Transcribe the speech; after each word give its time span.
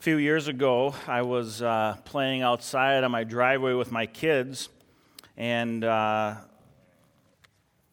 A 0.00 0.02
few 0.02 0.16
years 0.16 0.48
ago, 0.48 0.94
I 1.06 1.20
was 1.20 1.60
uh, 1.60 1.94
playing 2.06 2.40
outside 2.40 3.04
on 3.04 3.10
my 3.10 3.22
driveway 3.22 3.74
with 3.74 3.92
my 3.92 4.06
kids, 4.06 4.70
and 5.36 5.84
uh, 5.84 6.36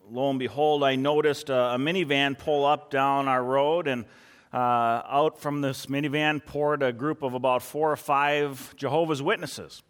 lo 0.10 0.30
and 0.30 0.40
behold, 0.40 0.86
I 0.86 0.96
noticed 0.96 1.50
a, 1.50 1.74
a, 1.74 1.78
minivan 1.78 2.40
pull 2.40 2.66
up 2.66 2.92
down 2.92 3.28
our 3.28 3.44
road, 3.44 3.90
and 3.90 4.06
uh, 4.54 4.58
out 4.58 5.42
from 5.42 5.60
this 5.60 5.88
minivan 5.88 6.42
poured 6.46 6.82
a 6.82 6.94
group 6.94 7.24
of 7.24 7.34
about 7.34 7.62
four 7.62 7.92
or 7.92 7.98
five 7.98 8.74
Jehovah's 8.78 9.22
Witnesses 9.22 9.84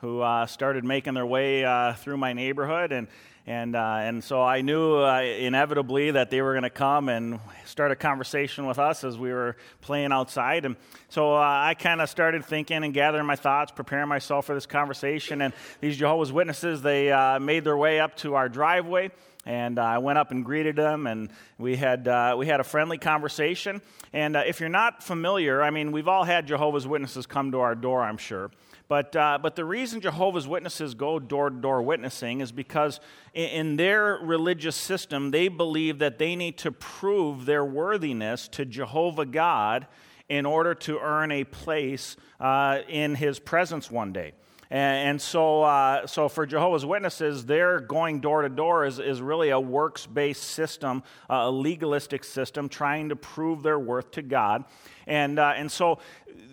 who 0.00 0.22
uh, 0.22 0.46
started 0.46 0.82
making 0.82 1.14
their 1.14 1.24
way 1.24 1.64
uh, 1.64 1.92
through 1.92 2.16
my 2.16 2.32
neighborhood. 2.32 2.90
And 2.90 3.06
and, 3.50 3.74
uh, 3.74 3.96
and 4.02 4.22
so 4.22 4.40
I 4.40 4.60
knew 4.60 4.98
uh, 4.98 5.22
inevitably 5.22 6.12
that 6.12 6.30
they 6.30 6.40
were 6.40 6.52
going 6.52 6.62
to 6.62 6.70
come 6.70 7.08
and 7.08 7.40
start 7.64 7.90
a 7.90 7.96
conversation 7.96 8.64
with 8.64 8.78
us 8.78 9.02
as 9.02 9.18
we 9.18 9.32
were 9.32 9.56
playing 9.80 10.12
outside. 10.12 10.64
And 10.64 10.76
so 11.08 11.34
uh, 11.34 11.40
I 11.40 11.74
kind 11.74 12.00
of 12.00 12.08
started 12.08 12.44
thinking 12.44 12.84
and 12.84 12.94
gathering 12.94 13.26
my 13.26 13.34
thoughts, 13.34 13.72
preparing 13.72 14.08
myself 14.08 14.46
for 14.46 14.54
this 14.54 14.66
conversation. 14.66 15.42
And 15.42 15.52
these 15.80 15.96
Jehovah's 15.96 16.30
Witnesses, 16.32 16.80
they 16.80 17.10
uh, 17.10 17.40
made 17.40 17.64
their 17.64 17.76
way 17.76 17.98
up 17.98 18.16
to 18.18 18.36
our 18.36 18.48
driveway. 18.48 19.10
And 19.44 19.80
uh, 19.80 19.82
I 19.82 19.98
went 19.98 20.18
up 20.18 20.30
and 20.30 20.44
greeted 20.44 20.76
them, 20.76 21.08
and 21.08 21.28
we 21.58 21.74
had, 21.74 22.06
uh, 22.06 22.36
we 22.38 22.46
had 22.46 22.60
a 22.60 22.64
friendly 22.64 22.98
conversation. 22.98 23.82
And 24.12 24.36
if 24.36 24.60
you're 24.60 24.68
not 24.68 25.02
familiar, 25.02 25.60
I 25.60 25.70
mean, 25.70 25.90
we've 25.90 26.06
all 26.06 26.22
had 26.22 26.46
Jehovah's 26.46 26.86
Witnesses 26.86 27.26
come 27.26 27.50
to 27.50 27.58
our 27.58 27.74
door, 27.74 28.00
I'm 28.02 28.18
sure. 28.18 28.52
But, 28.90 29.14
uh, 29.14 29.38
but 29.40 29.54
the 29.54 29.64
reason 29.64 30.00
Jehovah's 30.00 30.48
Witnesses 30.48 30.94
go 30.94 31.20
door 31.20 31.48
to 31.48 31.56
door 31.56 31.80
witnessing 31.80 32.40
is 32.40 32.50
because 32.50 32.98
in, 33.32 33.48
in 33.50 33.76
their 33.76 34.18
religious 34.20 34.74
system, 34.74 35.30
they 35.30 35.46
believe 35.46 36.00
that 36.00 36.18
they 36.18 36.34
need 36.34 36.58
to 36.58 36.72
prove 36.72 37.46
their 37.46 37.64
worthiness 37.64 38.48
to 38.48 38.64
Jehovah 38.64 39.26
God 39.26 39.86
in 40.28 40.44
order 40.44 40.74
to 40.74 40.98
earn 40.98 41.30
a 41.30 41.44
place 41.44 42.16
uh, 42.40 42.80
in 42.88 43.14
his 43.14 43.38
presence 43.38 43.92
one 43.92 44.12
day. 44.12 44.32
And, 44.72 45.20
so, 45.20 45.62
uh, 45.62 46.06
so 46.06 46.28
for 46.28 46.46
Jehovah's 46.46 46.86
Witnesses, 46.86 47.44
their 47.44 47.80
going 47.80 48.20
door 48.20 48.42
to 48.42 48.48
door 48.48 48.86
is, 48.86 49.00
is 49.00 49.20
really 49.20 49.50
a 49.50 49.58
works 49.58 50.06
based 50.06 50.44
system, 50.44 51.02
a 51.28 51.50
legalistic 51.50 52.22
system, 52.22 52.68
trying 52.68 53.08
to 53.08 53.16
prove 53.16 53.64
their 53.64 53.80
worth 53.80 54.12
to 54.12 54.22
God. 54.22 54.64
And, 55.10 55.40
uh, 55.40 55.54
and 55.56 55.70
so 55.70 55.98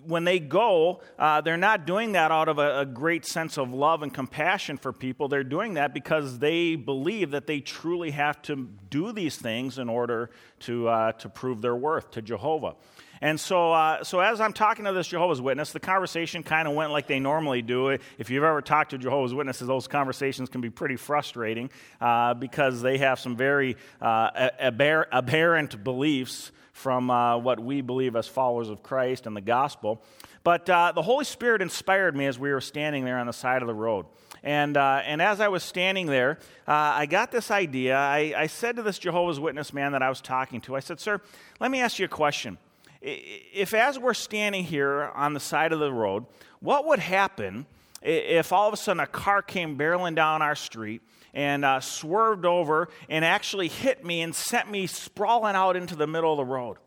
when 0.03 0.23
they 0.23 0.39
go, 0.39 1.01
uh, 1.19 1.41
they're 1.41 1.57
not 1.57 1.85
doing 1.85 2.13
that 2.13 2.31
out 2.31 2.49
of 2.49 2.57
a, 2.57 2.79
a, 2.79 2.85
great 2.85 3.23
sense 3.23 3.57
of 3.57 3.71
love 3.71 4.01
and 4.01 4.11
compassion 4.11 4.77
for 4.77 4.91
people. 4.91 5.27
They're 5.27 5.43
doing 5.43 5.75
that 5.75 5.93
because 5.93 6.39
they 6.39 6.75
believe 6.75 7.31
that 7.31 7.45
they 7.45 7.59
truly 7.59 8.11
have 8.11 8.41
to 8.43 8.67
do 8.89 9.11
these 9.11 9.35
things 9.35 9.77
in 9.77 9.89
order 9.89 10.31
to, 10.61 10.87
uh, 10.87 11.11
to 11.13 11.29
prove 11.29 11.61
their 11.61 11.75
worth 11.75 12.09
to 12.11 12.21
Jehovah. 12.21 12.75
And 13.21 13.39
so, 13.39 13.73
uh, 13.73 14.03
so 14.03 14.19
as 14.19 14.39
I'm 14.39 14.53
talking 14.53 14.85
to 14.85 14.93
this 14.93 15.07
Jehovah's 15.07 15.41
Witness, 15.41 15.71
the 15.71 15.79
conversation 15.79 16.43
kind 16.43 16.67
of 16.67 16.73
went 16.73 16.91
like 16.91 17.07
they 17.07 17.19
normally 17.19 17.61
do. 17.61 17.89
If 18.17 18.29
you've 18.29 18.43
ever 18.43 18.61
talked 18.61 18.91
to 18.91 18.97
Jehovah's 18.97 19.33
Witnesses, 19.33 19.67
those 19.67 19.87
conversations 19.87 20.49
can 20.49 20.61
be 20.61 20.69
pretty 20.69 20.95
frustrating 20.95 21.69
uh, 21.99 22.33
because 22.35 22.81
they 22.81 22.99
have 22.99 23.19
some 23.19 23.35
very 23.35 23.77
uh, 24.01 24.49
aberrant 24.59 25.83
beliefs 25.83 26.51
from 26.73 27.09
uh, 27.09 27.37
what 27.37 27.59
we 27.59 27.81
believe 27.81 28.15
as 28.15 28.27
followers 28.27 28.69
of 28.69 28.83
Christ 28.83 29.25
and 29.25 29.35
the 29.35 29.41
gospel. 29.41 30.03
But 30.43 30.69
uh, 30.69 30.91
the 30.93 31.01
Holy 31.01 31.25
Spirit 31.25 31.61
inspired 31.61 32.15
me 32.15 32.27
as 32.27 32.37
we 32.37 32.51
were 32.51 32.61
standing 32.61 33.03
there 33.03 33.17
on 33.17 33.25
the 33.25 33.33
side 33.33 33.63
of 33.63 33.67
the 33.67 33.73
road. 33.73 34.05
And, 34.43 34.77
uh, 34.77 35.01
and 35.03 35.21
as 35.21 35.41
I 35.41 35.47
was 35.47 35.63
standing 35.63 36.05
there, 36.05 36.37
I 36.67 37.07
got 37.07 37.31
this 37.31 37.49
idea. 37.49 37.97
I, 37.97 38.33
I 38.37 38.47
said 38.47 38.75
to 38.75 38.83
this 38.83 38.99
Jehovah's 38.99 39.39
Witness 39.39 39.73
man 39.73 39.93
that 39.93 40.03
I 40.03 40.09
was 40.09 40.21
talking 40.21 40.61
to, 40.61 40.75
I 40.75 40.79
said, 40.79 40.99
Sir, 40.99 41.19
let 41.59 41.71
me 41.71 41.81
ask 41.81 41.97
you 41.97 42.05
a 42.05 42.09
question 42.09 42.59
if 43.01 43.73
as 43.73 43.99
we're 43.99 44.13
standing 44.13 44.63
here 44.63 45.11
on 45.15 45.33
the 45.33 45.39
side 45.39 45.73
of 45.73 45.79
the 45.79 45.91
road, 45.91 46.25
what 46.59 46.85
would 46.85 46.99
happen 46.99 47.65
if 48.01 48.51
all 48.51 48.67
of 48.67 48.73
a 48.73 48.77
sudden 48.77 48.99
a 48.99 49.07
car 49.07 49.41
came 49.41 49.77
barreling 49.77 50.15
down 50.15 50.41
our 50.41 50.55
street 50.55 51.01
and 51.33 51.65
uh, 51.65 51.79
swerved 51.79 52.45
over 52.45 52.89
and 53.09 53.23
actually 53.23 53.67
hit 53.67 54.05
me 54.05 54.21
and 54.21 54.33
sent 54.33 54.69
me 54.69 54.87
sprawling 54.87 55.55
out 55.55 55.75
into 55.75 55.95
the 55.95 56.07
middle 56.07 56.31
of 56.31 56.37
the 56.37 56.45
road? 56.45 56.77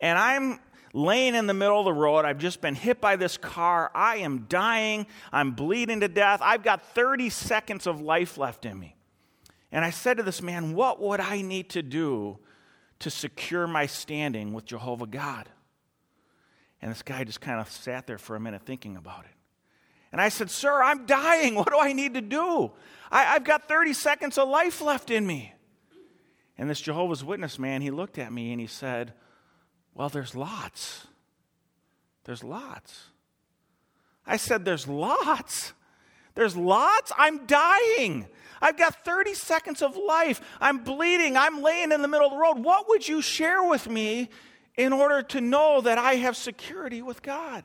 And 0.00 0.18
I'm 0.18 0.60
laying 0.92 1.34
in 1.34 1.46
the 1.46 1.54
middle 1.54 1.78
of 1.78 1.84
the 1.84 1.92
road. 1.92 2.24
I've 2.24 2.38
just 2.38 2.60
been 2.60 2.74
hit 2.74 3.00
by 3.00 3.16
this 3.16 3.36
car. 3.36 3.90
I 3.94 4.18
am 4.18 4.46
dying. 4.48 5.06
I'm 5.32 5.52
bleeding 5.52 6.00
to 6.00 6.08
death. 6.08 6.40
I've 6.42 6.62
got 6.62 6.82
30 6.94 7.30
seconds 7.30 7.86
of 7.86 8.00
life 8.00 8.38
left 8.38 8.64
in 8.64 8.78
me. 8.78 8.96
And 9.70 9.84
I 9.84 9.90
said 9.90 10.16
to 10.16 10.22
this 10.22 10.40
man, 10.40 10.74
What 10.74 11.00
would 11.00 11.20
I 11.20 11.42
need 11.42 11.70
to 11.70 11.82
do 11.82 12.38
to 13.00 13.10
secure 13.10 13.66
my 13.66 13.86
standing 13.86 14.52
with 14.52 14.64
Jehovah 14.64 15.06
God. 15.06 15.48
And 16.80 16.90
this 16.90 17.02
guy 17.02 17.24
just 17.24 17.40
kind 17.40 17.60
of 17.60 17.70
sat 17.70 18.06
there 18.06 18.18
for 18.18 18.36
a 18.36 18.40
minute 18.40 18.62
thinking 18.62 18.96
about 18.96 19.24
it. 19.24 19.30
And 20.12 20.20
I 20.20 20.28
said, 20.28 20.50
Sir, 20.50 20.82
I'm 20.82 21.06
dying. 21.06 21.54
What 21.58 21.70
do 21.70 21.78
I 21.78 21.92
need 21.92 22.14
to 22.14 22.20
do? 22.20 22.72
I, 23.10 23.22
have 23.24 23.44
got 23.44 23.68
30 23.68 23.92
seconds 23.92 24.38
of 24.38 24.48
life 24.48 24.80
left 24.80 25.10
in 25.10 25.26
me. 25.26 25.52
And 26.56 26.68
this 26.68 26.80
Jehovah's 26.80 27.24
Witness 27.24 27.58
man, 27.58 27.82
he 27.82 27.90
looked 27.90 28.18
at 28.18 28.32
me 28.32 28.52
and 28.52 28.60
he 28.60 28.66
said, 28.66 29.12
Well, 29.94 30.08
there's 30.08 30.34
lots. 30.34 31.06
There's 32.24 32.42
lots. 32.42 33.06
I 34.26 34.36
said, 34.36 34.64
There's 34.64 34.88
lots. 34.88 35.72
There's 36.34 36.56
lots. 36.56 37.12
I'm 37.16 37.46
dying. 37.46 38.26
I've 38.60 38.76
got 38.76 39.04
30 39.04 39.34
seconds 39.34 39.82
of 39.82 39.96
life. 39.96 40.40
I'm 40.60 40.78
bleeding. 40.78 41.36
I'm 41.36 41.62
laying 41.62 41.92
in 41.92 42.02
the 42.02 42.08
middle 42.08 42.26
of 42.26 42.32
the 42.32 42.38
road. 42.38 42.58
What 42.58 42.88
would 42.88 43.06
you 43.06 43.22
share 43.22 43.62
with 43.62 43.88
me 43.88 44.30
in 44.76 44.92
order 44.92 45.22
to 45.22 45.40
know 45.40 45.80
that 45.80 45.98
I 45.98 46.14
have 46.14 46.36
security 46.36 47.02
with 47.02 47.22
God? 47.22 47.64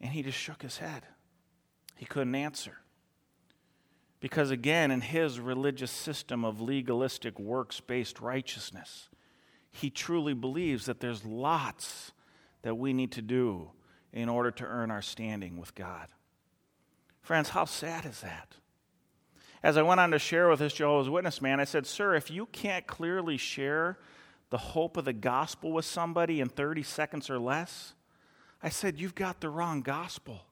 And 0.00 0.12
he 0.12 0.22
just 0.22 0.38
shook 0.38 0.62
his 0.62 0.78
head. 0.78 1.02
He 1.96 2.04
couldn't 2.04 2.34
answer. 2.34 2.78
Because 4.20 4.50
again, 4.50 4.90
in 4.90 5.00
his 5.00 5.38
religious 5.38 5.90
system 5.90 6.44
of 6.44 6.60
legalistic 6.60 7.38
works 7.38 7.80
based 7.80 8.20
righteousness, 8.20 9.08
he 9.70 9.90
truly 9.90 10.34
believes 10.34 10.86
that 10.86 11.00
there's 11.00 11.24
lots 11.24 12.12
that 12.62 12.76
we 12.76 12.92
need 12.92 13.12
to 13.12 13.22
do 13.22 13.70
in 14.12 14.28
order 14.28 14.50
to 14.50 14.64
earn 14.64 14.90
our 14.90 15.02
standing 15.02 15.58
with 15.58 15.74
God. 15.74 16.08
Friends, 17.20 17.50
how 17.50 17.64
sad 17.64 18.06
is 18.06 18.20
that? 18.20 18.54
As 19.64 19.78
I 19.78 19.82
went 19.82 19.98
on 19.98 20.10
to 20.10 20.18
share 20.18 20.50
with 20.50 20.58
this 20.58 20.74
Jehovah's 20.74 21.08
Witness 21.08 21.40
man, 21.40 21.58
I 21.58 21.64
said, 21.64 21.86
Sir, 21.86 22.14
if 22.14 22.30
you 22.30 22.44
can't 22.52 22.86
clearly 22.86 23.38
share 23.38 23.96
the 24.50 24.58
hope 24.58 24.98
of 24.98 25.06
the 25.06 25.14
gospel 25.14 25.72
with 25.72 25.86
somebody 25.86 26.42
in 26.42 26.50
30 26.50 26.82
seconds 26.82 27.30
or 27.30 27.38
less, 27.38 27.94
I 28.62 28.68
said, 28.68 29.00
You've 29.00 29.14
got 29.14 29.40
the 29.40 29.48
wrong 29.48 29.80
gospel. 29.80 30.42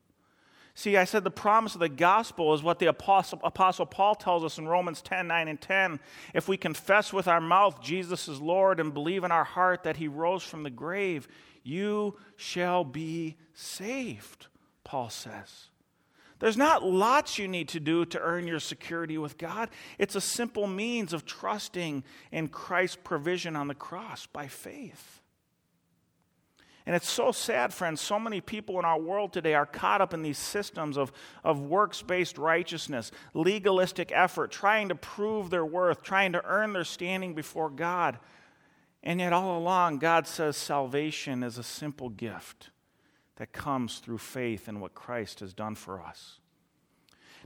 See, 0.75 0.97
I 0.97 1.05
said 1.05 1.25
the 1.25 1.31
promise 1.31 1.75
of 1.75 1.81
the 1.81 1.91
gospel 1.91 2.55
is 2.55 2.63
what 2.63 2.79
the 2.79 2.87
Apostle, 2.87 3.39
Apostle 3.45 3.85
Paul 3.85 4.15
tells 4.15 4.45
us 4.45 4.57
in 4.57 4.67
Romans 4.67 5.03
10 5.03 5.27
9 5.27 5.47
and 5.47 5.61
10. 5.61 6.01
If 6.33 6.49
we 6.49 6.57
confess 6.57 7.13
with 7.13 7.29
our 7.29 7.43
mouth 7.43 7.83
Jesus 7.83 8.29
is 8.29 8.41
Lord 8.41 8.81
and 8.81 8.95
believe 8.95 9.25
in 9.25 9.31
our 9.31 9.45
heart 9.45 9.83
that 9.83 9.99
he 9.99 10.09
rose 10.09 10.43
from 10.43 10.63
the 10.63 10.71
grave, 10.71 11.29
you 11.63 12.17
shall 12.37 12.83
be 12.83 13.37
saved, 13.53 14.47
Paul 14.85 15.11
says. 15.11 15.69
There's 16.43 16.57
not 16.57 16.83
lots 16.83 17.39
you 17.39 17.47
need 17.47 17.69
to 17.69 17.79
do 17.79 18.05
to 18.07 18.19
earn 18.19 18.49
your 18.49 18.59
security 18.59 19.17
with 19.17 19.39
God. 19.39 19.71
It's 19.97 20.17
a 20.17 20.21
simple 20.21 20.67
means 20.67 21.13
of 21.13 21.25
trusting 21.25 22.03
in 22.33 22.49
Christ's 22.49 22.99
provision 23.05 23.55
on 23.55 23.69
the 23.69 23.77
cross 23.77 24.27
by 24.27 24.49
faith. 24.49 25.21
And 26.85 26.97
it's 26.97 27.09
so 27.09 27.31
sad, 27.31 27.73
friends. 27.73 28.01
So 28.01 28.19
many 28.19 28.41
people 28.41 28.81
in 28.81 28.85
our 28.85 28.99
world 28.99 29.33
today 29.33 29.55
are 29.55 29.65
caught 29.65 30.01
up 30.01 30.13
in 30.13 30.23
these 30.23 30.37
systems 30.37 30.97
of, 30.99 31.13
of 31.45 31.61
works 31.61 32.03
based 32.03 32.39
righteousness, 32.39 33.13
legalistic 33.35 34.11
effort, 34.13 34.51
trying 34.51 34.89
to 34.89 34.97
prove 34.97 35.49
their 35.49 35.65
worth, 35.65 36.03
trying 36.03 36.33
to 36.33 36.45
earn 36.45 36.73
their 36.73 36.83
standing 36.83 37.35
before 37.35 37.71
God. 37.71 38.19
And 39.05 39.21
yet, 39.21 39.33
all 39.33 39.59
along, 39.59 39.99
God 39.99 40.27
says 40.27 40.57
salvation 40.57 41.45
is 41.45 41.57
a 41.57 41.63
simple 41.63 42.09
gift 42.09 42.71
that 43.37 43.53
comes 43.53 43.99
through 43.99 44.19
faith 44.19 44.69
in 44.69 44.81
what 44.81 44.95
Christ 44.95 45.41
has 45.41 45.53
done 45.53 45.75
for 45.75 46.01
us. 46.01 46.39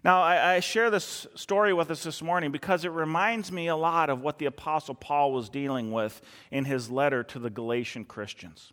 Now, 0.05 0.23
I, 0.23 0.55
I, 0.55 0.61
share 0.61 0.91
this 0.91 1.27
story 1.35 1.73
with 1.73 1.91
us 1.91 2.03
this 2.03 2.23
morning 2.23 2.53
because 2.53 2.85
it 2.85 2.91
reminds 2.91 3.51
me 3.51 3.69
a 3.69 3.77
lot 3.77 4.11
of 4.11 4.21
what 4.21 4.39
the 4.39 4.47
Apostle 4.47 4.95
Paul 4.95 5.33
was 5.33 5.49
dealing 5.49 5.91
with 5.91 6.21
in 6.51 6.65
his 6.65 6.91
letter 6.91 7.23
to 7.25 7.39
the 7.39 7.51
Galatian 7.51 8.05
Christians. 8.05 8.73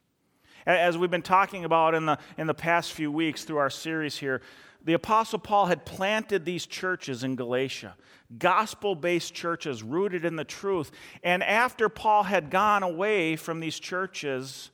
As 0.65 0.97
we've 0.97 1.11
been 1.11 1.21
talking 1.21 1.65
about 1.65 1.95
in 1.95 2.05
the, 2.05 2.17
in 2.37 2.47
the 2.47 2.53
past 2.53 2.93
few 2.93 3.11
weeks 3.11 3.43
through 3.43 3.57
our 3.57 3.69
series 3.69 4.17
here, 4.17 4.41
the 4.83 4.93
Apostle 4.93 5.39
Paul 5.39 5.67
had 5.67 5.85
planted 5.85 6.45
these 6.45 6.65
churches 6.65 7.23
in 7.23 7.35
Galatia, 7.35 7.95
gospel 8.37 8.95
based 8.95 9.33
churches 9.33 9.81
rooted 9.81 10.25
in 10.25 10.35
the 10.35 10.43
truth. 10.43 10.91
And 11.23 11.41
after 11.41 11.89
Paul 11.89 12.23
had 12.23 12.49
gone 12.49 12.83
away 12.83 13.37
from 13.37 13.59
these 13.59 13.79
churches, 13.79 14.71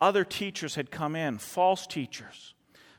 other 0.00 0.24
teachers 0.24 0.74
had 0.74 0.90
come 0.90 1.16
in, 1.16 1.38
false 1.38 1.86
teachers, 1.86 2.54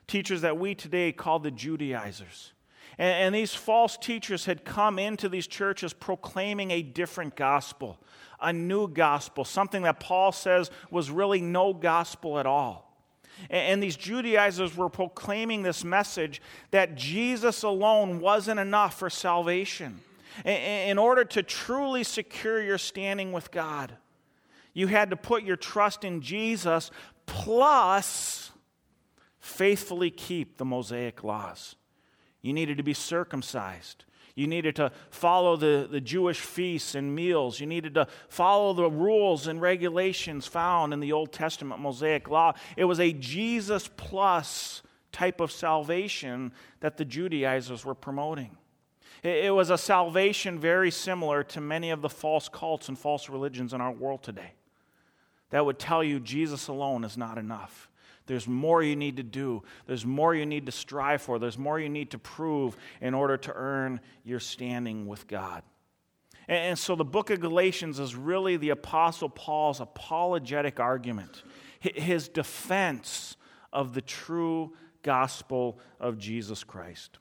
teachers 0.08 0.42
that 0.42 0.58
we 0.58 0.76
today 0.76 1.12
call 1.12 1.40
the 1.40 1.52
Judaizers. 1.52 2.54
And, 2.98 3.36
these 3.36 3.54
false 3.54 3.96
teachers 3.96 4.46
had 4.46 4.66
come 4.66 4.98
into 4.98 5.30
these 5.30 5.46
churches 5.46 5.94
proclaiming 5.94 6.72
a 6.72 6.82
different 6.82 7.36
gospel, 7.36 8.00
a 8.42 8.52
new 8.52 8.88
gospel, 8.88 9.46
something 9.46 9.84
that 9.84 10.00
Paul 10.00 10.32
says 10.32 10.72
was 10.90 11.12
really 11.12 11.40
no 11.40 11.74
gospel 11.74 12.40
at 12.40 12.48
all. 12.48 12.98
And, 13.52 13.84
these 13.84 13.96
Judaizers 13.96 14.76
were 14.76 14.90
proclaiming 14.90 15.62
this 15.62 15.84
message 15.84 16.42
that 16.72 16.96
Jesus 16.96 17.62
alone 17.62 18.20
wasn't 18.20 18.60
enough 18.60 18.98
for 18.98 19.12
salvation. 19.12 20.00
In 20.44 20.98
order 20.98 21.24
to 21.26 21.44
truly 21.44 22.04
secure 22.04 22.62
your 22.62 22.78
standing 22.78 23.32
with 23.32 23.52
God, 23.52 23.96
you 24.78 24.86
had 24.86 25.10
to 25.10 25.16
put 25.16 25.42
your 25.42 25.56
trust 25.56 26.04
in 26.04 26.22
Jesus 26.22 26.92
plus 27.26 28.52
faithfully 29.40 30.12
keep 30.12 30.58
the 30.58 30.66
Mosaic 30.66 31.24
laws. 31.24 31.76
You 32.44 32.54
needed 32.54 32.78
to 32.78 32.84
be 32.84 32.94
circumcised. 32.94 34.06
You 34.36 34.46
needed 34.46 34.76
to 34.76 34.92
follow 35.10 35.56
the, 35.56 35.88
the 35.90 36.00
Jewish 36.00 36.40
feasts 36.42 36.94
and 36.94 37.16
meals. 37.16 37.60
You 37.60 37.66
needed 37.66 37.96
to 37.96 38.08
follow 38.30 38.72
the 38.74 38.88
rules 38.88 39.48
and 39.48 39.60
regulations 39.60 40.46
found 40.46 40.94
in 40.94 41.00
the 41.00 41.12
Old 41.12 41.34
Testament 41.34 41.82
Mosaic 41.82 42.30
law. 42.30 42.54
It 42.76 42.86
was 42.86 43.00
a 43.00 43.14
Jesus 43.14 43.90
plus 43.98 44.84
type 45.12 45.42
of 45.42 45.52
salvation 45.52 46.52
that 46.82 46.98
the 46.98 47.06
Judaizers 47.06 47.84
were 47.84 47.96
promoting. 47.96 48.56
It, 49.24 49.46
it 49.46 49.56
was 49.56 49.72
a 49.72 49.78
salvation 49.80 50.60
very 50.60 50.92
similar 50.92 51.42
to 51.46 51.62
many 51.62 51.90
of 51.90 52.04
the 52.04 52.10
false 52.10 52.48
cults 52.48 52.90
and 52.90 53.00
false 53.00 53.28
religions 53.28 53.74
in 53.74 53.82
our 53.82 53.92
world 53.92 54.22
today 54.22 54.52
that 55.50 55.66
would 55.66 55.80
tell 55.80 56.04
you 56.04 56.20
Jesus 56.20 56.68
alone 56.68 57.04
is 57.04 57.18
not 57.18 57.38
enough. 57.38 57.90
There's 58.26 58.48
more 58.48 58.84
you 58.84 58.96
need 58.96 59.18
to 59.18 59.24
do. 59.24 59.64
There's 59.86 60.06
more 60.06 60.36
you 60.36 60.46
need 60.46 60.66
to 60.66 60.72
strive 60.72 61.22
for. 61.22 61.40
There's 61.40 61.58
more 61.58 61.80
you 61.80 61.90
need 61.90 62.12
to 62.12 62.20
prove 62.20 62.76
in 63.02 63.14
order 63.14 63.38
to 63.38 63.54
earn 63.54 64.02
your 64.24 64.42
standing 64.42 65.08
with 65.08 65.28
God. 65.28 65.64
And, 66.50 66.78
so 66.78 66.96
the 66.96 67.06
book 67.06 67.30
of 67.30 67.40
Galatians 67.40 68.00
is 68.00 68.16
really 68.16 68.56
the 68.58 68.70
Apostle 68.70 69.30
Paul's 69.30 69.82
apologetic 69.82 70.80
argument, 70.80 71.44
his 71.80 72.30
defense 72.30 73.36
of 73.74 73.94
the 73.94 74.02
true 74.02 74.74
gospel 75.04 75.80
of 76.00 76.18
Jesus 76.18 76.64
Christ. 76.64 77.20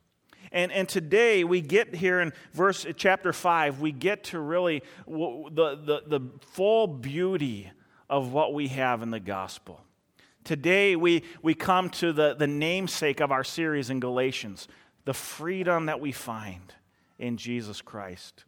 And, 0.52 0.70
and 0.70 0.88
today 0.88 1.42
we 1.42 1.60
get 1.60 1.94
here 1.94 2.20
in 2.20 2.32
verse 2.52 2.86
chapter 2.96 3.32
5, 3.32 3.80
we 3.80 3.90
get 3.90 4.24
to 4.24 4.38
really 4.38 4.82
the, 5.06 5.76
the, 5.84 6.02
the 6.06 6.20
full 6.52 6.86
beauty 6.86 7.70
of 8.08 8.32
what 8.32 8.54
we 8.54 8.68
have 8.68 9.02
in 9.02 9.10
the 9.10 9.20
gospel. 9.20 9.80
Today, 10.44 10.94
we, 10.94 11.24
we 11.42 11.54
come 11.54 11.90
to 11.90 12.12
the, 12.12 12.34
the 12.34 12.46
namesake 12.46 13.20
of 13.20 13.32
our 13.32 13.44
series 13.44 13.90
in 13.90 14.00
Galatians 14.00 14.68
the 15.06 15.14
freedom 15.14 15.86
that 15.86 16.00
we 16.00 16.10
find 16.10 16.74
in 17.18 17.36
Jesus 17.36 17.80
Christ. 17.80 18.44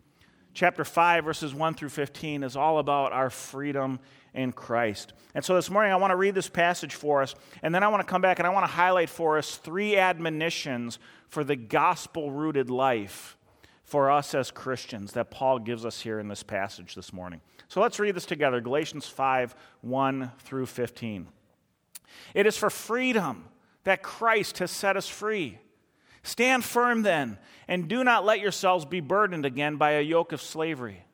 Chapter 0.53 0.85
5, 0.85 1.25
verses 1.25 1.55
1 1.55 1.75
through 1.75 1.89
15, 1.89 2.43
is 2.43 2.57
all 2.57 2.81
about 2.81 3.13
our 3.13 3.31
freedom 3.31 4.01
in 4.35 4.51
Christ. 4.51 5.13
And 5.35 5.45
so 5.45 5.55
this 5.55 5.71
morning, 5.71 5.93
I 5.93 5.97
want 5.97 6.11
to 6.11 6.17
read 6.17 6.35
this 6.35 6.49
passage 6.49 6.97
for 6.97 7.23
us, 7.23 7.37
and 7.63 7.73
then 7.73 7.85
I 7.85 7.89
want 7.89 8.05
to 8.05 8.11
come 8.11 8.21
back 8.21 8.41
and 8.41 8.47
I 8.47 8.51
want 8.51 8.67
to 8.67 8.73
highlight 8.73 9.09
for 9.09 9.39
us 9.39 9.57
three 9.57 9.97
admonitions 9.97 10.99
for 11.29 11.45
the 11.45 11.55
gospel 11.55 12.33
rooted 12.33 12.71
life 12.71 13.38
for 13.89 14.11
us 14.11 14.35
as 14.35 14.51
Christians 14.51 15.13
that 15.13 15.31
Paul 15.31 15.59
gives 15.59 15.87
us 15.87 16.03
here 16.03 16.21
in 16.21 16.29
this 16.29 16.43
passage 16.43 16.95
this 16.95 17.11
morning. 17.11 17.41
So 17.69 17.81
let's 17.81 17.99
read 17.99 18.15
this 18.15 18.27
together 18.27 18.61
Galatians 18.61 19.07
5 19.07 19.57
1 19.81 20.33
through 20.41 20.67
15. 20.67 21.27
It 22.35 22.47
is 22.47 22.57
for 22.57 22.69
freedom 22.69 23.47
that 23.85 24.03
Christ 24.03 24.59
has 24.59 24.71
set 24.71 24.99
us 24.99 25.09
free. 25.09 25.59
Stand 26.23 26.65
firm 26.65 27.03
then, 27.03 27.39
and 27.67 27.89
do 27.89 28.05
not 28.05 28.27
let 28.27 28.41
yourselves 28.41 28.85
be 28.85 29.01
burdened 29.01 29.47
again 29.47 29.77
by 29.77 29.93
a 29.93 30.03
yoke 30.03 30.33
of 30.33 30.43
slavery. 30.43 31.05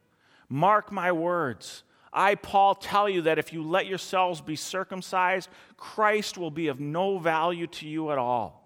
Mark 0.48 0.90
my 0.90 1.12
words. 1.12 1.84
I, 2.12 2.34
Paul, 2.34 2.74
tell 2.74 3.08
you 3.08 3.22
that 3.22 3.38
if 3.38 3.52
you 3.52 3.62
let 3.62 3.86
yourselves 3.86 4.40
be 4.40 4.56
circumcised, 4.56 5.48
Christ 5.76 6.38
will 6.38 6.50
be 6.50 6.66
of 6.66 6.80
no 6.80 7.18
value 7.18 7.68
to 7.68 7.86
you 7.86 8.10
at 8.10 8.18
all. 8.18 8.63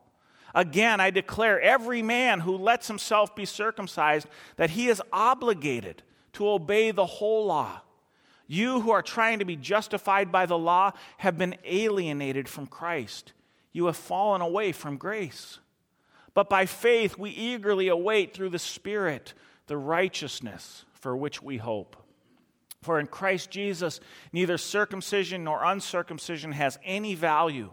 Again, 0.55 1.01
I 1.01 1.11
declare 1.11 1.61
every 1.61 2.03
man 2.03 2.41
who 2.41 2.57
lets 2.57 2.89
himself 2.89 3.35
be 3.37 3.45
circumcised 3.45 4.27
that 4.57 4.71
he 4.71 4.89
is 4.89 5.03
obligated 5.13 6.03
to 6.35 6.49
obey 6.49 6.91
the 6.91 7.07
whole 7.07 7.47
law. 7.47 7.81
You 8.47 8.81
who 8.81 8.91
are 8.91 9.03
trying 9.03 9.41
to 9.41 9.45
be 9.45 9.57
justified 9.57 10.33
by 10.33 10.47
the 10.47 10.59
law 10.59 10.93
have 11.19 11.37
been 11.37 11.57
alienated 11.65 12.49
from 12.49 12.67
Christ. 12.67 13.35
You 13.73 13.87
have 13.87 13.97
fallen 13.97 14.41
away 14.41 14.73
from 14.73 14.97
grace. 14.97 15.59
But 16.33 16.49
by 16.49 16.67
faith, 16.67 17.19
we 17.19 17.31
eagerly 17.31 17.89
await 17.89 18.33
through 18.33 18.51
the 18.51 18.59
Spirit 18.59 19.35
the 19.67 19.77
righteousness 19.77 20.85
for 20.95 21.17
which 21.17 21.43
we 21.43 21.59
hope. 21.59 21.97
For 22.81 22.99
in 22.99 23.07
Christ 23.07 23.51
Jesus, 23.51 24.01
neither 24.33 24.57
circumcision 24.57 25.45
nor 25.45 25.63
uncircumcision 25.65 26.53
has 26.53 26.79
any 26.85 27.15
value. 27.15 27.71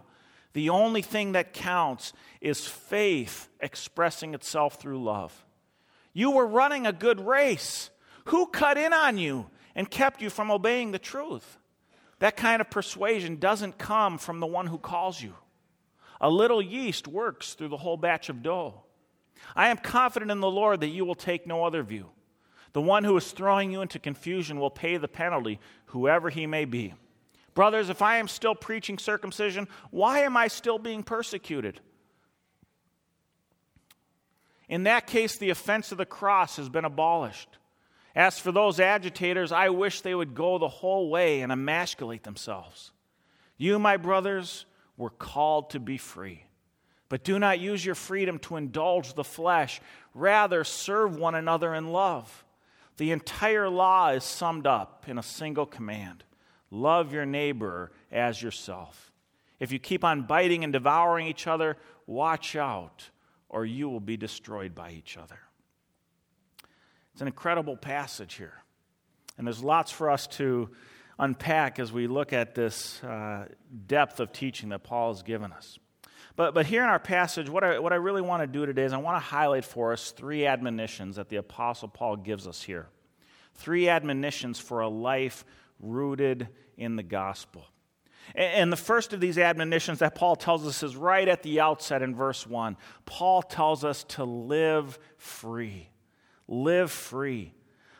The 0.56 0.70
only 0.70 1.02
thing 1.02 1.32
that 1.32 1.52
counts 1.52 2.14
is 2.40 2.66
faith 2.66 3.50
expressing 3.60 4.32
itself 4.32 4.80
through 4.80 5.04
love. 5.04 5.44
You 6.14 6.30
were 6.30 6.46
running 6.46 6.86
a 6.86 6.94
good 6.94 7.20
race. 7.20 7.90
Who 8.26 8.46
cut 8.46 8.78
in 8.78 8.94
on 8.94 9.18
you? 9.18 9.50
and 9.76 9.90
kept 9.90 10.22
you 10.22 10.30
from 10.30 10.50
obeying 10.50 10.90
the 10.90 10.98
truth. 10.98 11.58
That 12.18 12.36
kind 12.36 12.60
of 12.62 12.70
persuasion 12.70 13.36
doesn't 13.36 13.76
come 13.76 14.16
from 14.16 14.40
the 14.40 14.46
one 14.46 14.66
who 14.66 14.78
calls 14.78 15.20
you. 15.20 15.34
A 16.18 16.30
little 16.30 16.62
yeast 16.62 17.06
works 17.06 17.52
through 17.52 17.68
the 17.68 17.76
whole 17.76 17.98
batch 17.98 18.30
of 18.30 18.42
dough. 18.42 18.82
I 19.54 19.68
am 19.68 19.76
confident 19.76 20.30
in 20.30 20.40
the 20.40 20.50
Lord 20.50 20.80
that 20.80 20.88
you 20.88 21.04
will 21.04 21.14
take 21.14 21.46
no 21.46 21.64
other 21.64 21.82
view. 21.82 22.08
The 22.72 22.80
one 22.80 23.04
who 23.04 23.16
is 23.18 23.30
throwing 23.30 23.70
you 23.70 23.82
into 23.82 23.98
confusion 23.98 24.58
will 24.58 24.70
pay 24.70 24.96
the 24.96 25.08
penalty, 25.08 25.60
whoever 25.86 26.30
he 26.30 26.46
may 26.46 26.64
be. 26.64 26.94
Brothers, 27.56 27.88
if 27.88 28.02
I 28.02 28.18
am 28.18 28.28
still 28.28 28.54
preaching 28.54 28.98
circumcision, 28.98 29.66
why 29.90 30.20
am 30.20 30.36
I 30.36 30.46
still 30.48 30.78
being 30.78 31.02
persecuted? 31.02 31.80
In 34.68 34.82
that 34.82 35.06
case, 35.06 35.38
the 35.38 35.48
offense 35.48 35.90
of 35.90 35.96
the 35.96 36.04
cross 36.04 36.56
has 36.58 36.68
been 36.68 36.84
abolished. 36.84 37.48
As 38.14 38.38
for 38.38 38.52
those 38.52 38.78
agitators, 38.78 39.52
I 39.52 39.70
wish 39.70 40.02
they 40.02 40.14
would 40.14 40.34
go 40.34 40.58
the 40.58 40.68
whole 40.68 41.08
way 41.08 41.40
and 41.40 41.50
emasculate 41.50 42.24
themselves. 42.24 42.92
You, 43.56 43.78
my 43.78 43.96
brothers, 43.96 44.66
were 44.98 45.08
called 45.08 45.70
to 45.70 45.80
be 45.80 45.96
free. 45.96 46.44
But 47.08 47.24
do 47.24 47.38
not 47.38 47.58
use 47.58 47.82
your 47.82 47.94
freedom 47.94 48.38
to 48.40 48.56
indulge 48.56 49.14
the 49.14 49.24
flesh. 49.24 49.80
Rather, 50.12 50.62
serve 50.62 51.16
one 51.16 51.34
another 51.34 51.74
in 51.74 51.90
love. 51.90 52.44
The 52.98 53.12
entire 53.12 53.70
law 53.70 54.10
is 54.10 54.24
summed 54.24 54.66
up 54.66 55.06
in 55.08 55.16
a 55.16 55.22
single 55.22 55.64
command 55.64 56.24
love 56.70 57.12
your 57.12 57.26
neighbor 57.26 57.92
as 58.10 58.40
yourself. 58.42 59.12
If 59.58 59.72
you 59.72 59.78
keep 59.78 60.04
on 60.04 60.22
biting 60.22 60.64
and 60.64 60.72
devouring 60.72 61.26
each 61.26 61.46
other, 61.46 61.76
watch 62.06 62.56
out, 62.56 63.10
or 63.48 63.64
you 63.64 63.88
will 63.88 64.00
be 64.00 64.16
destroyed 64.16 64.74
by 64.74 64.90
each 64.90 65.16
other. 65.16 65.38
It's 67.12 67.22
an 67.22 67.28
incredible 67.28 67.76
passage 67.76 68.34
here. 68.34 68.62
And 69.38 69.46
there's 69.46 69.62
lots 69.62 69.90
for 69.90 70.10
us 70.10 70.26
to 70.28 70.70
unpack 71.18 71.78
as 71.78 71.92
we 71.92 72.06
look 72.06 72.32
at 72.32 72.54
this 72.54 73.02
uh, 73.02 73.46
depth 73.86 74.20
of 74.20 74.32
teaching 74.32 74.68
that 74.70 74.82
Paul 74.82 75.12
has 75.12 75.22
given 75.22 75.52
us. 75.52 75.78
But, 76.36 76.52
but 76.52 76.66
here 76.66 76.82
in 76.82 76.88
our 76.88 76.98
passage, 76.98 77.48
what 77.48 77.64
I, 77.64 77.78
what 77.78 77.94
I 77.94 77.96
really 77.96 78.20
want 78.20 78.42
to 78.42 78.46
do 78.46 78.66
today 78.66 78.84
is 78.84 78.92
I 78.92 78.98
want 78.98 79.16
to 79.16 79.26
highlight 79.26 79.64
for 79.64 79.92
us 79.94 80.10
three 80.10 80.46
admonitions 80.46 81.16
that 81.16 81.30
the 81.30 81.36
Apostle 81.36 81.88
Paul 81.88 82.16
gives 82.16 82.46
us 82.46 82.62
here. 82.62 82.88
Three 83.54 83.88
admonitions 83.88 84.58
for 84.58 84.80
a 84.80 84.88
life 84.88 85.46
rooted 85.80 86.48
in 86.76 86.96
the 86.96 87.02
gospel. 87.02 87.64
And 88.34 88.72
the 88.72 88.76
first 88.76 89.12
of 89.12 89.20
these 89.20 89.38
admonitions 89.38 90.00
that 90.00 90.14
Paul 90.16 90.34
tells 90.34 90.66
us 90.66 90.82
is 90.82 90.96
right 90.96 91.28
at 91.28 91.42
the 91.42 91.60
outset 91.60 92.02
in 92.02 92.14
verse 92.14 92.46
1. 92.46 92.76
Paul 93.04 93.42
tells 93.42 93.84
us 93.84 94.02
to 94.04 94.24
live 94.24 94.98
free 95.16 95.90
live 96.48 96.90
free. 96.90 97.52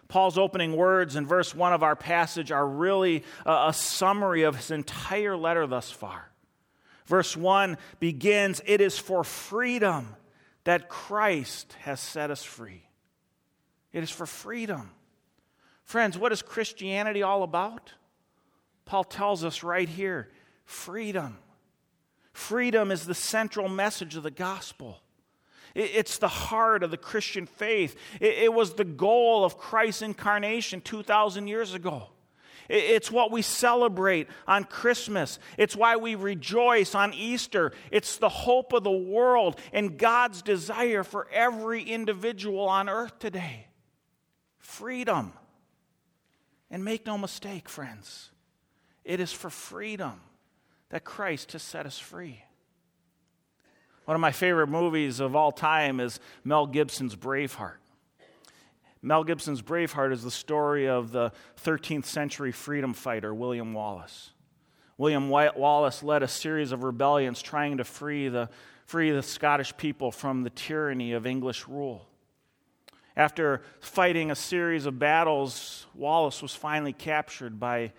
Paul's 0.08 0.38
opening 0.38 0.76
words 0.76 1.16
in 1.16 1.26
verse 1.26 1.54
1 1.54 1.72
of 1.72 1.82
our 1.82 1.96
passage 1.96 2.52
are 2.52 2.66
really 2.66 3.24
a, 3.44 3.72
summary 3.72 4.42
of 4.42 4.56
his 4.56 4.70
entire 4.70 5.36
letter 5.36 5.66
thus 5.66 5.90
far. 5.90 6.30
Verse 7.06 7.36
1 7.36 7.76
begins 7.98 8.60
It 8.66 8.80
is 8.80 8.98
for 8.98 9.24
freedom 9.24 10.14
that 10.64 10.88
Christ 10.88 11.74
has 11.80 12.00
set 12.00 12.30
us 12.30 12.42
free. 12.42 12.88
It 13.92 14.02
is 14.02 14.10
for 14.10 14.26
freedom. 14.26 14.90
Friends, 15.86 16.18
what 16.18 16.32
is 16.32 16.42
Christianity 16.42 17.22
all 17.22 17.44
about? 17.44 17.92
Paul 18.84 19.04
tells 19.04 19.44
us 19.44 19.62
right 19.62 19.88
here 19.88 20.28
freedom. 20.64 21.38
Freedom 22.32 22.90
is 22.90 23.06
the 23.06 23.14
central 23.14 23.68
message 23.68 24.16
of 24.16 24.24
the 24.24 24.30
gospel. 24.32 24.98
It's 25.76 26.18
the 26.18 26.28
heart 26.28 26.82
of 26.82 26.90
the 26.90 26.96
Christian 26.96 27.46
faith. 27.46 27.96
It 28.20 28.52
was 28.52 28.74
the 28.74 28.84
goal 28.84 29.44
of 29.44 29.58
Christ's 29.58 30.02
incarnation 30.02 30.80
2,000 30.80 31.46
years 31.46 31.72
ago. 31.72 32.08
It's 32.68 33.12
what 33.12 33.30
we 33.30 33.42
celebrate 33.42 34.28
on 34.48 34.64
Christmas. 34.64 35.38
It's 35.56 35.76
why 35.76 35.96
we 35.96 36.16
rejoice 36.16 36.96
on 36.96 37.14
Easter. 37.14 37.72
It's 37.92 38.16
the 38.16 38.28
hope 38.28 38.72
of 38.72 38.82
the 38.82 38.90
world 38.90 39.60
and 39.72 39.96
God's 39.96 40.42
desire 40.42 41.04
for 41.04 41.28
every 41.30 41.82
individual 41.84 42.68
on 42.68 42.88
earth 42.88 43.20
today. 43.20 43.68
Freedom. 44.58 45.32
And 46.70 46.84
make 46.84 47.06
no 47.06 47.16
mistake, 47.16 47.68
friends, 47.68 48.30
it 49.04 49.20
is 49.20 49.32
for 49.32 49.50
freedom 49.50 50.20
that 50.90 51.04
Christ 51.04 51.52
has 51.52 51.62
set 51.62 51.86
us 51.86 51.98
free. 51.98 52.42
One 54.04 54.14
of 54.14 54.20
my 54.20 54.32
favorite 54.32 54.68
movies 54.68 55.18
of 55.18 55.34
all 55.34 55.52
time 55.52 55.98
is 55.98 56.20
Mel 56.44 56.66
Gibson's 56.66 57.16
Braveheart. 57.16 57.78
Mel 59.02 59.24
Gibson's 59.24 59.62
Braveheart 59.62 60.12
is 60.12 60.22
the 60.22 60.30
story 60.30 60.88
of 60.88 61.12
the 61.12 61.32
13th 61.64 62.06
century 62.06 62.52
freedom 62.52 62.94
fighter, 62.94 63.34
William 63.34 63.72
Wallace. 63.72 64.30
William 64.98 65.28
Wallace 65.28 66.02
led 66.02 66.22
a 66.22 66.28
series 66.28 66.72
of 66.72 66.82
rebellions 66.82 67.42
trying 67.42 67.76
to 67.76 67.84
free 67.84 68.28
the, 68.28 68.48
free 68.86 69.10
the 69.10 69.22
Scottish 69.22 69.76
people 69.76 70.10
from 70.10 70.42
the 70.42 70.50
tyranny 70.50 71.12
of 71.12 71.26
English 71.26 71.68
rule. 71.68 72.05
After 73.16 73.62
fighting 73.80 74.30
a 74.30 74.34
series 74.34 74.84
of 74.84 74.98
battles, 74.98 75.86
Wallace 75.94 76.42
was 76.42 76.54
finally 76.54 76.92
captured 76.92 77.58
by 77.58 77.92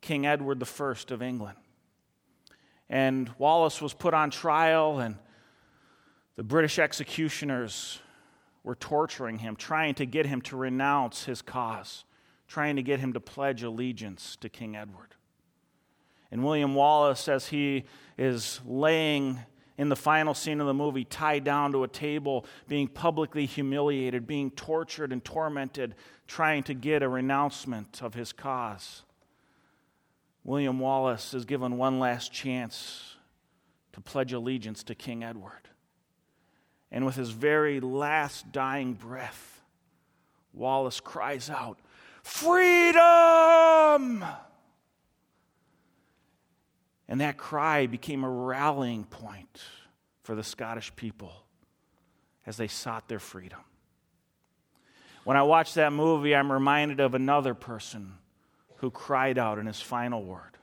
King 0.00 0.26
Edward 0.26 0.60
I 0.62 0.94
of 1.14 1.22
England. 1.22 1.56
And 2.88 3.30
Wallace 3.38 3.80
was 3.80 3.94
put 3.94 4.12
on 4.12 4.30
trial, 4.30 4.98
and 4.98 5.16
the 6.34 6.42
British 6.42 6.80
executioners 6.80 8.00
were 8.64 8.74
torturing 8.74 9.38
him, 9.38 9.54
trying 9.54 9.94
to 9.94 10.06
get 10.06 10.26
him 10.26 10.40
to 10.42 10.56
renounce 10.56 11.24
his 11.24 11.42
cause, 11.42 12.04
trying 12.48 12.74
to 12.74 12.82
get 12.82 12.98
him 12.98 13.12
to 13.12 13.20
pledge 13.20 13.62
allegiance 13.62 14.34
to 14.40 14.48
King 14.48 14.74
Edward. 14.74 15.14
And 16.32 16.44
William 16.44 16.74
Wallace, 16.74 17.28
as 17.28 17.48
he 17.48 17.84
is 18.18 18.60
laying 18.66 19.38
in 19.78 19.88
the 19.88 19.96
final 19.96 20.34
scene 20.34 20.60
of 20.60 20.66
the 20.66 20.74
movie, 20.74 21.04
tied 21.04 21.44
down 21.44 21.72
to 21.72 21.84
a 21.84 21.88
table, 21.88 22.46
being 22.66 22.88
publicly 22.88 23.46
humiliated, 23.46 24.26
being 24.26 24.50
tortured 24.50 25.12
and 25.12 25.24
tormented, 25.24 25.94
trying 26.26 26.62
to 26.64 26.74
get 26.74 27.02
a 27.02 27.08
renouncement 27.08 28.02
of 28.02 28.14
his 28.14 28.32
cause. 28.32 29.02
William 30.44 30.78
Wallace 30.78 31.34
is 31.34 31.44
given 31.44 31.76
one 31.76 31.98
last 31.98 32.32
chance 32.32 33.16
to 33.92 34.00
pledge 34.00 34.32
allegiance 34.32 34.82
to 34.84 34.94
King 34.94 35.24
Edward. 35.24 35.68
And 36.90 37.04
with 37.04 37.16
his 37.16 37.30
very 37.30 37.80
last 37.80 38.52
dying 38.52 38.94
breath, 38.94 39.60
Wallace 40.52 41.00
cries 41.00 41.50
out, 41.50 41.78
Freedom! 42.22 42.94
And 47.08 47.20
that 47.20 47.36
cry 47.36 47.86
became 47.86 48.24
a 48.24 48.30
rallying 48.30 49.04
point 49.04 49.62
for 50.22 50.34
the 50.34 50.42
Scottish 50.42 50.94
people 50.96 51.32
as 52.46 52.56
they 52.56 52.68
sought 52.68 53.08
their 53.08 53.18
freedom. 53.18 53.60
When 55.24 55.36
I 55.36 55.42
watch 55.42 55.74
that 55.74 55.92
movie, 55.92 56.34
I'm 56.34 56.50
reminded 56.50 57.00
of 57.00 57.14
another 57.14 57.54
person 57.54 58.14
who 58.76 58.90
cried 58.90 59.38
out 59.38 59.58
in 59.58 59.66
his 59.66 59.80
final 59.80 60.22
word, 60.22 60.56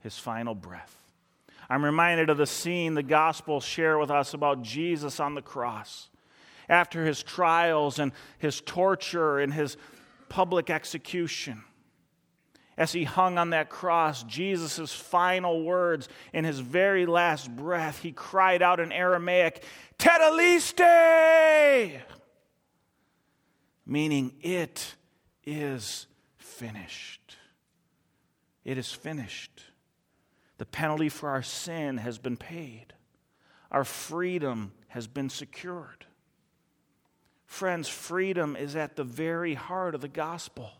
his 0.00 0.18
final 0.18 0.54
breath. 0.54 0.96
I'm 1.68 1.84
reminded 1.84 2.30
of 2.30 2.36
the 2.36 2.46
scene 2.46 2.94
the 2.94 3.02
Gospels 3.02 3.64
share 3.64 3.98
with 3.98 4.10
us 4.10 4.34
about 4.34 4.62
Jesus 4.62 5.20
on 5.20 5.34
the 5.36 5.42
cross. 5.42 6.08
After 6.68 7.04
his 7.04 7.22
trials 7.22 8.00
and 8.00 8.12
his 8.38 8.60
torture 8.60 9.38
and 9.38 9.54
his 9.54 9.76
public 10.28 10.70
execution, 10.70 11.62
as 12.80 12.92
he 12.92 13.04
hung 13.04 13.36
on 13.36 13.50
that 13.50 13.68
cross, 13.68 14.22
Jesus' 14.22 14.94
final 14.94 15.62
words 15.62 16.08
in 16.32 16.46
his 16.46 16.60
very 16.60 17.04
last 17.04 17.54
breath, 17.54 18.00
he 18.00 18.10
cried 18.10 18.62
out 18.62 18.80
in 18.80 18.90
Aramaic, 18.90 19.62
Tetelestai! 19.98 22.00
Meaning, 23.84 24.32
it 24.40 24.94
is 25.44 26.06
finished. 26.38 27.36
It 28.64 28.78
is 28.78 28.90
finished. 28.90 29.62
The 30.56 30.64
penalty 30.64 31.10
for 31.10 31.28
our 31.28 31.42
sin 31.42 31.98
has 31.98 32.16
been 32.16 32.38
paid, 32.38 32.94
our 33.70 33.84
freedom 33.84 34.72
has 34.88 35.06
been 35.06 35.28
secured. 35.28 36.06
Friends, 37.44 37.90
freedom 37.90 38.56
is 38.56 38.74
at 38.74 38.96
the 38.96 39.04
very 39.04 39.52
heart 39.52 39.94
of 39.94 40.00
the 40.00 40.08
gospel. 40.08 40.70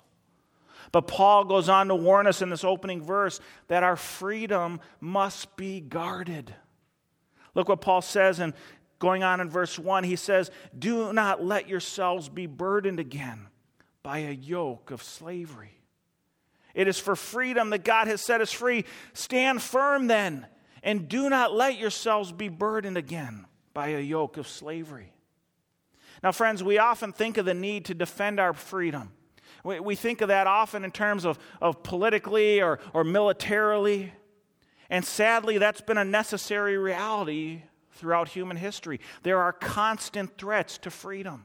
But 0.93 1.07
Paul 1.07 1.45
goes 1.45 1.69
on 1.69 1.89
to 1.89 1.95
warn 1.95 2.27
us 2.27 2.43
in 2.43 2.51
this 2.51 2.65
opening 2.65 3.03
verse 3.03 3.41
that 3.69 3.83
our 3.83 3.97
freedom 3.97 4.81
must 5.01 5.57
be 5.57 5.81
guarded. 5.81 6.55
Look 7.55 7.69
what 7.69 7.81
Paul 7.81 8.03
says 8.03 8.41
in 8.41 8.55
going 8.99 9.23
on 9.23 9.41
in 9.41 9.51
verse 9.51 9.79
1. 9.79 10.05
He 10.05 10.17
says, 10.17 10.51
Do 10.79 11.13
not 11.13 11.45
let 11.45 11.69
yourselves 11.69 12.29
be 12.29 12.47
burdened 12.47 13.01
again 13.01 13.49
by 14.03 14.19
a 14.19 14.33
yoke 14.33 14.91
of 14.91 15.03
slavery. 15.03 15.81
It 16.75 16.87
is 16.87 16.99
for 16.99 17.17
freedom 17.17 17.71
that 17.71 17.85
God 17.85 18.07
has 18.07 18.21
set 18.21 18.41
us 18.41 18.53
free. 18.53 18.85
Stand 19.13 19.61
firm 19.61 20.07
then, 20.07 20.47
and 20.83 21.09
do 21.09 21.29
not 21.29 21.53
let 21.53 21.79
yourselves 21.79 22.31
be 22.31 22.49
burdened 22.49 22.97
again 22.97 23.47
by 23.75 23.89
a 23.89 24.01
yoke 24.01 24.37
of 24.37 24.47
slavery. 24.47 25.13
Now, 26.23 26.33
friends, 26.33 26.63
we 26.63 26.79
often 26.79 27.13
think 27.13 27.39
of 27.39 27.47
the 27.47 27.55
need 27.55 27.87
to 27.87 27.95
defend 27.95 28.39
our 28.39 28.53
freedom. 28.53 29.13
We, 29.65 29.81
we 29.81 29.95
think 29.95 30.21
of 30.21 30.29
that 30.29 30.47
often 30.47 30.85
in 30.85 30.91
terms 30.91 31.25
of, 31.25 31.39
of 31.61 31.83
politically 31.83 32.61
or, 32.61 32.79
or 32.93 33.05
militarily. 33.05 34.13
And 34.89 35.05
sadly, 35.05 35.59
that's 35.59 35.81
been 35.81 35.99
a 35.99 36.05
necessary 36.05 36.77
reality 36.79 37.63
throughout 37.93 38.29
human 38.29 38.57
history. 38.57 39.01
There 39.23 39.39
are 39.39 39.53
constant 39.53 40.39
threats 40.39 40.79
to 40.79 40.91
freedom. 40.91 41.45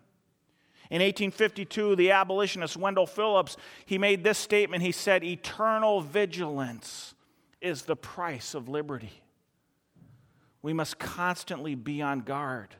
In 0.89 1.01
1852, 1.01 1.95
the 1.95 2.11
abolitionist 2.11 2.77
Wendell 2.77 3.07
Phillips, 3.07 3.57
he 3.85 3.97
made 3.97 4.23
this 4.23 4.37
statement. 4.37 4.83
He 4.83 4.91
said, 4.91 5.23
"Eternal 5.23 6.01
vigilance 6.01 7.15
is 7.59 7.83
the 7.83 7.95
price 7.95 8.53
of 8.53 8.69
liberty." 8.69 9.23
We 10.61 10.73
must 10.73 10.99
constantly 10.99 11.75
be 11.75 12.01
on 12.01 12.21
guard 12.21 12.75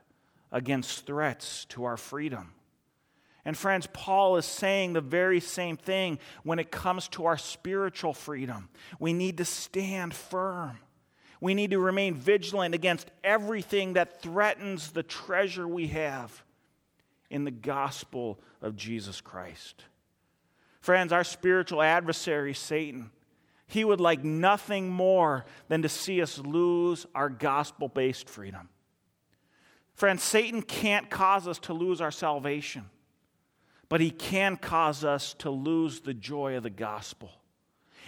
against 0.52 1.06
threats 1.06 1.66
to 1.66 1.84
our 1.84 1.98
freedom. 1.98 2.54
And 3.46 3.56
friends, 3.56 3.88
Paul 3.94 4.38
is 4.38 4.46
saying 4.46 4.94
the 4.94 5.02
very 5.02 5.40
same 5.40 5.78
thing 5.78 6.18
when 6.44 6.58
it 6.58 6.72
comes 6.72 7.08
to 7.10 7.26
our 7.26 7.38
spiritual 7.38 8.14
freedom. 8.14 8.70
We 9.00 9.14
need 9.14 9.38
to 9.38 9.46
stand 9.46 10.16
firm. 10.16 10.80
We 11.40 11.54
need 11.54 11.72
to 11.72 11.80
remain 11.80 12.16
vigilant 12.16 12.74
against 12.74 13.12
everything 13.24 13.94
that 13.94 14.22
threatens 14.22 14.92
the 14.92 15.04
treasure 15.04 15.68
we 15.68 15.88
have 15.88 16.44
in 17.30 17.44
the 17.44 17.52
gospel 17.52 18.40
of 18.62 18.76
Jesus 18.76 19.22
Christ. 19.22 19.84
Friends, 20.80 21.12
our 21.12 21.24
spiritual 21.24 21.82
adversary, 21.82 22.54
Satan, 22.54 23.12
he 23.68 23.84
would 23.84 24.00
like 24.00 24.24
nothing 24.24 24.90
more 24.90 25.46
than 25.68 25.82
to 25.82 25.90
see 25.90 26.22
us 26.22 26.38
lose 26.40 27.06
our 27.16 27.30
gospel 27.30 27.90
based 27.90 28.30
freedom. 28.30 28.70
Friends, 29.96 30.24
Satan 30.24 30.62
can't 30.62 31.10
cause 31.10 31.48
us 31.48 31.60
to 31.60 31.74
lose 31.74 32.02
our 32.02 32.12
salvation, 32.12 32.86
but 33.90 34.02
he 34.02 34.12
can 34.12 34.58
cause 34.58 35.04
us 35.04 35.34
to 35.36 35.50
lose 35.50 36.02
the 36.02 36.14
joy 36.14 36.56
of 36.58 36.64
the 36.64 36.70
gospel 36.70 37.32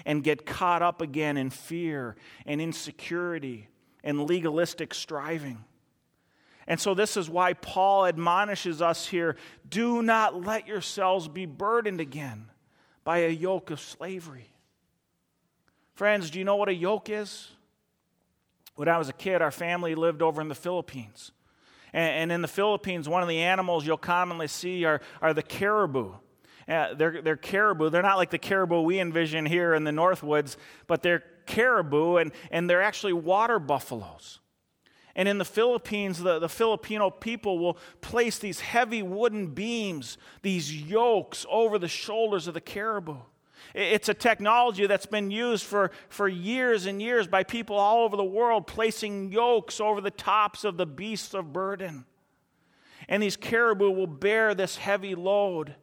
and 0.06 0.24
get 0.24 0.46
caught 0.46 0.82
up 0.82 1.02
again 1.02 1.38
in 1.38 1.50
fear 1.50 2.16
and 2.46 2.62
insecurity 2.62 3.68
and 4.04 4.24
legalistic 4.24 4.94
striving. 4.94 5.64
And 6.68 6.80
so, 6.80 6.94
this 6.94 7.16
is 7.16 7.30
why 7.30 7.54
Paul 7.54 8.06
admonishes 8.06 8.82
us 8.82 9.08
here 9.08 9.38
do 9.68 10.02
not 10.02 10.44
let 10.46 10.68
yourselves 10.68 11.28
be 11.28 11.46
burdened 11.46 12.02
again 12.02 12.50
by 13.04 13.20
a 13.20 13.30
yoke 13.30 13.72
of 13.72 13.80
slavery. 13.80 14.50
Friends, 15.96 16.30
do 16.30 16.40
you 16.40 16.46
know 16.46 16.58
what 16.58 16.70
a 16.70 16.74
yoke 16.74 17.10
is? 17.10 17.52
When 18.76 18.88
I 18.88 18.98
was 18.98 19.10
a 19.10 19.14
kid, 19.14 19.42
our 19.42 19.50
family 19.50 19.96
lived 19.96 20.22
over 20.22 20.42
in 20.42 20.50
the 20.50 20.56
Philippines. 20.56 21.32
And, 21.94 22.32
in 22.32 22.42
the 22.42 22.48
Philippines, 22.48 23.08
one 23.08 23.22
of 23.22 23.30
the 23.30 23.40
animals 23.40 23.86
you'll 23.86 23.98
commonly 23.98 24.48
see 24.48 24.86
are, 24.86 25.02
are 25.22 25.34
the 25.34 25.42
caribou. 25.42 26.14
Uh, 26.68 26.94
they're, 26.94 27.22
they're 27.22 27.38
caribou. 27.38 27.90
They're 27.90 28.02
not 28.02 28.18
like 28.18 28.30
the 28.30 28.38
caribou 28.38 28.82
we 28.82 29.00
envision 29.00 29.46
here 29.46 29.74
in 29.74 29.86
the 29.86 29.92
Northwoods, 29.92 30.58
but 30.86 31.02
they're 31.02 31.24
caribou, 31.46 32.18
and, 32.18 32.32
and 32.52 32.70
they're 32.70 32.82
actually 32.82 33.14
water 33.14 33.58
buffaloes. 33.58 34.40
And 35.16 35.28
in 35.28 35.40
the 35.40 35.46
Philippines, 35.46 36.20
the, 36.20 36.38
the 36.38 36.50
Filipino 36.50 37.10
people 37.10 37.58
will 37.58 37.78
place 38.02 38.38
these 38.38 38.60
heavy 38.60 39.02
wooden 39.02 39.48
beams, 39.48 40.18
these 40.44 40.76
yokes 40.76 41.46
over 41.50 41.80
the 41.80 41.88
shoulders 41.88 42.48
of 42.48 42.54
the 42.54 42.62
caribou. 42.62 43.18
It's 43.74 44.10
a 44.10 44.14
technology 44.14 44.88
that's 44.88 45.06
been 45.06 45.32
used 45.32 45.66
for, 45.66 45.92
for 46.10 46.28
years 46.28 46.86
and 46.86 47.02
years 47.02 47.28
by 47.28 47.44
people 47.44 47.76
all 47.76 48.04
over 48.04 48.16
the 48.16 48.24
world, 48.24 48.68
placing 48.68 49.32
yokes 49.32 49.80
over 49.80 50.02
the 50.02 50.12
tops 50.12 50.64
of 50.64 50.78
the 50.78 50.86
beasts 50.86 51.34
of 51.34 51.54
burden. 51.54 52.06
And 53.08 53.22
these 53.22 53.38
caribou 53.38 53.92
will 53.92 54.08
bear 54.08 54.54
this 54.54 54.78
heavy 54.78 55.16
load. 55.16 55.76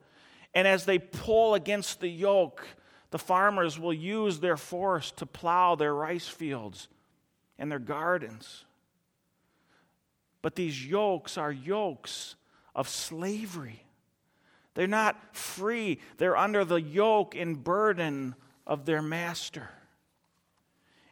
And 0.55 0.67
as 0.69 0.85
they 0.85 0.99
pull 0.99 1.55
against 1.55 2.00
the 2.00 2.09
yoke, 2.09 2.67
the 3.11 3.19
farmers 3.19 3.79
will 3.79 3.95
use 3.95 4.41
their 4.41 4.57
force 4.57 5.11
to 5.12 5.26
plow 5.26 5.75
their 5.75 5.95
rice 5.95 6.29
fields 6.29 6.88
and 7.59 7.71
their 7.71 7.79
gardens. 7.79 8.64
But 10.43 10.57
these 10.57 10.85
yokes 10.85 11.38
are 11.38 11.53
yokes 11.53 12.37
of 12.75 12.88
slavery. 12.88 13.84
They're 14.75 14.87
not 14.87 15.37
free, 15.37 16.00
they're 16.19 16.37
under 16.37 16.64
the 16.64 16.81
yoke 16.81 17.35
and 17.35 17.62
burden 17.62 18.35
of 18.66 18.85
their 18.85 19.02
master. 19.02 19.71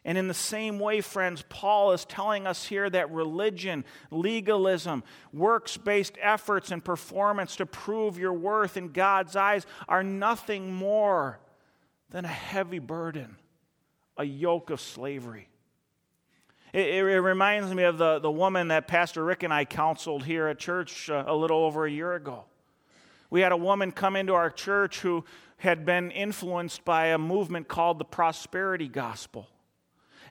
And 0.05 0.17
in 0.17 0.27
the 0.27 0.33
same 0.33 0.79
way, 0.79 0.99
friends, 0.99 1.45
Paul 1.47 1.93
is 1.93 2.03
telling 2.03 2.45
us 2.45 2.65
here 2.65 2.89
that 2.89 3.09
religion, 3.11 3.85
legalism, 4.11 5.03
works 5.31 5.77
based 5.77 6.17
efforts, 6.21 6.71
and 6.71 6.83
performance 6.83 7.55
to 7.55 7.65
prove 7.65 8.19
your 8.19 8.33
worth 8.33 8.75
in 8.75 8.91
God's 8.91 9.37
eyes 9.37 9.65
are 9.87 10.03
nothing 10.03 10.73
more 10.73 11.39
than 12.09 12.25
a 12.25 12.29
heavy 12.29 12.79
burden, 12.79 13.37
a 14.17 14.25
yoke 14.25 14.69
of 14.71 14.81
slavery. 14.81 15.47
It, 16.73 16.87
it, 16.87 17.05
it 17.05 17.21
reminds 17.21 17.73
me 17.73 17.83
of 17.83 17.97
the, 17.97 18.19
the 18.19 18.31
woman 18.31 18.67
that 18.69 18.89
Pastor 18.89 19.23
Rick 19.23 19.43
and 19.43 19.53
I 19.53 19.63
counseled 19.63 20.25
here 20.25 20.47
at 20.47 20.59
church 20.59 21.09
uh, 21.09 21.23
a 21.27 21.35
little 21.35 21.63
over 21.63 21.85
a 21.85 21.91
year 21.91 22.13
ago. 22.15 22.43
We 23.33 23.41
had 23.41 23.51
a 23.51 23.57
woman 23.57 23.91
come 23.91 24.15
into 24.15 24.35
our 24.35 24.51
church 24.51 24.99
who 24.99 25.25
had 25.57 25.87
been 25.87 26.11
influenced 26.11 26.85
by 26.85 27.07
a 27.07 27.17
movement 27.17 27.67
called 27.67 27.97
the 27.97 28.05
prosperity 28.05 28.87
gospel. 28.87 29.47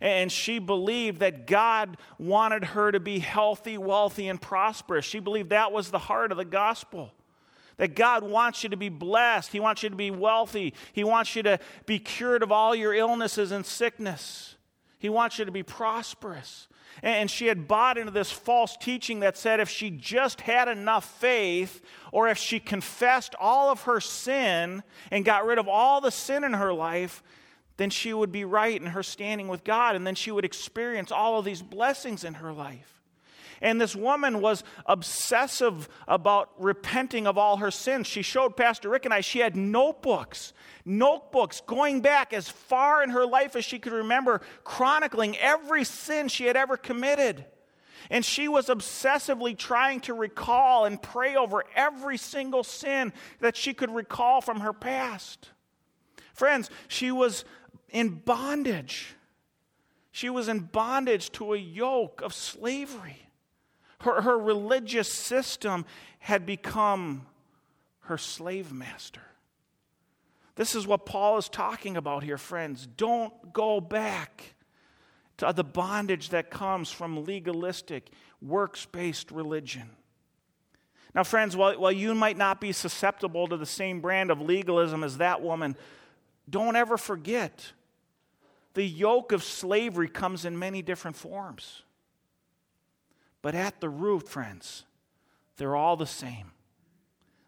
And 0.01 0.31
she 0.31 0.61
believed 0.61 1.19
that 1.19 1.49
God 1.49 1.97
wanted 2.21 2.63
her 2.63 2.93
to 2.93 3.01
be 3.01 3.19
healthy, 3.19 3.77
wealthy, 3.77 4.29
and 4.29 4.41
prosperous. 4.41 5.05
She 5.05 5.19
believed 5.19 5.51
that 5.51 5.73
was 5.73 5.91
the 5.91 5.99
heart 5.99 6.31
of 6.31 6.39
the 6.39 6.45
gospel. 6.45 7.13
That 7.77 7.97
God 7.97 8.23
wants 8.23 8.63
you 8.63 8.69
to 8.69 8.77
be 8.77 8.89
blessed. 8.89 9.51
He 9.51 9.59
wants 9.59 9.83
you 9.83 9.89
to 9.89 9.97
be 9.97 10.13
wealthy. 10.13 10.73
He 10.93 11.03
wants 11.03 11.35
you 11.35 11.43
to 11.43 11.59
be 11.87 11.99
cured 11.99 12.45
of 12.45 12.53
all 12.53 12.73
your 12.73 12.95
illnesses 12.95 13.51
and 13.51 13.67
sickness. 13.67 14.55
He 15.01 15.09
wants 15.09 15.41
you 15.41 15.45
to 15.45 15.51
be 15.51 15.65
prosperous. 15.65 16.69
And 17.03 17.31
she 17.31 17.47
had 17.47 17.69
bought 17.69 17.99
into 17.99 18.13
this 18.13 18.31
false 18.31 18.77
teaching 18.77 19.21
that 19.21 19.37
said 19.37 19.61
if 19.61 19.69
she 19.69 19.91
just 19.91 20.41
had 20.43 20.69
enough 20.69 21.05
faith, 21.19 21.81
or 22.11 22.29
if 22.29 22.39
she 22.39 22.61
confessed 22.61 23.35
all 23.41 23.71
of 23.71 23.83
her 23.83 24.01
sin 24.01 24.83
and 25.11 25.25
got 25.25 25.47
rid 25.47 25.59
of 25.59 25.69
all 25.69 26.01
the 26.01 26.11
sin 26.11 26.45
in 26.45 26.53
her 26.53 26.73
life, 26.73 27.23
then 27.77 27.91
she 27.91 28.13
would 28.13 28.31
be 28.31 28.45
right 28.45 28.81
in 28.81 28.89
her 28.89 29.03
standing 29.03 29.49
with 29.49 29.65
God, 29.65 29.97
and 29.97 30.07
then 30.07 30.15
she 30.15 30.31
would 30.31 30.45
experience 30.45 31.11
all 31.11 31.39
of 31.39 31.45
these 31.45 31.63
blessings 31.63 32.25
in 32.25 32.35
her 32.35 32.53
life. 32.53 32.92
And 33.63 33.81
this 33.81 33.95
woman 33.95 34.41
was 34.41 34.65
obsessive 34.87 35.89
about 36.09 36.51
repenting 36.59 37.29
of 37.29 37.39
all 37.39 37.59
her 37.59 37.71
sins. 37.71 38.09
She 38.09 38.23
showed 38.23 38.57
Pastor 38.57 38.89
Rick 38.89 39.05
and 39.05 39.15
I, 39.15 39.21
she 39.21 39.39
had 39.39 39.57
notebooks, 39.57 40.53
notebooks 40.85 41.63
going 41.65 42.01
back 42.01 42.33
as 42.33 42.49
far 42.49 43.05
in 43.05 43.11
her 43.11 43.25
life 43.25 43.55
as 43.55 43.65
she 43.65 43.79
could 43.79 43.93
remember, 43.93 44.41
chronicling 44.65 45.39
every 45.39 45.85
sin 45.85 46.27
she 46.27 46.45
had 46.47 46.57
ever 46.57 46.77
committed. 46.77 47.47
And 48.11 48.25
she 48.25 48.49
was 48.49 48.67
obsessively 48.67 49.57
trying 49.57 50.01
to 50.01 50.13
recall 50.13 50.85
and 50.85 51.01
pray 51.01 51.37
over 51.37 51.63
every 51.77 52.19
single 52.19 52.65
sin 52.65 53.13
that 53.39 53.57
she 53.57 53.75
could 53.75 53.95
recall 53.95 54.41
from 54.41 54.59
her 54.61 54.73
past. 54.73 55.51
Friends, 56.35 56.69
she 56.89 57.13
was 57.13 57.45
in 57.91 58.09
bondage. 58.09 59.15
She 60.11 60.29
was 60.29 60.49
in 60.49 60.61
bondage 60.61 61.31
to 61.33 61.55
a 61.55 61.59
yoke 61.59 62.23
of 62.23 62.35
slavery. 62.35 63.29
Her, 64.03 64.21
her 64.23 64.39
religious 64.39 65.13
system 65.13 65.85
had 66.19 66.45
become 66.45 67.27
her 68.01 68.19
slave 68.19 68.73
master. 68.73 69.23
This 70.57 70.75
is 70.75 70.87
what 70.87 71.07
Paul 71.07 71.39
is 71.39 71.49
talking 71.49 71.97
about 71.97 72.25
here, 72.25 72.37
friends. 72.37 72.87
Don't 72.97 73.53
go 73.53 73.81
back 73.81 74.55
to 75.39 75.53
the 75.53 75.65
bondage 75.65 76.29
that 76.31 76.51
comes 76.51 76.91
from 76.91 77.25
legalistic, 77.25 78.11
works 78.41 78.87
based 78.87 79.31
religion. 79.31 79.91
Now, 81.15 81.25
friends, 81.25 81.57
while, 81.57 81.79
while 81.79 81.93
you 81.93 82.15
might 82.15 82.37
not 82.37 82.61
be 82.61 82.73
susceptible 82.73 83.47
to 83.49 83.57
the 83.57 83.67
same 83.67 84.01
brand 84.01 84.31
of 84.31 84.41
legalism 84.41 85.05
as 85.05 85.19
that 85.19 85.43
woman, 85.43 85.77
don't 86.49 86.75
ever 86.75 86.97
forget 86.97 87.73
the 88.75 88.85
yoke 88.85 89.33
of 89.33 89.45
slavery 89.45 90.09
comes 90.09 90.45
in 90.45 90.59
many 90.59 90.83
different 90.83 91.17
forms. 91.17 91.83
But 93.43 93.55
at 93.57 93.81
the 93.81 93.89
root, 93.89 94.29
friends, 94.29 94.85
they're 95.57 95.77
all 95.77 95.97
the 95.97 96.07
same. 96.07 96.53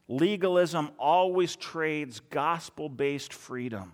Legalism 0.08 0.90
always 0.98 1.56
trades 1.56 2.20
gospel 2.20 2.88
based 2.88 3.32
freedom 3.32 3.92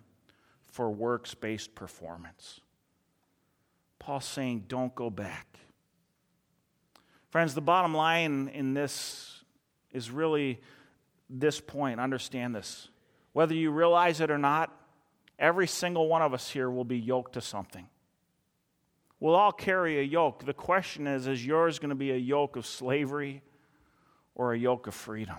for 0.72 0.90
works 0.90 1.34
based 1.34 1.74
performance. 1.74 2.60
Paul's 3.98 4.24
saying, 4.24 4.64
don't 4.66 4.94
go 4.94 5.10
back. 5.10 5.46
Friends, 7.28 7.54
the 7.54 7.60
bottom 7.60 7.94
line 7.94 8.48
in 8.48 8.74
this 8.74 9.44
is 9.92 10.10
really 10.10 10.60
this 11.28 11.60
point. 11.60 12.00
Understand 12.00 12.56
this. 12.56 12.88
Whether 13.34 13.54
you 13.54 13.70
realize 13.70 14.20
it 14.20 14.30
or 14.30 14.38
not, 14.38 14.74
every 15.38 15.68
single 15.68 16.08
one 16.08 16.22
of 16.22 16.34
us 16.34 16.50
here 16.50 16.70
will 16.70 16.84
be 16.84 16.98
yoked 16.98 17.34
to 17.34 17.40
something. 17.40 17.86
We'll 19.20 19.34
all 19.34 19.52
carry 19.52 19.98
a 19.98 20.02
yoke. 20.02 20.46
The 20.46 20.54
question 20.54 21.06
is 21.06 21.26
is 21.26 21.46
yours 21.46 21.78
going 21.78 21.90
to 21.90 21.94
be 21.94 22.10
a 22.10 22.16
yoke 22.16 22.56
of 22.56 22.64
slavery 22.64 23.42
or 24.34 24.54
a 24.54 24.58
yoke 24.58 24.86
of 24.86 24.94
freedom? 24.94 25.36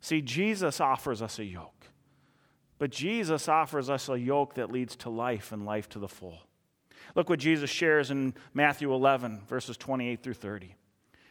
See, 0.00 0.22
Jesus 0.22 0.80
offers 0.80 1.20
us 1.20 1.38
a 1.38 1.44
yoke, 1.44 1.86
but 2.78 2.90
Jesus 2.90 3.46
offers 3.46 3.90
us 3.90 4.08
a 4.08 4.18
yoke 4.18 4.54
that 4.54 4.72
leads 4.72 4.96
to 4.96 5.10
life 5.10 5.52
and 5.52 5.66
life 5.66 5.90
to 5.90 5.98
the 5.98 6.08
full. 6.08 6.38
Look 7.14 7.28
what 7.28 7.38
Jesus 7.38 7.68
shares 7.68 8.10
in 8.10 8.32
Matthew 8.54 8.92
11, 8.94 9.42
verses 9.46 9.76
28 9.76 10.22
through 10.22 10.34
30. 10.34 10.74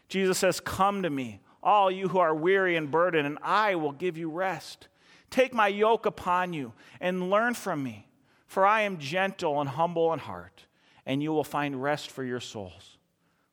Jesus 0.08 0.38
says, 0.38 0.60
Come 0.60 1.02
to 1.02 1.10
me, 1.10 1.42
all 1.64 1.90
you 1.90 2.10
who 2.10 2.20
are 2.20 2.36
weary 2.36 2.76
and 2.76 2.92
burdened, 2.92 3.26
and 3.26 3.40
I 3.42 3.74
will 3.76 3.92
give 3.92 4.18
you 4.18 4.30
rest. 4.30 4.88
Take 5.32 5.54
my 5.54 5.68
yoke 5.68 6.06
upon 6.06 6.54
you 6.54 6.74
and 7.00 7.32
learn 7.32 7.56
from 7.56 7.82
me, 7.82 8.08
for 8.46 8.66
I 8.66 8.82
am 8.82 9.00
gentle 9.00 9.60
and 9.60 9.70
humble 9.70 10.14
in 10.14 10.20
heart 10.20 10.66
and 11.10 11.24
you 11.24 11.32
will 11.32 11.44
find 11.44 11.82
rest 11.82 12.12
for 12.12 12.24
your 12.24 12.40
souls. 12.40 13.00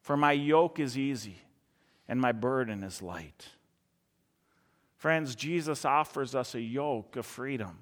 For 0.02 0.14
my 0.14 0.32
yoke 0.32 0.78
is 0.78 0.98
easy 0.98 1.38
and 2.06 2.20
my 2.20 2.30
burden 2.30 2.84
is 2.84 3.00
light. 3.00 3.48
Friends, 4.98 5.34
Jesus 5.34 5.86
offers 5.86 6.34
us 6.34 6.54
a 6.54 6.60
yoke 6.60 7.16
of 7.16 7.24
freedom, 7.24 7.78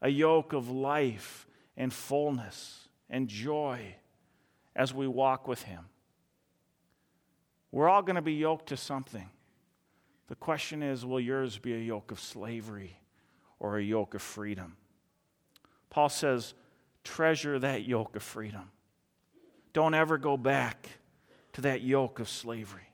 a 0.00 0.08
yoke 0.08 0.52
of 0.52 0.70
life 0.70 1.48
and 1.76 1.92
fullness 1.92 2.88
and 3.10 3.26
joy 3.26 3.96
as 4.76 4.94
we 4.94 5.08
walk 5.08 5.48
with 5.48 5.62
Him. 5.62 5.86
We're 7.72 7.88
all 7.88 8.02
going 8.02 8.14
to 8.14 8.22
be 8.22 8.34
yoked 8.34 8.68
to 8.68 8.76
something. 8.76 9.30
The 10.28 10.36
question 10.36 10.84
is 10.84 11.04
will 11.04 11.18
yours 11.18 11.58
be 11.58 11.74
a 11.74 11.78
yoke 11.78 12.12
of 12.12 12.20
slavery 12.20 13.00
or 13.58 13.78
a 13.78 13.82
yoke 13.82 14.14
of 14.14 14.22
freedom? 14.22 14.76
Paul 15.90 16.08
says, 16.08 16.54
treasure 17.04 17.58
that 17.58 17.84
yoke 17.84 18.16
of 18.16 18.22
freedom. 18.22 18.70
Don't 19.72 19.94
ever 19.94 20.18
go 20.18 20.36
back 20.36 20.88
to 21.52 21.60
that 21.62 21.82
yoke 21.82 22.18
of 22.18 22.28
slavery. 22.28 22.88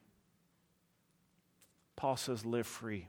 Paul 1.96 2.16
says, 2.16 2.44
live 2.44 2.66
free. 2.66 3.08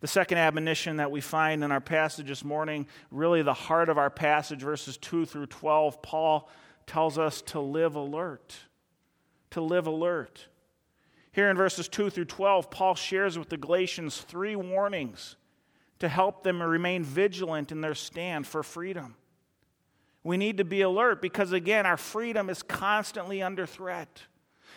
The 0.00 0.06
second 0.06 0.38
admonition 0.38 0.98
that 0.98 1.10
we 1.10 1.20
find 1.20 1.64
in 1.64 1.72
our 1.72 1.80
passage 1.80 2.28
this 2.28 2.44
morning, 2.44 2.86
really 3.10 3.42
the 3.42 3.54
heart 3.54 3.88
of 3.88 3.98
our 3.98 4.10
passage, 4.10 4.60
verses 4.60 4.96
2 4.98 5.24
through 5.24 5.46
12, 5.46 6.02
Paul 6.02 6.48
tells 6.86 7.18
us 7.18 7.42
to 7.42 7.60
live 7.60 7.96
alert. 7.96 8.54
To 9.50 9.60
live 9.60 9.86
alert. 9.86 10.46
Here 11.32 11.50
in 11.50 11.56
verses 11.56 11.88
2 11.88 12.10
through 12.10 12.26
12, 12.26 12.70
Paul 12.70 12.94
shares 12.94 13.38
with 13.38 13.48
the 13.48 13.56
Galatians 13.56 14.18
three 14.20 14.54
warnings 14.54 15.36
to 15.98 16.08
help 16.08 16.42
them 16.42 16.62
remain 16.62 17.02
vigilant 17.02 17.72
in 17.72 17.80
their 17.80 17.94
stand 17.94 18.46
for 18.46 18.62
freedom. 18.62 19.16
We 20.26 20.36
need 20.36 20.56
to 20.56 20.64
be 20.64 20.80
alert 20.80 21.22
because, 21.22 21.52
again, 21.52 21.86
our 21.86 21.96
freedom 21.96 22.50
is 22.50 22.60
constantly 22.60 23.42
under 23.42 23.64
threat. 23.64 24.22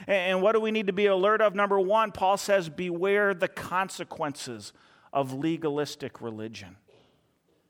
And 0.05 0.43
what 0.43 0.51
do 0.51 0.59
we 0.59 0.69
need 0.69 0.85
to 0.85 0.93
be 0.93 1.07
alert 1.07 1.41
of? 1.41 1.55
Number 1.55 1.79
one, 1.79 2.11
Paul 2.11 2.37
says, 2.37 2.69
beware 2.69 3.33
the 3.33 3.47
consequences 3.47 4.73
of 5.11 5.33
legalistic 5.33 6.21
religion. 6.21 6.77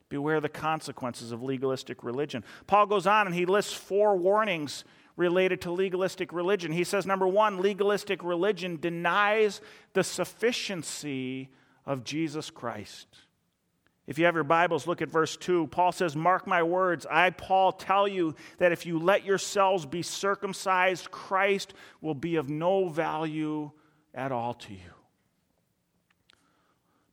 Beware 0.09 0.41
the 0.41 0.49
consequences 0.49 1.31
of 1.31 1.41
legalistic 1.41 2.03
religion. 2.03 2.43
Paul 2.67 2.85
goes 2.85 3.07
on 3.07 3.27
and 3.27 3.33
he 3.33 3.45
lists 3.45 3.71
four 3.71 4.17
warnings 4.17 4.83
related 5.15 5.61
to 5.61 5.71
legalistic 5.71 6.33
religion. 6.33 6.73
He 6.73 6.83
says, 6.83 7.05
number 7.05 7.29
one, 7.29 7.61
legalistic 7.61 8.25
religion 8.25 8.77
denies 8.81 9.61
the 9.93 10.03
sufficiency 10.03 11.47
of 11.85 12.03
Jesus 12.03 12.49
Christ. 12.49 13.07
If 14.09 14.17
you 14.17 14.25
have 14.25 14.33
your 14.33 14.43
Bibles, 14.43 14.87
look 14.87 15.03
at 15.03 15.11
verse 15.11 15.37
2. 15.37 15.67
Paul 15.67 15.91
says, 15.91 16.15
Mark 16.15 16.47
my 16.47 16.63
words. 16.63 17.05
I, 17.05 17.29
Paul, 17.29 17.71
tell 17.71 18.07
you 18.07 18.33
that 18.57 18.71
if 18.71 18.87
you 18.87 18.97
let 18.97 19.23
yourselves 19.23 19.85
be 19.85 20.01
circumcised, 20.01 21.11
Christ 21.11 21.75
will 22.01 22.15
be 22.15 22.37
of 22.37 22.49
no 22.49 22.89
value 22.89 23.69
at 24.15 24.31
all 24.31 24.55
to 24.55 24.73
you. 24.73 24.79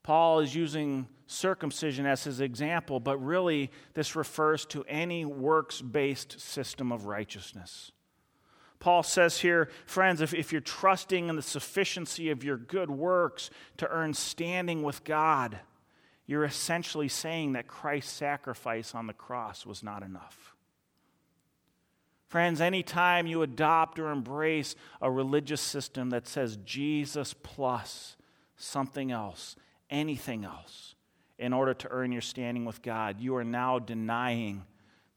Paul 0.02 0.40
is 0.40 0.54
using 0.54 1.06
circumcision 1.26 2.06
as 2.06 2.24
his 2.24 2.40
example, 2.40 2.98
but 2.98 3.18
really 3.18 3.70
this 3.92 4.16
refers 4.16 4.64
to 4.66 4.82
any 4.88 5.26
works 5.26 5.82
based 5.82 6.40
system 6.40 6.92
of 6.92 7.04
righteousness. 7.04 7.92
Paul 8.78 9.02
says 9.02 9.40
here, 9.40 9.68
friends, 9.84 10.22
if, 10.22 10.32
if 10.32 10.50
you're 10.50 10.62
trusting 10.62 11.28
in 11.28 11.36
the 11.36 11.42
sufficiency 11.42 12.30
of 12.30 12.42
your 12.42 12.56
good 12.56 12.90
works 12.90 13.50
to 13.76 13.88
earn 13.90 14.14
standing 14.14 14.82
with 14.82 15.04
God, 15.04 15.60
you're 16.26 16.44
essentially 16.44 17.08
saying 17.08 17.52
that 17.52 17.68
Christ's 17.68 18.12
sacrifice 18.12 18.94
on 18.94 19.06
the 19.06 19.12
cross 19.12 19.64
was 19.64 19.82
not 19.82 20.02
enough. 20.02 20.54
Friends, 22.26 22.60
anytime 22.60 23.26
you 23.26 23.42
adopt 23.42 23.98
or 23.98 24.10
embrace 24.10 24.74
a 25.00 25.10
religious 25.10 25.60
system 25.60 26.10
that 26.10 26.26
says 26.26 26.58
Jesus 26.64 27.32
plus 27.32 28.16
something 28.56 29.12
else, 29.12 29.54
anything 29.88 30.44
else, 30.44 30.96
in 31.38 31.52
order 31.52 31.74
to 31.74 31.88
earn 31.90 32.10
your 32.10 32.22
standing 32.22 32.64
with 32.64 32.82
God, 32.82 33.20
you 33.20 33.36
are 33.36 33.44
now 33.44 33.78
denying 33.78 34.64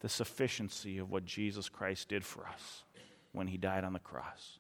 the 0.02 0.10
sufficiency 0.10 0.98
of 0.98 1.10
what 1.10 1.26
Jesus 1.26 1.70
Christ 1.70 2.10
did 2.10 2.24
for 2.24 2.46
us 2.46 2.84
when 3.32 3.48
he 3.48 3.58
died 3.58 3.84
on 3.84 3.94
the 3.94 4.00
cross. 4.00 4.59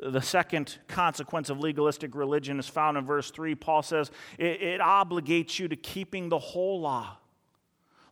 The 0.00 0.22
second 0.22 0.78
consequence 0.88 1.50
of 1.50 1.60
legalistic 1.60 2.14
religion 2.14 2.58
is 2.58 2.68
found 2.68 2.96
in 2.96 3.04
verse 3.04 3.30
3. 3.30 3.54
Paul 3.54 3.82
says 3.82 4.10
it, 4.38 4.62
it, 4.62 4.80
obligates 4.80 5.58
you 5.58 5.68
to 5.68 5.76
keeping 5.76 6.28
the 6.28 6.38
whole 6.38 6.80
law. 6.80 7.18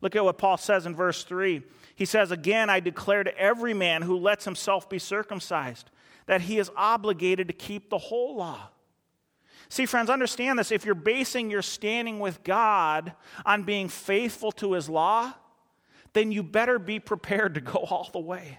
Look 0.03 0.17
at 0.17 0.25
what 0.25 0.39
Paul 0.39 0.57
says 0.57 0.87
in 0.87 0.95
verse 0.95 1.25
3. 1.25 1.63
He 1.95 2.05
says, 2.05 2.31
Again, 2.31 2.71
I 2.71 2.81
declare 2.81 3.25
to 3.25 3.37
every 3.39 3.75
man 3.75 4.03
who 4.03 4.17
lets 4.17 4.45
himself 4.45 4.89
be 4.89 4.99
circumcised 4.99 5.91
that 6.27 6.43
he 6.43 6.59
is 6.59 6.71
obligated 6.77 7.49
to 7.49 7.55
keep 7.55 7.91
the 7.91 7.99
whole 7.99 8.37
law. 8.37 8.69
See, 9.69 9.87
friends, 9.87 10.11
understand 10.11 10.59
this. 10.59 10.73
If 10.73 10.85
you're 10.85 10.95
basing 10.95 11.51
your 11.51 11.63
standing 11.63 12.19
with 12.19 12.43
God 12.45 13.13
on 13.47 13.63
being 13.63 13.89
faithful 13.89 14.53
to 14.53 14.73
his 14.73 14.89
law, 14.89 15.33
then 16.13 16.33
you 16.33 16.43
better 16.43 16.79
be 16.79 16.99
prepared 16.99 17.55
to 17.55 17.61
go 17.61 17.79
all 17.79 18.09
the 18.13 18.21
way. 18.21 18.59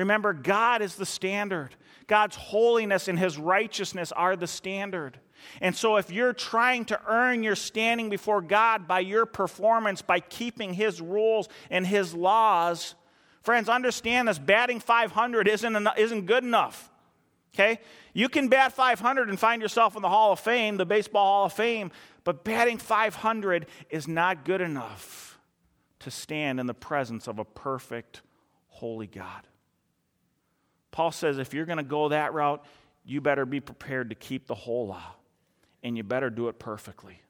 Remember, 0.00 0.32
God 0.32 0.82
is 0.82 0.96
the 0.96 1.06
standard. 1.06 1.76
God's 2.06 2.34
holiness 2.34 3.06
and 3.06 3.18
his 3.18 3.38
righteousness 3.38 4.12
are 4.12 4.34
the 4.34 4.46
standard. 4.46 5.20
And 5.60 5.76
so, 5.76 5.96
if 5.96 6.10
you're 6.10 6.32
trying 6.32 6.86
to 6.86 7.00
earn 7.06 7.42
your 7.42 7.54
standing 7.54 8.10
before 8.10 8.42
God 8.42 8.88
by 8.88 9.00
your 9.00 9.26
performance, 9.26 10.02
by 10.02 10.20
keeping 10.20 10.74
his 10.74 11.00
rules 11.00 11.48
and 11.70 11.86
his 11.86 12.14
laws, 12.14 12.94
friends, 13.42 13.68
understand 13.68 14.28
this 14.28 14.38
batting 14.38 14.80
500 14.80 15.48
isn't, 15.48 15.88
isn't 15.96 16.26
good 16.26 16.44
enough. 16.44 16.90
Okay? 17.54 17.80
You 18.12 18.28
can 18.28 18.48
bat 18.48 18.72
500 18.72 19.28
and 19.28 19.38
find 19.38 19.60
yourself 19.60 19.96
in 19.96 20.02
the 20.02 20.08
Hall 20.08 20.32
of 20.32 20.40
Fame, 20.40 20.76
the 20.76 20.86
Baseball 20.86 21.24
Hall 21.24 21.44
of 21.46 21.52
Fame, 21.52 21.90
but 22.24 22.44
batting 22.44 22.78
500 22.78 23.66
is 23.90 24.08
not 24.08 24.44
good 24.44 24.60
enough 24.60 25.38
to 26.00 26.10
stand 26.10 26.58
in 26.58 26.66
the 26.66 26.74
presence 26.74 27.26
of 27.28 27.38
a 27.38 27.44
perfect, 27.44 28.22
holy 28.68 29.06
God. 29.06 29.46
Paul 30.90 31.12
says 31.12 31.38
if 31.38 31.54
you're 31.54 31.66
going 31.66 31.78
to 31.78 31.84
go 31.84 32.08
that 32.08 32.34
route, 32.34 32.64
you 33.04 33.20
better 33.20 33.46
be 33.46 33.60
prepared 33.60 34.10
to 34.10 34.14
keep 34.14 34.46
the 34.46 34.54
whole 34.54 34.88
law, 34.88 35.14
and 35.82 35.96
you 35.96 36.02
better 36.02 36.30
do 36.30 36.48
it 36.48 36.58
perfectly. 36.58 37.22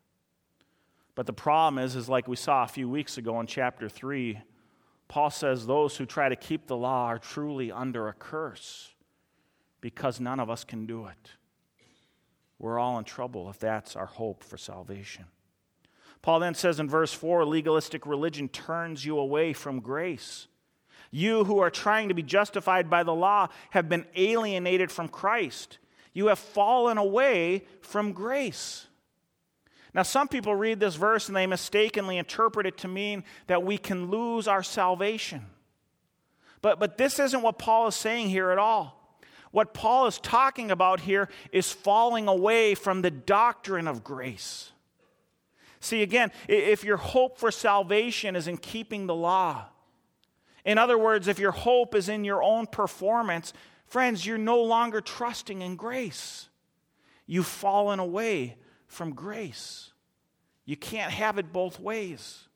But 1.14 1.26
the 1.26 1.32
problem 1.32 1.82
is, 1.82 1.96
is 1.96 2.08
like 2.08 2.28
we 2.28 2.36
saw 2.36 2.64
a 2.64 2.68
few 2.68 2.88
weeks 2.88 3.18
ago 3.18 3.38
in 3.40 3.46
chapter 3.46 3.88
3, 3.88 4.40
Paul 5.08 5.30
says 5.30 5.66
those 5.66 5.96
who 5.96 6.06
try 6.06 6.28
to 6.28 6.36
keep 6.36 6.66
the 6.66 6.76
law 6.76 7.06
are 7.06 7.18
truly 7.18 7.72
under 7.72 8.08
a 8.08 8.12
curse 8.12 8.94
because 9.80 10.20
none 10.20 10.40
of 10.40 10.48
us 10.48 10.64
can 10.64 10.86
do 10.86 11.06
it. 11.06 11.30
We're 12.58 12.78
all 12.78 12.98
in 12.98 13.04
trouble 13.04 13.50
if 13.50 13.58
that's 13.58 13.96
our 13.96 14.06
hope 14.06 14.44
for 14.44 14.56
salvation. 14.56 15.24
Paul 16.22 16.40
then 16.40 16.54
says 16.54 16.78
in 16.78 16.88
verse 16.88 17.12
4 17.12 17.44
legalistic 17.44 18.06
religion 18.06 18.48
turns 18.48 19.04
you 19.04 19.18
away 19.18 19.52
from 19.52 19.80
grace. 19.80 20.46
You 21.10 21.44
who 21.44 21.58
are 21.58 21.70
trying 21.70 22.08
to 22.08 22.14
be 22.14 22.22
justified 22.22 22.88
by 22.88 23.02
the 23.02 23.14
law 23.14 23.48
have 23.70 23.88
been 23.88 24.06
alienated 24.14 24.92
from 24.92 25.08
Christ. 25.08 25.78
You 26.12 26.26
have 26.26 26.38
fallen 26.38 26.98
away 26.98 27.64
from 27.82 28.12
grace. 28.12 28.86
Now, 29.92 30.02
some 30.02 30.28
people 30.28 30.54
read 30.54 30.78
this 30.78 30.94
verse 30.94 31.26
and 31.28 31.36
they 31.36 31.46
mistakenly 31.46 32.16
interpret 32.16 32.66
it 32.66 32.78
to 32.78 32.88
mean 32.88 33.24
that 33.48 33.64
we 33.64 33.76
can 33.76 34.10
lose 34.10 34.46
our 34.46 34.62
salvation. 34.62 35.46
But, 36.62 36.78
but 36.78 36.96
this 36.96 37.18
isn't 37.18 37.42
what 37.42 37.58
Paul 37.58 37.88
is 37.88 37.96
saying 37.96 38.28
here 38.28 38.50
at 38.50 38.58
all. 38.58 38.96
What 39.50 39.74
Paul 39.74 40.06
is 40.06 40.18
talking 40.20 40.70
about 40.70 41.00
here 41.00 41.28
is 41.50 41.72
falling 41.72 42.28
away 42.28 42.76
from 42.76 43.02
the 43.02 43.10
doctrine 43.10 43.88
of 43.88 44.04
grace. 44.04 44.70
See, 45.80 46.02
again, 46.02 46.30
if 46.46 46.84
your 46.84 46.98
hope 46.98 47.38
for 47.38 47.50
salvation 47.50 48.36
is 48.36 48.46
in 48.46 48.58
keeping 48.58 49.06
the 49.06 49.14
law, 49.14 49.64
in 50.64 50.78
other 50.78 50.98
words, 50.98 51.28
if 51.28 51.38
your 51.38 51.52
hope 51.52 51.94
is 51.94 52.08
in 52.08 52.24
your 52.24 52.42
own 52.42 52.66
performance, 52.66 53.52
friends, 53.86 54.24
you're 54.24 54.38
no 54.38 54.62
longer 54.62 55.00
trusting 55.00 55.62
in 55.62 55.76
grace. 55.76 56.48
You've 57.26 57.46
fallen 57.46 57.98
away 57.98 58.56
from 58.86 59.14
grace. 59.14 59.92
You 60.64 60.76
can't 60.76 61.12
have 61.12 61.38
it 61.38 61.52
both 61.52 61.80
ways. 61.80 62.48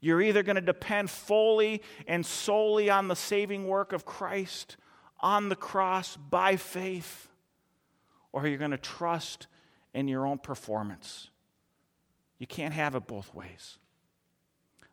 You're 0.00 0.22
either 0.22 0.42
going 0.42 0.56
to 0.56 0.62
depend 0.62 1.10
fully 1.10 1.82
and 2.06 2.24
solely 2.24 2.90
on 2.90 3.08
the 3.08 3.16
saving 3.16 3.66
work 3.66 3.92
of 3.92 4.04
Christ 4.04 4.76
on 5.20 5.48
the 5.48 5.56
cross 5.56 6.16
by 6.16 6.56
faith, 6.56 7.28
or 8.32 8.46
you're 8.46 8.58
going 8.58 8.70
to 8.70 8.78
trust 8.78 9.48
in 9.92 10.06
your 10.06 10.26
own 10.26 10.38
performance. 10.38 11.30
You 12.38 12.46
can't 12.46 12.74
have 12.74 12.94
it 12.94 13.06
both 13.06 13.34
ways. 13.34 13.78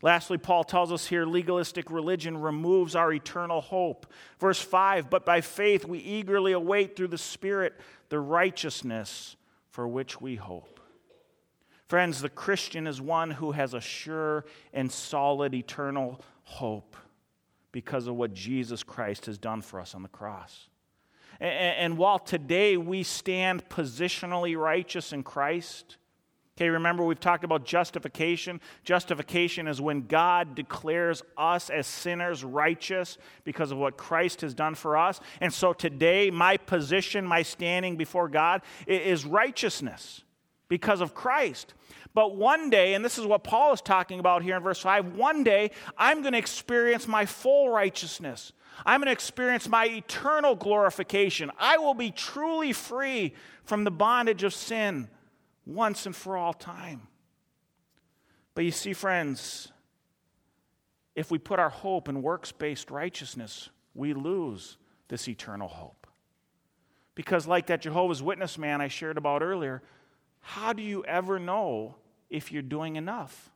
Lastly, 0.05 0.37
Paul 0.37 0.63
tells 0.63 0.91
us 0.91 1.07
here 1.07 1.25
legalistic 1.25 1.89
religion 1.89 2.37
removes 2.37 2.95
our 2.95 3.11
eternal 3.11 3.59
hope. 3.59 4.05
Verse 4.39 4.61
5 4.61 5.09
But 5.09 5.25
by 5.25 5.41
faith 5.41 5.83
we 5.83 5.97
eagerly 5.97 6.51
await 6.51 6.95
through 6.95 7.07
the 7.07 7.17
Spirit 7.17 7.73
the 8.09 8.19
righteousness 8.19 9.35
for 9.71 9.87
which 9.87 10.21
we 10.21 10.35
hope. 10.35 10.79
Friends, 11.87 12.21
the 12.21 12.29
Christian 12.29 12.85
is 12.85 13.01
one 13.01 13.31
who 13.31 13.53
has 13.53 13.73
a 13.73 13.81
sure 13.81 14.45
and 14.73 14.91
solid 14.91 15.55
eternal 15.55 16.21
hope 16.43 16.95
because 17.71 18.05
of 18.05 18.13
what 18.13 18.31
Jesus 18.31 18.83
Christ 18.83 19.25
has 19.25 19.39
done 19.39 19.63
for 19.63 19.79
us 19.79 19.95
on 19.95 20.03
the 20.03 20.07
cross. 20.07 20.69
And, 21.39 21.97
while 21.97 22.19
today 22.19 22.77
we 22.77 23.01
stand 23.01 23.69
positionally 23.69 24.55
righteous 24.55 25.11
in 25.13 25.23
Christ, 25.23 25.97
Okay, 26.57 26.69
remember 26.69 27.03
we've 27.03 27.19
talked 27.19 27.43
about 27.43 27.65
justification. 27.65 28.61
Justification 28.85 29.67
is 29.67 29.81
when 29.81 30.07
God 30.07 30.55
declares 30.55 31.21
us 31.37 31.69
as 31.69 31.85
sinners 31.85 32.45
righteous 32.45 33.17
because 33.43 33.71
of 33.71 33.77
what 33.77 33.97
Christ 33.97 34.39
has 34.39 34.53
done 34.53 34.73
for 34.73 34.95
us. 34.95 35.19
And 35.41 35.53
so 35.53 35.73
today, 35.73 36.31
my 36.31 36.55
position, 36.55 37.25
my 37.25 37.41
standing 37.41 37.97
before 37.97 38.29
God 38.29 38.61
is 38.87 39.25
righteousness 39.25 40.23
because 40.69 41.01
of 41.01 41.13
Christ. 41.13 41.73
But 42.13 42.37
one 42.37 42.69
day, 42.69 42.93
and 42.93 43.03
this 43.03 43.17
is 43.17 43.25
what 43.25 43.43
Paul 43.43 43.73
is 43.73 43.81
talking 43.81 44.21
about 44.21 44.41
here 44.41 44.55
in 44.55 44.63
verse 44.63 44.79
5 44.79 45.17
one 45.17 45.43
day 45.43 45.71
I'm 45.97 46.21
going 46.21 46.31
to 46.31 46.39
experience 46.39 47.05
my 47.05 47.25
full 47.25 47.67
righteousness. 47.67 48.53
I'm 48.85 49.01
going 49.01 49.07
to 49.07 49.11
experience 49.11 49.67
my 49.67 49.87
eternal 49.87 50.55
glorification. 50.55 51.51
I 51.59 51.79
will 51.79 51.93
be 51.93 52.11
truly 52.11 52.71
free 52.71 53.33
from 53.65 53.83
the 53.83 53.91
bondage 53.91 54.43
of 54.43 54.53
sin 54.53 55.09
once 55.65 56.06
and 56.06 56.15
for 56.15 56.38
all 56.38 56.54
time. 56.54 57.08
But 58.54 58.65
you 58.65 58.71
see, 58.71 58.93
friends, 58.93 59.71
if 61.15 61.32
we 61.32 61.38
put 61.38 61.60
our 61.60 61.69
hope 61.69 62.10
in 62.10 62.21
works 62.21 62.51
based 62.51 62.91
righteousness, 62.91 63.69
we 63.93 64.13
lose 64.13 64.78
this 65.08 65.28
eternal 65.28 65.67
hope. 65.67 66.08
Because, 67.15 67.47
like 67.47 67.67
that 67.67 67.82
Jehovah's 67.82 68.21
Witness 68.21 68.58
man 68.58 68.82
I 68.82 68.89
shared 68.89 69.17
about 69.17 69.41
earlier, 69.41 69.82
how 70.41 70.73
do 70.73 70.84
you 70.84 71.04
ever 71.06 71.39
know 71.39 71.95
if 72.30 72.51
you're 72.51 72.62
doing 72.62 72.97
enough? 72.97 73.51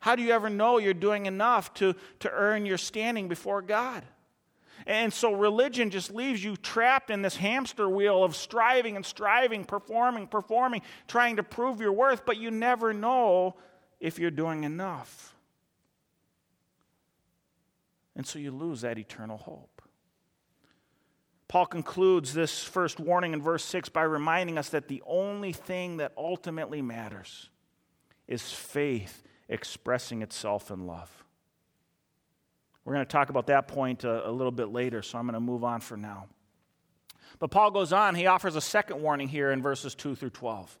How 0.00 0.16
do 0.16 0.22
you 0.22 0.32
ever 0.32 0.50
know 0.50 0.78
you're 0.78 0.94
doing 0.94 1.26
enough 1.26 1.72
to, 1.74 1.94
to 2.20 2.30
earn 2.30 2.66
your 2.66 2.78
standing 2.78 3.28
before 3.28 3.62
God? 3.62 4.02
And 4.86 5.12
so 5.12 5.32
religion 5.32 5.90
just 5.90 6.12
leaves 6.12 6.42
you 6.42 6.56
trapped 6.56 7.10
in 7.10 7.22
this 7.22 7.36
hamster 7.36 7.88
wheel 7.88 8.24
of 8.24 8.34
striving 8.36 8.96
and 8.96 9.04
striving, 9.04 9.64
performing, 9.64 10.26
performing, 10.26 10.82
trying 11.08 11.36
to 11.36 11.42
prove 11.42 11.80
your 11.80 11.92
worth, 11.92 12.24
but 12.24 12.36
you 12.36 12.50
never 12.50 12.92
know 12.92 13.56
if 14.00 14.18
you're 14.18 14.30
doing 14.30 14.64
enough. 14.64 15.34
And 18.16 18.26
so 18.26 18.38
you 18.38 18.50
lose 18.50 18.82
that 18.82 18.98
eternal 18.98 19.38
hope. 19.38 19.82
Paul 21.48 21.66
concludes 21.66 22.32
this 22.32 22.64
first 22.64 22.98
warning 22.98 23.34
in 23.34 23.42
verse 23.42 23.64
6 23.64 23.90
by 23.90 24.02
reminding 24.02 24.56
us 24.56 24.70
that 24.70 24.88
the 24.88 25.02
only 25.06 25.52
thing 25.52 25.98
that 25.98 26.12
ultimately 26.16 26.80
matters 26.80 27.50
is 28.26 28.50
faith 28.50 29.22
expressing 29.50 30.22
itself 30.22 30.70
in 30.70 30.86
love. 30.86 31.24
We're 32.84 32.94
going 32.94 33.06
to 33.06 33.12
talk 33.12 33.30
about 33.30 33.46
that 33.46 33.68
point 33.68 34.04
a, 34.04 34.28
a 34.28 34.30
little 34.30 34.52
bit 34.52 34.68
later, 34.68 35.02
so 35.02 35.18
I'm 35.18 35.26
going 35.26 35.34
to 35.34 35.40
move 35.40 35.64
on 35.64 35.80
for 35.80 35.96
now. 35.96 36.26
But 37.38 37.50
Paul 37.50 37.70
goes 37.70 37.92
on, 37.92 38.14
he 38.14 38.26
offers 38.26 38.56
a 38.56 38.60
second 38.60 39.00
warning 39.02 39.28
here 39.28 39.52
in 39.52 39.62
verses 39.62 39.94
2 39.94 40.14
through 40.14 40.30
12. 40.30 40.78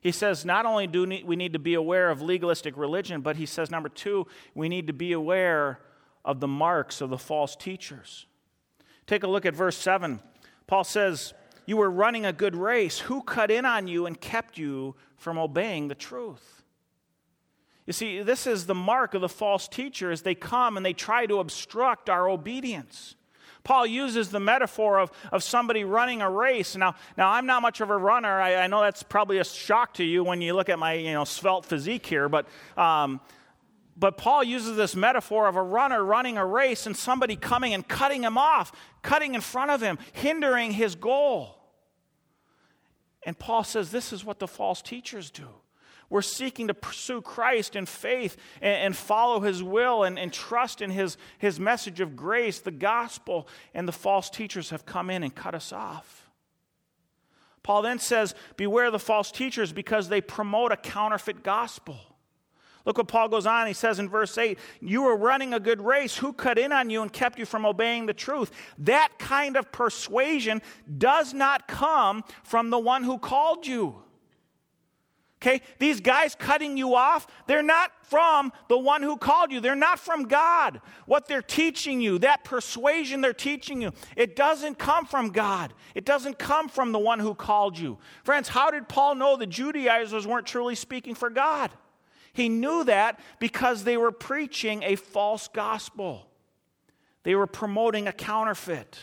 He 0.00 0.12
says 0.12 0.44
not 0.44 0.66
only 0.66 0.86
do 0.86 1.04
we 1.24 1.36
need 1.36 1.54
to 1.54 1.58
be 1.58 1.74
aware 1.74 2.10
of 2.10 2.22
legalistic 2.22 2.76
religion, 2.76 3.22
but 3.22 3.36
he 3.36 3.46
says, 3.46 3.70
number 3.70 3.88
two, 3.88 4.26
we 4.54 4.68
need 4.68 4.86
to 4.86 4.92
be 4.92 5.12
aware 5.12 5.80
of 6.24 6.40
the 6.40 6.48
marks 6.48 7.00
of 7.00 7.10
the 7.10 7.18
false 7.18 7.56
teachers. 7.56 8.26
Take 9.06 9.22
a 9.22 9.28
look 9.28 9.46
at 9.46 9.54
verse 9.54 9.76
7. 9.76 10.20
Paul 10.66 10.84
says, 10.84 11.34
You 11.66 11.76
were 11.76 11.90
running 11.90 12.26
a 12.26 12.32
good 12.32 12.56
race. 12.56 13.00
Who 13.00 13.22
cut 13.22 13.50
in 13.50 13.64
on 13.64 13.88
you 13.88 14.06
and 14.06 14.20
kept 14.20 14.58
you 14.58 14.96
from 15.16 15.38
obeying 15.38 15.88
the 15.88 15.94
truth? 15.94 16.55
You 17.86 17.92
see, 17.92 18.20
this 18.22 18.46
is 18.46 18.66
the 18.66 18.74
mark 18.74 19.14
of 19.14 19.20
the 19.20 19.28
false 19.28 19.68
teacher 19.68 20.10
as 20.10 20.22
they 20.22 20.34
come 20.34 20.76
and 20.76 20.84
they 20.84 20.92
try 20.92 21.26
to 21.26 21.38
obstruct 21.38 22.10
our 22.10 22.28
obedience. 22.28 23.14
Paul 23.62 23.86
uses 23.86 24.30
the 24.30 24.40
metaphor 24.40 25.00
of, 25.00 25.10
of 25.32 25.42
somebody 25.42 25.84
running 25.84 26.22
a 26.22 26.30
race. 26.30 26.76
Now, 26.76 26.94
now, 27.16 27.30
I'm 27.30 27.46
not 27.46 27.62
much 27.62 27.80
of 27.80 27.90
a 27.90 27.96
runner. 27.96 28.40
I, 28.40 28.56
I 28.56 28.66
know 28.68 28.80
that's 28.80 29.02
probably 29.02 29.38
a 29.38 29.44
shock 29.44 29.94
to 29.94 30.04
you 30.04 30.22
when 30.22 30.40
you 30.40 30.54
look 30.54 30.68
at 30.68 30.78
my 30.78 30.94
you 30.94 31.12
know, 31.12 31.24
svelte 31.24 31.64
physique 31.64 32.06
here, 32.06 32.28
but, 32.28 32.46
um, 32.76 33.20
but 33.96 34.18
Paul 34.18 34.44
uses 34.44 34.76
this 34.76 34.94
metaphor 34.94 35.48
of 35.48 35.56
a 35.56 35.62
runner 35.62 36.04
running 36.04 36.38
a 36.38 36.46
race 36.46 36.86
and 36.86 36.96
somebody 36.96 37.34
coming 37.34 37.74
and 37.74 37.86
cutting 37.86 38.22
him 38.22 38.38
off, 38.38 38.70
cutting 39.02 39.34
in 39.34 39.40
front 39.40 39.72
of 39.72 39.80
him, 39.80 39.98
hindering 40.12 40.72
his 40.72 40.94
goal. 40.94 41.58
And 43.24 43.36
Paul 43.36 43.64
says 43.64 43.90
this 43.90 44.12
is 44.12 44.24
what 44.24 44.38
the 44.38 44.46
false 44.46 44.80
teachers 44.80 45.30
do. 45.30 45.48
We're 46.08 46.22
seeking 46.22 46.68
to 46.68 46.74
pursue 46.74 47.20
Christ 47.20 47.76
in 47.76 47.86
faith 47.86 48.36
and, 48.60 48.74
and 48.74 48.96
follow 48.96 49.40
his 49.40 49.62
will 49.62 50.04
and, 50.04 50.18
and 50.18 50.32
trust 50.32 50.80
in 50.80 50.90
his, 50.90 51.16
his 51.38 51.58
message 51.58 52.00
of 52.00 52.16
grace, 52.16 52.60
the 52.60 52.70
gospel, 52.70 53.48
and 53.74 53.88
the 53.88 53.92
false 53.92 54.30
teachers 54.30 54.70
have 54.70 54.86
come 54.86 55.10
in 55.10 55.22
and 55.22 55.34
cut 55.34 55.54
us 55.54 55.72
off. 55.72 56.30
Paul 57.62 57.82
then 57.82 57.98
says, 57.98 58.34
Beware 58.56 58.92
the 58.92 58.98
false 59.00 59.32
teachers 59.32 59.72
because 59.72 60.08
they 60.08 60.20
promote 60.20 60.70
a 60.70 60.76
counterfeit 60.76 61.42
gospel. 61.42 61.98
Look 62.84 62.98
what 62.98 63.08
Paul 63.08 63.28
goes 63.28 63.46
on. 63.46 63.66
He 63.66 63.72
says 63.72 63.98
in 63.98 64.08
verse 64.08 64.38
8, 64.38 64.56
You 64.80 65.02
were 65.02 65.16
running 65.16 65.52
a 65.52 65.58
good 65.58 65.80
race. 65.80 66.16
Who 66.16 66.32
cut 66.32 66.56
in 66.56 66.70
on 66.70 66.88
you 66.88 67.02
and 67.02 67.12
kept 67.12 67.40
you 67.40 67.44
from 67.44 67.66
obeying 67.66 68.06
the 68.06 68.14
truth? 68.14 68.52
That 68.78 69.18
kind 69.18 69.56
of 69.56 69.72
persuasion 69.72 70.62
does 70.96 71.34
not 71.34 71.66
come 71.66 72.22
from 72.44 72.70
the 72.70 72.78
one 72.78 73.02
who 73.02 73.18
called 73.18 73.66
you. 73.66 74.02
Okay, 75.42 75.60
these 75.78 76.00
guys 76.00 76.34
cutting 76.34 76.78
you 76.78 76.94
off, 76.94 77.26
they're 77.46 77.62
not 77.62 77.92
from 78.04 78.52
the 78.68 78.78
one 78.78 79.02
who 79.02 79.18
called 79.18 79.52
you. 79.52 79.60
They're 79.60 79.74
not 79.74 79.98
from 79.98 80.24
God. 80.24 80.80
What 81.04 81.28
they're 81.28 81.42
teaching 81.42 82.00
you, 82.00 82.18
that 82.20 82.42
persuasion 82.42 83.20
they're 83.20 83.34
teaching 83.34 83.82
you, 83.82 83.92
it 84.16 84.34
doesn't 84.34 84.78
come 84.78 85.04
from 85.04 85.30
God. 85.30 85.74
It 85.94 86.06
doesn't 86.06 86.38
come 86.38 86.70
from 86.70 86.92
the 86.92 86.98
one 86.98 87.18
who 87.18 87.34
called 87.34 87.78
you. 87.78 87.98
Friends, 88.24 88.48
how 88.48 88.70
did 88.70 88.88
Paul 88.88 89.16
know 89.16 89.36
the 89.36 89.46
Judaizers 89.46 90.26
weren't 90.26 90.46
truly 90.46 90.74
speaking 90.74 91.14
for 91.14 91.28
God? 91.28 91.70
He 92.32 92.48
knew 92.48 92.84
that 92.84 93.20
because 93.38 93.84
they 93.84 93.98
were 93.98 94.12
preaching 94.12 94.82
a 94.84 94.96
false 94.96 95.48
gospel, 95.48 96.26
they 97.24 97.34
were 97.34 97.46
promoting 97.46 98.08
a 98.08 98.12
counterfeit. 98.12 98.98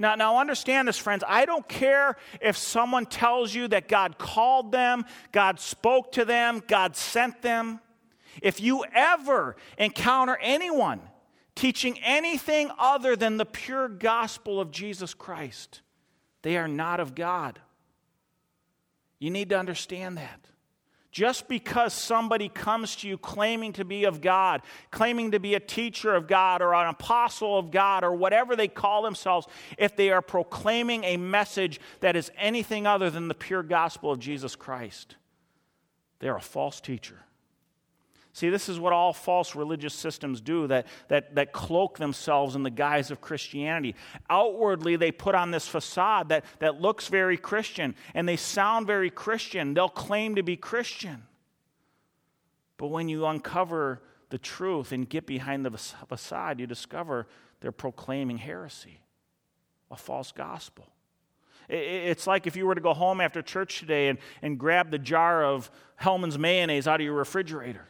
Now, 0.00 0.14
now 0.14 0.38
understand 0.38 0.88
this, 0.88 0.96
friends. 0.96 1.22
I 1.28 1.44
don't 1.44 1.68
care 1.68 2.16
if 2.40 2.56
someone 2.56 3.04
tells 3.04 3.54
you 3.54 3.68
that 3.68 3.86
God 3.86 4.16
called 4.16 4.72
them, 4.72 5.04
God 5.30 5.60
spoke 5.60 6.12
to 6.12 6.24
them, 6.24 6.62
God 6.66 6.96
sent 6.96 7.42
them. 7.42 7.80
If 8.40 8.62
you 8.62 8.82
ever 8.94 9.56
encounter 9.76 10.38
anyone 10.40 11.02
teaching 11.54 11.98
anything 12.02 12.70
other 12.78 13.14
than 13.14 13.36
the 13.36 13.44
pure 13.44 13.90
gospel 13.90 14.58
of 14.58 14.70
Jesus 14.70 15.12
Christ, 15.12 15.82
they 16.40 16.56
are 16.56 16.68
not 16.68 16.98
of 16.98 17.14
God. 17.14 17.60
You 19.18 19.30
need 19.30 19.50
to 19.50 19.58
understand 19.58 20.16
that. 20.16 20.40
Just 21.10 21.48
because 21.48 21.92
somebody 21.92 22.48
comes 22.48 22.94
to 22.96 23.08
you 23.08 23.18
claiming 23.18 23.72
to 23.72 23.84
be 23.84 24.04
of 24.04 24.20
God, 24.20 24.62
claiming 24.92 25.32
to 25.32 25.40
be 25.40 25.54
a 25.54 25.60
teacher 25.60 26.14
of 26.14 26.28
God 26.28 26.62
or 26.62 26.72
an 26.72 26.88
apostle 26.88 27.58
of 27.58 27.72
God 27.72 28.04
or 28.04 28.14
whatever 28.14 28.54
they 28.54 28.68
call 28.68 29.02
themselves, 29.02 29.48
if 29.76 29.96
they 29.96 30.10
are 30.10 30.22
proclaiming 30.22 31.02
a 31.02 31.16
message 31.16 31.80
that 31.98 32.14
is 32.14 32.30
anything 32.36 32.86
other 32.86 33.10
than 33.10 33.26
the 33.26 33.34
pure 33.34 33.64
gospel 33.64 34.12
of 34.12 34.20
Jesus 34.20 34.54
Christ, 34.54 35.16
they're 36.20 36.36
a 36.36 36.40
false 36.40 36.80
teacher. 36.80 37.24
See, 38.32 38.48
this 38.48 38.68
is 38.68 38.78
what 38.78 38.92
all 38.92 39.12
false 39.12 39.56
religious 39.56 39.92
systems 39.92 40.40
do 40.40 40.68
that, 40.68 40.86
that, 41.08 41.34
that 41.34 41.52
cloak 41.52 41.98
themselves 41.98 42.54
in 42.54 42.62
the 42.62 42.70
guise 42.70 43.10
of 43.10 43.20
Christianity. 43.20 43.96
Outwardly, 44.28 44.96
they 44.96 45.10
put 45.10 45.34
on 45.34 45.50
this 45.50 45.66
facade 45.66 46.28
that, 46.28 46.44
that 46.60 46.80
looks 46.80 47.08
very 47.08 47.36
Christian 47.36 47.94
and 48.14 48.28
they 48.28 48.36
sound 48.36 48.86
very 48.86 49.10
Christian. 49.10 49.74
They'll 49.74 49.88
claim 49.88 50.36
to 50.36 50.44
be 50.44 50.56
Christian. 50.56 51.24
But 52.76 52.88
when 52.88 53.08
you 53.08 53.26
uncover 53.26 54.00
the 54.30 54.38
truth 54.38 54.92
and 54.92 55.08
get 55.08 55.26
behind 55.26 55.66
the 55.66 55.76
facade, 55.76 56.60
you 56.60 56.68
discover 56.68 57.26
they're 57.60 57.72
proclaiming 57.72 58.38
heresy, 58.38 59.00
a 59.90 59.96
false 59.96 60.30
gospel. 60.30 60.86
It's 61.68 62.26
like 62.26 62.46
if 62.46 62.56
you 62.56 62.66
were 62.66 62.74
to 62.74 62.80
go 62.80 62.94
home 62.94 63.20
after 63.20 63.42
church 63.42 63.80
today 63.80 64.08
and, 64.08 64.18
and 64.40 64.58
grab 64.58 64.90
the 64.90 64.98
jar 64.98 65.44
of 65.44 65.70
Hellmann's 65.96 66.38
mayonnaise 66.38 66.88
out 66.88 67.00
of 67.00 67.04
your 67.04 67.14
refrigerator 67.14 67.86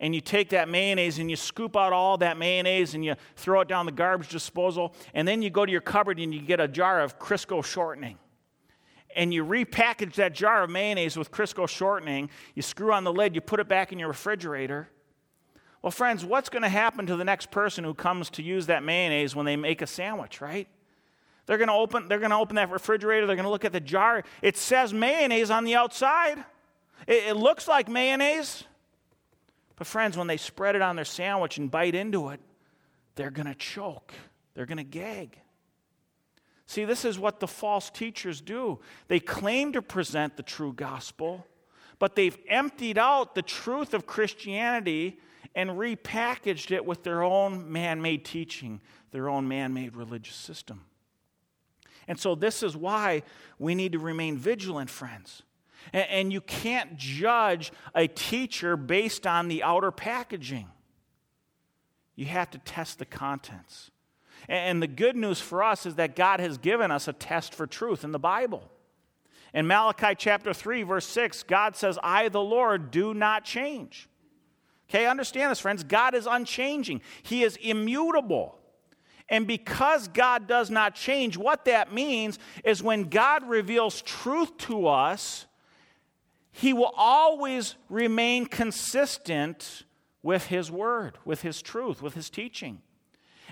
and 0.00 0.14
you 0.14 0.20
take 0.20 0.50
that 0.50 0.68
mayonnaise 0.68 1.18
and 1.18 1.28
you 1.30 1.36
scoop 1.36 1.76
out 1.76 1.92
all 1.92 2.18
that 2.18 2.36
mayonnaise 2.36 2.94
and 2.94 3.04
you 3.04 3.14
throw 3.36 3.60
it 3.60 3.68
down 3.68 3.86
the 3.86 3.92
garbage 3.92 4.28
disposal, 4.28 4.94
and 5.14 5.26
then 5.26 5.42
you 5.42 5.50
go 5.50 5.66
to 5.66 5.72
your 5.72 5.80
cupboard 5.80 6.18
and 6.18 6.32
you 6.32 6.40
get 6.40 6.60
a 6.60 6.68
jar 6.68 7.00
of 7.00 7.18
Crisco 7.18 7.64
shortening. 7.64 8.18
And 9.16 9.34
you 9.34 9.44
repackage 9.44 10.14
that 10.14 10.34
jar 10.34 10.62
of 10.62 10.70
mayonnaise 10.70 11.16
with 11.16 11.30
Crisco 11.30 11.68
shortening, 11.68 12.30
you 12.54 12.62
screw 12.62 12.92
on 12.92 13.04
the 13.04 13.12
lid, 13.12 13.34
you 13.34 13.40
put 13.40 13.58
it 13.58 13.68
back 13.68 13.92
in 13.92 13.98
your 13.98 14.08
refrigerator. 14.08 14.88
Well, 15.82 15.90
friends, 15.90 16.24
what's 16.24 16.48
going 16.48 16.62
to 16.62 16.68
happen 16.68 17.06
to 17.06 17.16
the 17.16 17.24
next 17.24 17.50
person 17.50 17.84
who 17.84 17.94
comes 17.94 18.30
to 18.30 18.42
use 18.42 18.66
that 18.66 18.82
mayonnaise 18.82 19.34
when 19.34 19.46
they 19.46 19.56
make 19.56 19.80
a 19.80 19.86
sandwich, 19.86 20.40
right? 20.40 20.68
They're 21.46 21.58
going 21.58 21.68
to 21.68 21.74
open, 21.74 22.08
they're 22.08 22.18
going 22.18 22.30
to 22.30 22.36
open 22.36 22.56
that 22.56 22.70
refrigerator, 22.70 23.26
they're 23.26 23.36
going 23.36 23.44
to 23.44 23.50
look 23.50 23.64
at 23.64 23.72
the 23.72 23.80
jar. 23.80 24.22
It 24.42 24.56
says 24.56 24.92
mayonnaise 24.92 25.50
on 25.50 25.64
the 25.64 25.76
outside. 25.76 26.44
It, 27.06 27.28
it 27.28 27.36
looks 27.36 27.66
like 27.66 27.88
mayonnaise. 27.88 28.64
But, 29.78 29.86
friends, 29.86 30.16
when 30.16 30.26
they 30.26 30.36
spread 30.36 30.74
it 30.74 30.82
on 30.82 30.96
their 30.96 31.04
sandwich 31.04 31.56
and 31.56 31.70
bite 31.70 31.94
into 31.94 32.30
it, 32.30 32.40
they're 33.14 33.30
going 33.30 33.46
to 33.46 33.54
choke, 33.54 34.12
they're 34.54 34.66
going 34.66 34.78
to 34.78 34.84
gag. 34.84 35.38
See, 36.66 36.84
this 36.84 37.04
is 37.04 37.18
what 37.18 37.40
the 37.40 37.46
false 37.46 37.88
teachers 37.88 38.40
do. 38.40 38.80
They 39.06 39.20
claim 39.20 39.72
to 39.72 39.80
present 39.80 40.36
the 40.36 40.42
true 40.42 40.72
gospel, 40.74 41.46
but 41.98 42.14
they've 42.14 42.36
emptied 42.48 42.98
out 42.98 43.34
the 43.34 43.42
truth 43.42 43.94
of 43.94 44.06
Christianity 44.06 45.18
and 45.54 45.70
repackaged 45.70 46.70
it 46.70 46.84
with 46.84 47.04
their 47.04 47.22
own 47.22 47.72
man 47.72 48.02
made 48.02 48.24
teaching, 48.24 48.82
their 49.12 49.30
own 49.30 49.48
man 49.48 49.72
made 49.72 49.96
religious 49.96 50.36
system. 50.36 50.84
And 52.06 52.18
so, 52.18 52.34
this 52.34 52.62
is 52.62 52.76
why 52.76 53.22
we 53.58 53.74
need 53.74 53.92
to 53.92 53.98
remain 53.98 54.36
vigilant, 54.36 54.90
friends. 54.90 55.42
And 55.92 56.32
you 56.32 56.40
can't 56.40 56.96
judge 56.96 57.72
a 57.94 58.06
teacher 58.06 58.76
based 58.76 59.26
on 59.26 59.48
the 59.48 59.62
outer 59.62 59.90
packaging. 59.90 60.68
You 62.16 62.26
have 62.26 62.50
to 62.50 62.58
test 62.58 62.98
the 62.98 63.04
contents. 63.04 63.90
And 64.48 64.82
the 64.82 64.86
good 64.86 65.16
news 65.16 65.40
for 65.40 65.62
us 65.62 65.86
is 65.86 65.96
that 65.96 66.16
God 66.16 66.40
has 66.40 66.58
given 66.58 66.90
us 66.90 67.08
a 67.08 67.12
test 67.12 67.54
for 67.54 67.66
truth 67.66 68.04
in 68.04 68.12
the 68.12 68.18
Bible. 68.18 68.70
In 69.54 69.66
Malachi 69.66 70.14
chapter 70.16 70.52
3, 70.52 70.82
verse 70.82 71.06
6, 71.06 71.42
God 71.44 71.74
says, 71.74 71.98
I, 72.02 72.28
the 72.28 72.40
Lord, 72.40 72.90
do 72.90 73.14
not 73.14 73.44
change. 73.44 74.08
Okay, 74.88 75.06
understand 75.06 75.50
this, 75.50 75.60
friends. 75.60 75.84
God 75.84 76.14
is 76.14 76.26
unchanging, 76.26 77.02
He 77.22 77.42
is 77.42 77.56
immutable. 77.56 78.58
And 79.30 79.46
because 79.46 80.08
God 80.08 80.46
does 80.46 80.70
not 80.70 80.94
change, 80.94 81.36
what 81.36 81.66
that 81.66 81.92
means 81.92 82.38
is 82.64 82.82
when 82.82 83.04
God 83.04 83.46
reveals 83.46 84.00
truth 84.00 84.56
to 84.58 84.86
us, 84.86 85.44
he 86.52 86.72
will 86.72 86.92
always 86.96 87.76
remain 87.88 88.46
consistent 88.46 89.84
with 90.22 90.46
his 90.46 90.70
word, 90.70 91.18
with 91.24 91.42
his 91.42 91.62
truth, 91.62 92.02
with 92.02 92.14
his 92.14 92.30
teaching. 92.30 92.82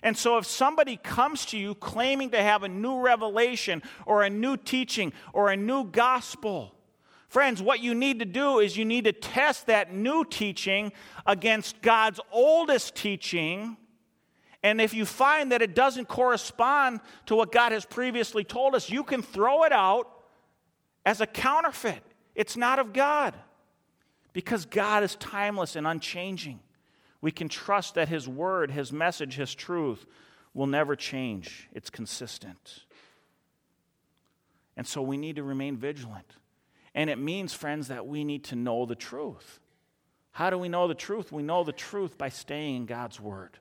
And 0.03 0.17
so, 0.17 0.37
if 0.37 0.47
somebody 0.47 0.97
comes 0.97 1.47
to 1.47 1.59
you 1.59 1.75
claiming 1.75 2.31
to 2.31 2.43
have 2.43 2.63
a 2.63 2.69
new 2.69 3.01
revelation 3.01 3.83
or 4.05 4.23
a 4.23 4.31
new 4.31 4.57
teaching 4.57 5.13
or 5.33 5.51
a 5.51 5.57
new 5.57 5.85
gospel, 5.85 6.75
friends, 7.29 7.63
what 7.63 7.81
you 7.81 7.95
need 7.95 8.19
to 8.19 8.27
do 8.27 8.59
is 8.59 8.77
you 8.77 8.85
need 8.85 9.05
to 9.05 9.13
test 9.13 9.67
that 9.67 9.95
new 9.95 10.25
teaching 10.25 10.93
against 11.25 11.81
God's 11.81 12.21
oldest 12.31 12.95
teaching. 12.95 13.77
And 14.63 14.81
if 14.81 14.93
you 14.93 15.07
find 15.07 15.53
that 15.53 15.63
it 15.63 15.75
doesn't 15.75 16.09
correspond 16.09 17.01
to 17.27 17.37
what 17.37 17.53
God 17.53 17.73
has 17.73 17.87
previously 17.87 18.45
told 18.45 18.75
us, 18.75 18.91
you 18.91 19.03
can 19.03 19.23
throw 19.23 19.65
it 19.65 19.73
out 19.73 20.11
as 21.07 21.21
a 21.21 21.27
counterfeit. 21.27 22.03
It's 22.37 22.57
not 22.57 22.79
of 22.79 22.92
God. 22.92 23.35
Because 24.33 24.66
God 24.66 25.03
is 25.03 25.16
timeless 25.16 25.75
and 25.75 25.87
unchanging. 25.87 26.61
We 27.22 27.33
can 27.33 27.49
trust 27.49 27.94
that 27.94 28.09
His 28.09 28.29
word, 28.29 28.70
His 28.70 28.92
message, 28.92 29.35
His 29.35 29.55
truth 29.55 30.07
will 30.53 30.66
never 30.66 30.94
change. 30.94 31.68
It's 31.72 31.90
consistent. 31.90 32.85
And 34.77 34.87
so 34.87 35.01
we 35.01 35.16
need 35.16 35.37
to 35.37 35.42
remain 35.42 35.79
vigilant. 35.79 36.37
And 36.94 37.09
it 37.09 37.18
means, 37.18 37.55
friends, 37.55 37.88
that 37.88 38.07
we 38.07 38.25
need 38.25 38.44
to 38.44 38.57
know 38.57 38.85
the 38.85 38.94
truth. 38.94 39.59
How 40.33 40.51
do 40.51 40.59
we 40.59 40.68
know 40.68 40.87
the 40.87 40.94
truth? 40.94 41.33
We 41.33 41.42
know 41.42 41.64
the 41.64 41.72
truth 41.72 42.18
by 42.18 42.29
staying 42.29 42.77
in 42.77 42.87
God's 42.87 43.18
Word. 43.18 43.59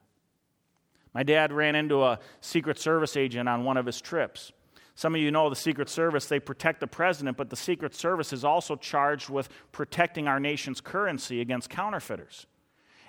My 1.13 1.23
dad 1.23 1.53
ran 1.53 1.75
into 1.75 2.03
a 2.03 2.19
Secret 2.41 2.77
Service 2.77 3.15
agent 3.15 3.47
on 3.47 3.63
one 3.63 3.77
of 3.77 3.85
his 3.85 4.01
trips. 4.01 4.51
Some 4.95 5.13
of 5.13 5.19
you 5.19 5.29
know 5.29 5.49
the 5.49 5.57
Secret 5.57 5.89
Service, 5.89 6.25
they 6.25 6.39
protect 6.39 6.79
the 6.79 6.87
president, 6.87 7.35
but 7.35 7.49
the 7.49 7.57
Secret 7.57 7.93
Service 7.93 8.31
is 8.31 8.45
also 8.45 8.77
charged 8.77 9.29
with 9.29 9.49
protecting 9.73 10.29
our 10.29 10.39
nation's 10.39 10.79
currency 10.79 11.41
against 11.41 11.69
counterfeiters. 11.69 12.47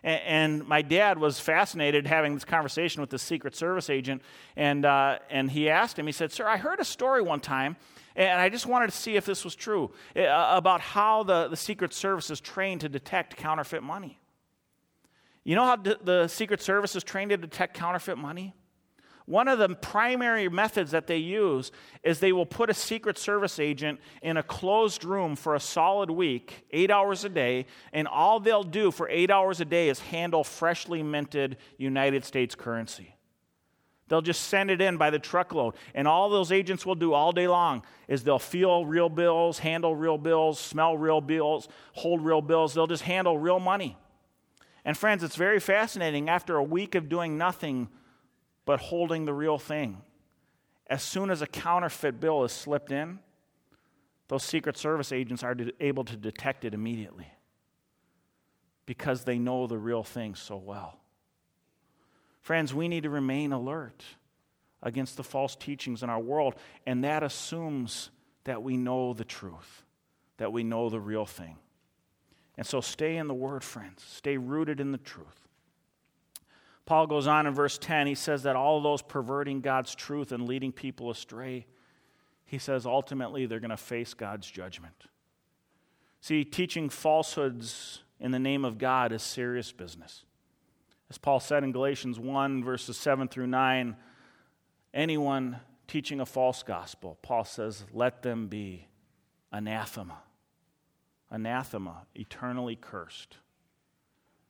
And, 0.02 0.66
my 0.68 0.82
dad 0.82 1.18
was 1.18 1.40
fascinated 1.40 2.06
having 2.06 2.34
this 2.34 2.44
conversation 2.44 3.00
with 3.00 3.10
the 3.10 3.18
Secret 3.18 3.56
Service 3.56 3.88
agent, 3.88 4.22
and, 4.56 4.84
uh, 4.84 5.18
and 5.30 5.50
he 5.50 5.68
asked 5.68 5.98
him, 5.98 6.06
he 6.06 6.12
said, 6.12 6.32
Sir, 6.32 6.46
I 6.46 6.58
heard 6.58 6.80
a 6.80 6.84
story 6.84 7.22
one 7.22 7.40
time, 7.40 7.76
and 8.14 8.40
I 8.40 8.48
just 8.48 8.66
wanted 8.66 8.90
to 8.90 8.96
see 8.96 9.16
if 9.16 9.24
this 9.24 9.44
was 9.44 9.54
true, 9.54 9.90
about 10.14 10.80
how 10.80 11.22
the, 11.22 11.48
the 11.48 11.56
Secret 11.56 11.92
Service 11.92 12.30
is 12.30 12.40
trained 12.40 12.82
to 12.82 12.88
detect 12.88 13.36
counterfeit 13.36 13.82
money. 13.82 14.18
You 15.44 15.54
know 15.54 15.64
how 15.64 15.76
the 15.76 16.26
Secret 16.28 16.60
Service 16.60 16.96
is 16.96 17.04
trained 17.04 17.30
to 17.30 17.36
detect 17.36 17.74
counterfeit 17.74 18.18
money? 18.18 18.54
One 19.26 19.48
of 19.48 19.58
the 19.58 19.68
primary 19.70 20.48
methods 20.48 20.92
that 20.92 21.08
they 21.08 21.16
use 21.16 21.72
is 22.04 22.20
they 22.20 22.32
will 22.32 22.46
put 22.46 22.70
a 22.70 22.74
Secret 22.74 23.18
Service 23.18 23.58
agent 23.58 24.00
in 24.22 24.36
a 24.36 24.42
closed 24.42 25.04
room 25.04 25.34
for 25.34 25.56
a 25.56 25.60
solid 25.60 26.10
week, 26.10 26.64
eight 26.70 26.92
hours 26.92 27.24
a 27.24 27.28
day, 27.28 27.66
and 27.92 28.06
all 28.06 28.38
they'll 28.38 28.62
do 28.62 28.92
for 28.92 29.08
eight 29.08 29.30
hours 29.30 29.60
a 29.60 29.64
day 29.64 29.88
is 29.88 29.98
handle 29.98 30.44
freshly 30.44 31.02
minted 31.02 31.56
United 31.76 32.24
States 32.24 32.54
currency. 32.54 33.16
They'll 34.08 34.22
just 34.22 34.44
send 34.44 34.70
it 34.70 34.80
in 34.80 34.96
by 34.96 35.10
the 35.10 35.18
truckload. 35.18 35.74
And 35.92 36.06
all 36.06 36.30
those 36.30 36.52
agents 36.52 36.86
will 36.86 36.94
do 36.94 37.12
all 37.12 37.32
day 37.32 37.48
long 37.48 37.82
is 38.06 38.22
they'll 38.22 38.38
feel 38.38 38.86
real 38.86 39.08
bills, 39.08 39.58
handle 39.58 39.96
real 39.96 40.18
bills, 40.18 40.60
smell 40.60 40.96
real 40.96 41.20
bills, 41.20 41.68
hold 41.94 42.24
real 42.24 42.40
bills. 42.40 42.74
They'll 42.74 42.86
just 42.86 43.02
handle 43.02 43.36
real 43.36 43.58
money. 43.58 43.96
And 44.84 44.96
friends, 44.96 45.24
it's 45.24 45.34
very 45.34 45.58
fascinating 45.58 46.28
after 46.28 46.54
a 46.54 46.62
week 46.62 46.94
of 46.94 47.08
doing 47.08 47.36
nothing 47.36 47.88
but 48.66 48.80
holding 48.80 49.24
the 49.24 49.32
real 49.32 49.58
thing. 49.58 50.02
As 50.88 51.02
soon 51.02 51.30
as 51.30 51.40
a 51.40 51.46
counterfeit 51.46 52.20
bill 52.20 52.44
is 52.44 52.52
slipped 52.52 52.92
in, 52.92 53.20
those 54.28 54.42
Secret 54.42 54.76
Service 54.76 55.12
agents 55.12 55.42
are 55.42 55.56
able 55.80 56.04
to 56.04 56.16
detect 56.16 56.64
it 56.64 56.74
immediately 56.74 57.28
because 58.84 59.24
they 59.24 59.38
know 59.38 59.66
the 59.66 59.78
real 59.78 60.02
thing 60.02 60.34
so 60.34 60.56
well. 60.56 60.98
Friends, 62.40 62.74
we 62.74 62.86
need 62.86 63.04
to 63.04 63.10
remain 63.10 63.52
alert 63.52 64.04
against 64.82 65.16
the 65.16 65.24
false 65.24 65.56
teachings 65.56 66.02
in 66.02 66.10
our 66.10 66.20
world, 66.20 66.54
and 66.86 67.02
that 67.02 67.22
assumes 67.22 68.10
that 68.44 68.62
we 68.62 68.76
know 68.76 69.12
the 69.12 69.24
truth, 69.24 69.84
that 70.36 70.52
we 70.52 70.62
know 70.62 70.88
the 70.88 71.00
real 71.00 71.26
thing. 71.26 71.56
And 72.56 72.66
so 72.66 72.80
stay 72.80 73.16
in 73.16 73.26
the 73.26 73.34
Word, 73.34 73.64
friends. 73.64 74.04
Stay 74.06 74.36
rooted 74.36 74.80
in 74.80 74.92
the 74.92 74.98
truth. 74.98 75.45
Paul 76.86 77.06
goes 77.06 77.26
on 77.26 77.46
in 77.46 77.54
verse 77.54 77.78
10, 77.78 78.06
he 78.06 78.14
says 78.14 78.44
that 78.44 78.56
all 78.56 78.80
those 78.80 79.02
perverting 79.02 79.60
God's 79.60 79.94
truth 79.94 80.32
and 80.32 80.46
leading 80.46 80.72
people 80.72 81.10
astray, 81.10 81.66
he 82.44 82.58
says 82.58 82.86
ultimately 82.86 83.46
they're 83.46 83.60
going 83.60 83.70
to 83.70 83.76
face 83.76 84.14
God's 84.14 84.50
judgment. 84.50 84.94
See, 86.20 86.44
teaching 86.44 86.88
falsehoods 86.88 88.02
in 88.20 88.30
the 88.30 88.38
name 88.38 88.64
of 88.64 88.78
God 88.78 89.12
is 89.12 89.22
serious 89.22 89.72
business. 89.72 90.24
As 91.10 91.18
Paul 91.18 91.40
said 91.40 91.62
in 91.62 91.72
Galatians 91.72 92.18
1, 92.18 92.64
verses 92.64 92.96
7 92.96 93.28
through 93.28 93.48
9, 93.48 93.96
anyone 94.94 95.60
teaching 95.86 96.20
a 96.20 96.26
false 96.26 96.62
gospel, 96.62 97.18
Paul 97.20 97.44
says, 97.44 97.84
let 97.92 98.22
them 98.22 98.46
be 98.46 98.88
anathema 99.52 100.18
anathema, 101.30 102.06
eternally 102.14 102.76
cursed. 102.76 103.38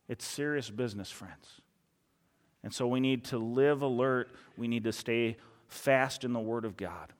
It's 0.09 0.25
serious 0.25 0.70
business, 0.70 1.11
friends. 1.11 1.61
And 2.66 2.74
so 2.74 2.88
we 2.88 2.98
need 2.98 3.22
to 3.26 3.38
live 3.38 3.83
alert. 3.83 4.29
We 4.57 4.66
need 4.66 4.83
to 4.85 4.92
stay 4.92 5.37
fast 5.68 6.24
in 6.24 6.33
the 6.33 6.40
Word 6.40 6.64
of 6.64 6.76
God. 6.76 7.12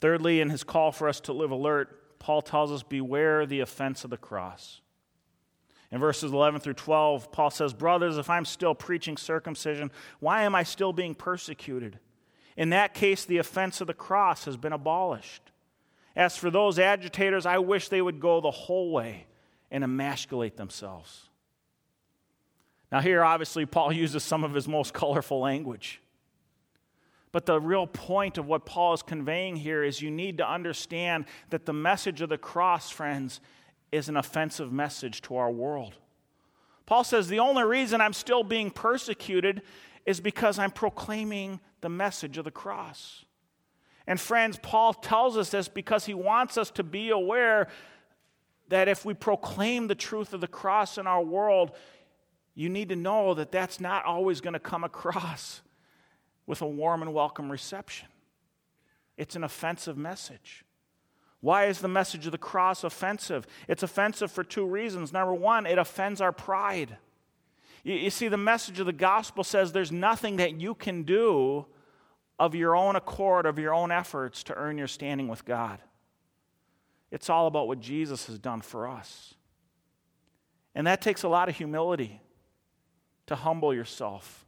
Thirdly, 0.00 0.40
in 0.40 0.48
his 0.48 0.64
call 0.64 0.90
for 0.90 1.06
us 1.06 1.20
to 1.20 1.34
live 1.34 1.50
alert, 1.50 2.18
Paul 2.18 2.40
tells 2.40 2.72
us, 2.72 2.82
Beware 2.82 3.44
the 3.44 3.60
offense 3.60 4.04
of 4.04 4.10
the 4.10 4.16
cross. 4.16 4.80
In 5.92 6.00
verses 6.00 6.32
11 6.32 6.62
through 6.62 6.72
12, 6.72 7.30
Paul 7.30 7.50
says, 7.50 7.74
Brothers, 7.74 8.16
if 8.16 8.30
I'm 8.30 8.46
still 8.46 8.74
preaching 8.74 9.18
circumcision, 9.18 9.90
why 10.18 10.44
am 10.44 10.54
I 10.54 10.62
still 10.62 10.94
being 10.94 11.14
persecuted? 11.14 11.98
In 12.56 12.70
that 12.70 12.94
case, 12.94 13.26
the 13.26 13.36
offense 13.36 13.82
of 13.82 13.86
the 13.86 13.92
cross 13.92 14.46
has 14.46 14.56
been 14.56 14.72
abolished. 14.72 15.42
As 16.16 16.38
for 16.38 16.50
those 16.50 16.78
agitators, 16.78 17.44
I 17.44 17.58
wish 17.58 17.90
they 17.90 18.00
would 18.00 18.18
go 18.18 18.40
the 18.40 18.50
whole 18.50 18.92
way 18.92 19.26
and 19.70 19.84
emasculate 19.84 20.56
themselves. 20.56 21.27
Now, 22.90 23.00
here, 23.00 23.22
obviously, 23.22 23.66
Paul 23.66 23.92
uses 24.04 24.22
some 24.22 24.44
of 24.44 24.54
his 24.54 24.68
most 24.68 24.92
colorful 24.92 25.40
language. 25.40 26.00
But 27.30 27.46
the 27.46 27.60
real 27.60 27.86
point 27.86 28.38
of 28.38 28.46
what 28.46 28.64
Paul 28.64 28.94
is 28.94 29.02
conveying 29.02 29.56
here 29.56 29.84
is 29.84 30.00
you 30.00 30.10
need 30.10 30.38
to 30.38 30.50
understand 30.50 31.26
that 31.50 31.66
the 31.66 31.74
message 31.74 32.22
of 32.22 32.30
the 32.30 32.38
cross, 32.38 32.90
friends, 32.90 33.40
is 33.92 34.08
an 34.08 34.16
offensive 34.16 34.72
message 34.72 35.20
to 35.22 35.36
our 35.36 35.50
world. 35.50 35.94
Paul 36.86 37.04
says 37.04 37.28
the 37.28 37.38
only 37.38 37.64
reason 37.64 38.00
I'm 38.00 38.14
still 38.14 38.42
being 38.42 38.70
persecuted 38.70 39.62
is 40.06 40.20
because 40.20 40.58
I'm 40.58 40.70
proclaiming 40.70 41.60
the 41.82 41.90
message 41.90 42.38
of 42.38 42.44
the 42.44 42.50
cross. 42.50 43.26
And 44.06 44.18
friends, 44.18 44.58
Paul 44.62 44.94
tells 44.94 45.36
us 45.36 45.50
this 45.50 45.68
because 45.68 46.06
he 46.06 46.14
wants 46.14 46.56
us 46.56 46.70
to 46.72 46.82
be 46.82 47.10
aware 47.10 47.68
that 48.68 48.88
if 48.88 49.04
we 49.04 49.12
proclaim 49.12 49.86
the 49.86 49.94
truth 49.94 50.32
of 50.32 50.40
the 50.40 50.48
cross 50.48 50.96
in 50.96 51.06
our 51.06 51.22
world, 51.22 51.72
you 52.58 52.68
need 52.68 52.88
to 52.88 52.96
know 52.96 53.34
that 53.34 53.52
that's 53.52 53.78
not 53.78 54.04
always 54.04 54.40
going 54.40 54.54
to 54.54 54.58
come 54.58 54.82
across 54.82 55.62
with 56.44 56.60
a 56.60 56.66
warm 56.66 57.02
and 57.02 57.14
welcome 57.14 57.52
reception. 57.52 58.08
It's 59.16 59.36
an 59.36 59.44
offensive 59.44 59.96
message. 59.96 60.64
Why 61.40 61.66
is 61.66 61.78
the 61.78 61.86
message 61.86 62.26
of 62.26 62.32
the 62.32 62.38
cross 62.38 62.82
offensive? 62.82 63.46
It's 63.68 63.84
offensive 63.84 64.32
for 64.32 64.42
two 64.42 64.66
reasons. 64.66 65.12
Number 65.12 65.34
one, 65.34 65.66
it 65.66 65.78
offends 65.78 66.20
our 66.20 66.32
pride. 66.32 66.96
You, 67.84 67.94
you, 67.94 68.10
see, 68.10 68.26
the 68.26 68.36
message 68.36 68.80
of 68.80 68.86
the 68.86 68.92
gospel 68.92 69.44
says 69.44 69.70
there's 69.70 69.92
nothing 69.92 70.38
that 70.38 70.60
you 70.60 70.74
can 70.74 71.04
do 71.04 71.64
of 72.40 72.56
your 72.56 72.74
own 72.74 72.96
accord, 72.96 73.46
of 73.46 73.60
your 73.60 73.72
own 73.72 73.92
efforts 73.92 74.42
to 74.42 74.54
earn 74.56 74.76
your 74.76 74.88
standing 74.88 75.28
with 75.28 75.44
God. 75.44 75.78
It's 77.12 77.30
all 77.30 77.46
about 77.46 77.68
what 77.68 77.78
Jesus 77.78 78.26
has 78.26 78.40
done 78.40 78.62
for 78.62 78.88
us. 78.88 79.34
And 80.74 80.88
that 80.88 81.00
takes 81.00 81.22
a 81.22 81.28
lot 81.28 81.48
of 81.48 81.56
humility 81.56 82.20
to 83.28 83.36
humble 83.36 83.72
yourself 83.72 84.46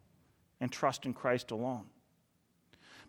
and 0.60 0.70
trust 0.70 1.06
in 1.06 1.14
Christ 1.14 1.50
alone. 1.50 1.86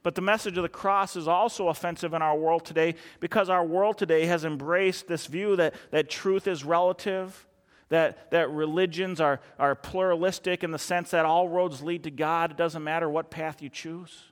But 0.03 0.15
the 0.15 0.21
message 0.21 0.57
of 0.57 0.63
the 0.63 0.69
cross 0.69 1.15
is 1.15 1.27
also 1.27 1.67
offensive 1.67 2.13
in 2.13 2.21
our 2.21 2.35
world 2.35 2.65
today 2.65 2.95
because 3.19 3.49
our 3.49 3.65
world 3.65 3.97
today 3.97 4.25
has 4.25 4.45
embraced 4.45 5.07
this 5.07 5.27
view 5.27 5.55
that, 5.57 5.75
that 5.91 6.09
truth 6.09 6.47
is 6.47 6.63
relative, 6.63 7.47
that, 7.89 8.31
that 8.31 8.49
religions 8.49 9.21
are, 9.21 9.41
are 9.59 9.75
pluralistic 9.75 10.63
in 10.63 10.71
the 10.71 10.79
sense 10.79 11.11
that 11.11 11.25
all 11.25 11.49
roads 11.49 11.83
lead 11.83 12.03
to 12.03 12.11
God. 12.11 12.51
It 12.51 12.57
doesn't 12.57 12.83
matter 12.83 13.09
what 13.09 13.29
path 13.29 13.61
you 13.61 13.69
choose. 13.69 14.30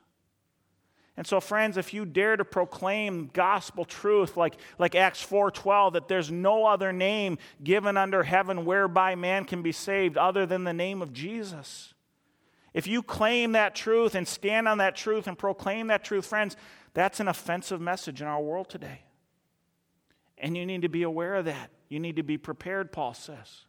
And 1.20 1.26
so, 1.26 1.38
friends, 1.38 1.76
if 1.76 1.92
you 1.92 2.06
dare 2.06 2.38
to 2.38 2.46
proclaim 2.46 3.28
gospel 3.34 3.84
truth 3.84 4.38
like, 4.38 4.54
like 4.78 4.94
Acts 4.94 5.22
4:12, 5.22 5.92
that 5.92 6.08
there's 6.08 6.30
no 6.30 6.64
other 6.64 6.94
name 6.94 7.36
given 7.62 7.98
under 7.98 8.22
heaven 8.22 8.64
whereby 8.64 9.16
man 9.16 9.44
can 9.44 9.60
be 9.60 9.70
saved 9.70 10.16
other 10.16 10.46
than 10.46 10.64
the 10.64 10.72
name 10.72 11.02
of 11.02 11.12
Jesus. 11.12 11.92
If 12.72 12.86
you 12.86 13.02
claim 13.02 13.52
that 13.52 13.74
truth 13.74 14.14
and 14.14 14.26
stand 14.26 14.66
on 14.66 14.78
that 14.78 14.96
truth 14.96 15.26
and 15.26 15.36
proclaim 15.36 15.88
that 15.88 16.04
truth, 16.04 16.24
friends, 16.24 16.56
that's 16.94 17.20
an 17.20 17.28
offensive 17.28 17.82
message 17.82 18.22
in 18.22 18.26
our 18.26 18.40
world 18.40 18.70
today. 18.70 19.02
And 20.38 20.56
you 20.56 20.64
need 20.64 20.80
to 20.80 20.88
be 20.88 21.02
aware 21.02 21.34
of 21.34 21.44
that. 21.44 21.68
You 21.90 22.00
need 22.00 22.16
to 22.16 22.22
be 22.22 22.38
prepared, 22.38 22.92
Paul 22.92 23.12
says. 23.12 23.66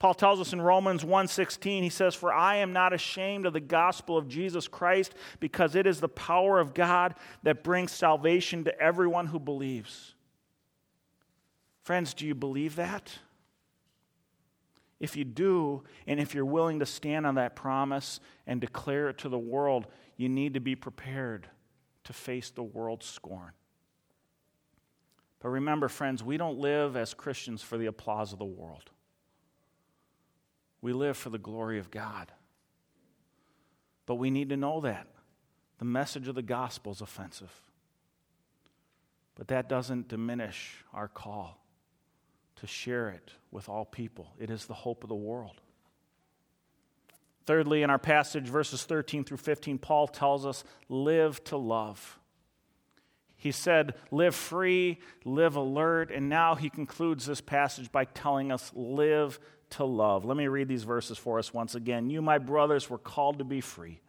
Paul 0.00 0.14
tells 0.14 0.40
us 0.40 0.54
in 0.54 0.62
Romans 0.62 1.04
1:16 1.04 1.82
he 1.82 1.90
says 1.90 2.14
for 2.14 2.32
I 2.32 2.56
am 2.56 2.72
not 2.72 2.94
ashamed 2.94 3.44
of 3.44 3.52
the 3.52 3.60
gospel 3.60 4.16
of 4.16 4.28
Jesus 4.28 4.66
Christ 4.66 5.14
because 5.38 5.74
it 5.76 5.86
is 5.86 6.00
the 6.00 6.08
power 6.08 6.58
of 6.58 6.74
God 6.74 7.14
that 7.42 7.62
brings 7.62 7.92
salvation 7.92 8.64
to 8.64 8.80
everyone 8.80 9.26
who 9.26 9.38
believes. 9.38 10.14
Friends, 11.82 12.14
do 12.14 12.26
you 12.26 12.34
believe 12.34 12.76
that? 12.76 13.18
If 14.98 15.16
you 15.16 15.24
do, 15.24 15.84
and 16.06 16.18
if 16.18 16.34
you're 16.34 16.44
willing 16.44 16.78
to 16.80 16.86
stand 16.86 17.26
on 17.26 17.34
that 17.36 17.54
promise 17.54 18.20
and 18.46 18.60
declare 18.60 19.10
it 19.10 19.18
to 19.18 19.28
the 19.28 19.38
world, 19.38 19.86
you 20.16 20.28
need 20.28 20.54
to 20.54 20.60
be 20.60 20.76
prepared 20.76 21.48
to 22.04 22.12
face 22.12 22.50
the 22.50 22.62
world's 22.62 23.06
scorn. 23.06 23.52
But 25.40 25.50
remember, 25.50 25.88
friends, 25.88 26.22
we 26.22 26.36
don't 26.36 26.58
live 26.58 26.96
as 26.96 27.14
Christians 27.14 27.62
for 27.62 27.78
the 27.78 27.86
applause 27.86 28.32
of 28.32 28.38
the 28.38 28.44
world. 28.44 28.90
We 30.82 30.92
live 30.92 31.16
for 31.16 31.30
the 31.30 31.38
glory 31.38 31.78
of 31.78 31.90
God. 31.90 32.32
But 34.06 34.16
we 34.16 34.30
need 34.30 34.48
to 34.48 34.56
know 34.56 34.80
that. 34.80 35.06
The 35.78 35.84
message 35.84 36.28
of 36.28 36.34
the 36.34 36.42
gospel 36.42 36.92
is 36.92 37.00
offensive. 37.00 37.52
But 39.34 39.48
that 39.48 39.68
doesn't 39.68 40.08
diminish 40.08 40.84
our 40.92 41.08
call 41.08 41.58
to 42.56 42.66
share 42.66 43.08
it 43.08 43.32
with 43.50 43.68
all 43.68 43.84
people. 43.84 44.34
It 44.38 44.50
is 44.50 44.66
the 44.66 44.74
hope 44.74 45.02
of 45.02 45.08
the 45.08 45.14
world. 45.14 45.60
Thirdly, 47.46 47.82
in 47.82 47.90
our 47.90 47.98
passage, 47.98 48.46
verses 48.46 48.84
13 48.84 49.24
through 49.24 49.38
15, 49.38 49.78
Paul 49.78 50.06
tells 50.06 50.44
us 50.44 50.62
live 50.88 51.42
to 51.44 51.56
love. 51.56 52.18
He 53.36 53.52
said, 53.52 53.94
live 54.10 54.34
free, 54.34 54.98
live 55.24 55.56
alert, 55.56 56.10
and 56.10 56.28
now 56.28 56.54
he 56.54 56.68
concludes 56.68 57.24
this 57.24 57.40
passage 57.40 57.90
by 57.90 58.04
telling 58.04 58.52
us, 58.52 58.70
live 58.74 59.40
to 59.70 59.84
love. 59.84 60.24
Let 60.24 60.36
me 60.36 60.48
read 60.48 60.68
these 60.68 60.84
verses 60.84 61.18
for 61.18 61.38
us 61.38 61.54
once 61.54 61.74
again. 61.74 62.10
You, 62.10 62.22
my 62.22 62.38
brothers, 62.38 62.90
were 62.90 62.98
called 62.98 63.38
to 63.38 63.44
be 63.44 63.60
free, 63.60 64.00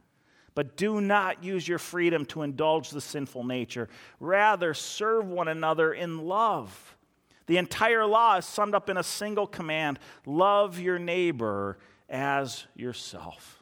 but 0.55 0.75
do 0.75 1.01
not 1.01 1.43
use 1.43 1.67
your 1.67 1.79
freedom 1.79 2.25
to 2.27 2.41
indulge 2.41 2.89
the 2.89 3.01
sinful 3.01 3.43
nature. 3.43 3.89
Rather, 4.19 4.73
serve 4.73 5.27
one 5.27 5.47
another 5.47 5.93
in 5.93 6.25
love. 6.25 6.97
The 7.47 7.57
entire 7.57 8.05
law 8.05 8.37
is 8.37 8.45
summed 8.45 8.75
up 8.75 8.89
in 8.89 8.97
a 8.97 9.03
single 9.03 9.47
command 9.47 9.99
love 10.25 10.79
your 10.79 10.99
neighbor 10.99 11.77
as 12.09 12.65
yourself. 12.75 13.61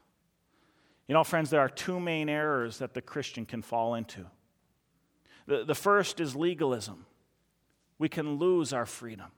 You 1.08 1.14
know, 1.14 1.24
friends, 1.24 1.50
there 1.50 1.62
are 1.62 1.70
two 1.70 2.00
main 2.00 2.30
errors 2.30 2.78
that 2.80 2.94
the 2.94 3.02
Christian 3.02 3.46
can 3.46 3.62
fall 3.62 3.96
into. 3.96 4.26
The, 5.48 5.66
the 5.66 5.76
first 5.76 6.20
is 6.20 6.36
legalism. 6.36 7.08
We 7.98 8.10
can 8.10 8.36
lose 8.36 8.74
our 8.74 8.86
freedom. 8.86 9.32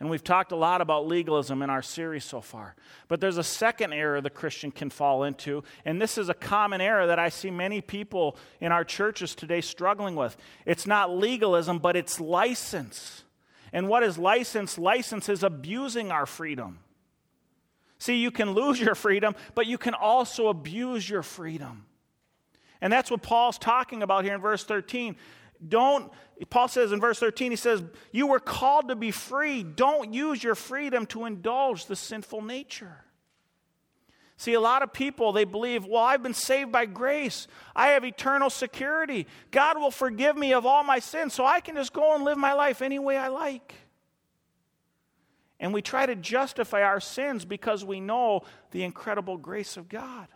And 0.00 0.10
we've 0.10 0.24
talked 0.24 0.50
a 0.52 0.56
lot 0.56 0.80
about 0.80 1.06
legalism 1.06 1.62
in 1.62 1.70
our 1.70 1.82
series 1.82 2.24
so 2.24 2.40
far. 2.40 2.74
But 3.08 3.20
there's 3.20 3.38
a 3.38 3.44
second 3.44 3.92
error 3.92 4.20
the 4.20 4.28
Christian 4.28 4.70
can 4.70 4.90
fall 4.90 5.22
into, 5.22 5.62
and 5.84 6.02
this 6.02 6.18
is 6.18 6.28
a 6.28 6.34
common 6.34 6.80
error 6.80 7.06
that 7.06 7.18
I 7.18 7.28
see 7.28 7.50
many 7.50 7.80
people 7.80 8.36
in 8.60 8.72
our 8.72 8.84
churches 8.84 9.34
today 9.34 9.60
struggling 9.60 10.16
with. 10.16 10.36
It's 10.66 10.86
not 10.86 11.16
legalism, 11.16 11.78
but 11.78 11.96
it's 11.96 12.20
license. 12.20 13.22
And 13.72 13.88
what 13.88 14.02
is 14.02 14.18
license? 14.18 14.78
License 14.78 15.28
is 15.28 15.42
abusing 15.42 16.10
our 16.10 16.26
freedom. 16.26 16.80
See, 17.98 18.16
you 18.16 18.30
can 18.30 18.50
lose 18.50 18.80
your 18.80 18.94
freedom, 18.94 19.34
but 19.54 19.66
you 19.66 19.78
can 19.78 19.94
also 19.94 20.48
abuse 20.48 21.08
your 21.08 21.22
freedom. 21.22 21.86
And 22.80 22.92
that's 22.92 23.10
what 23.10 23.22
Paul's 23.22 23.58
talking 23.58 24.02
about 24.02 24.24
here 24.24 24.34
in 24.34 24.40
verse 24.40 24.64
13. 24.64 25.16
Don't, 25.66 26.12
Paul 26.50 26.68
says 26.68 26.92
in 26.92 27.00
verse 27.00 27.18
13, 27.18 27.52
he 27.52 27.56
says, 27.56 27.82
You 28.12 28.26
were 28.26 28.40
called 28.40 28.88
to 28.88 28.96
be 28.96 29.10
free. 29.10 29.62
Don't 29.62 30.12
use 30.12 30.42
your 30.42 30.54
freedom 30.54 31.06
to 31.06 31.24
indulge 31.24 31.86
the 31.86 31.96
sinful 31.96 32.42
nature. 32.42 33.04
See, 34.36 34.54
a 34.54 34.60
lot 34.60 34.82
of 34.82 34.92
people, 34.92 35.32
they 35.32 35.44
believe, 35.44 35.86
well, 35.86 36.02
I've 36.02 36.22
been 36.22 36.34
saved 36.34 36.72
by 36.72 36.86
grace. 36.86 37.46
I 37.74 37.88
have 37.88 38.04
eternal 38.04 38.50
security. 38.50 39.26
God 39.52 39.78
will 39.78 39.92
forgive 39.92 40.36
me 40.36 40.52
of 40.52 40.66
all 40.66 40.82
my 40.82 40.98
sins, 40.98 41.34
so 41.34 41.46
I 41.46 41.60
can 41.60 41.76
just 41.76 41.92
go 41.92 42.14
and 42.14 42.24
live 42.24 42.36
my 42.36 42.52
life 42.52 42.82
any 42.82 42.98
way 42.98 43.16
I 43.16 43.28
like. 43.28 43.74
And 45.60 45.72
we 45.72 45.82
try 45.82 46.04
to 46.04 46.16
justify 46.16 46.82
our 46.82 47.00
sins 47.00 47.44
because 47.44 47.84
we 47.84 48.00
know 48.00 48.42
the 48.72 48.82
incredible 48.82 49.38
grace 49.38 49.76
of 49.76 49.88
God. 49.88 50.26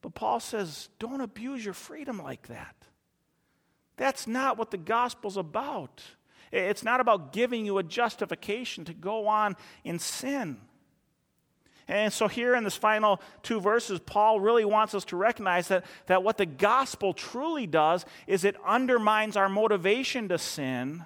But 0.00 0.14
Paul 0.14 0.40
says, 0.40 0.88
don't 0.98 1.20
abuse 1.20 1.64
your 1.64 1.74
freedom 1.74 2.18
like 2.18 2.48
that. 2.48 2.74
That's 3.96 4.26
not 4.26 4.58
what 4.58 4.70
the 4.70 4.78
gospel's 4.78 5.36
about. 5.36 6.02
It's 6.52 6.82
not 6.82 7.00
about 7.00 7.32
giving 7.32 7.66
you 7.66 7.78
a 7.78 7.82
justification 7.82 8.84
to 8.84 8.94
go 8.94 9.26
on 9.26 9.56
in 9.82 9.98
sin. 9.98 10.58
And 11.86 12.12
so, 12.12 12.28
here 12.28 12.54
in 12.54 12.64
this 12.64 12.76
final 12.76 13.20
two 13.42 13.60
verses, 13.60 14.00
Paul 14.00 14.40
really 14.40 14.64
wants 14.64 14.94
us 14.94 15.04
to 15.06 15.16
recognize 15.16 15.68
that, 15.68 15.84
that 16.06 16.22
what 16.22 16.38
the 16.38 16.46
gospel 16.46 17.12
truly 17.12 17.66
does 17.66 18.06
is 18.26 18.44
it 18.44 18.56
undermines 18.64 19.36
our 19.36 19.50
motivation 19.50 20.28
to 20.28 20.38
sin 20.38 21.04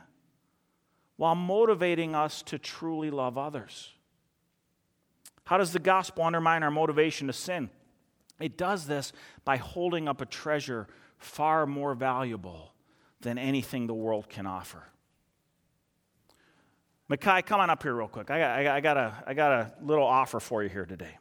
while 1.17 1.35
motivating 1.35 2.15
us 2.15 2.43
to 2.43 2.59
truly 2.59 3.11
love 3.11 3.37
others. 3.37 3.93
How 5.45 5.59
does 5.59 5.73
the 5.73 5.81
gospel 5.81 6.25
undermine 6.25 6.63
our 6.63 6.71
motivation 6.71 7.27
to 7.27 7.33
sin? 7.33 7.71
It 8.39 8.57
does 8.57 8.87
this 8.87 9.13
by 9.45 9.57
holding 9.57 10.07
up 10.07 10.21
a 10.21 10.27
treasure 10.27 10.87
far 11.17 11.67
more 11.67 11.95
valuable 11.95 12.71
than 13.21 13.39
anything 13.39 13.87
the 13.87 13.95
world 13.95 14.29
can 14.29 14.47
offer. 14.47 14.83
Mackay, 17.09 17.43
come 17.43 17.61
on 17.61 17.71
up 17.71 17.83
here 17.83 17.95
real 17.95 18.09
quick. 18.09 18.31
I 18.31 18.39
got, 18.39 18.67
I, 18.67 18.81
got, 18.81 18.97
a, 18.97 19.25
I 19.27 19.35
got 19.35 19.53
a 19.53 19.73
little 19.83 20.07
offer 20.07 20.41
for 20.41 20.63
you 20.63 20.69
here 20.69 20.85
today. 20.85 21.17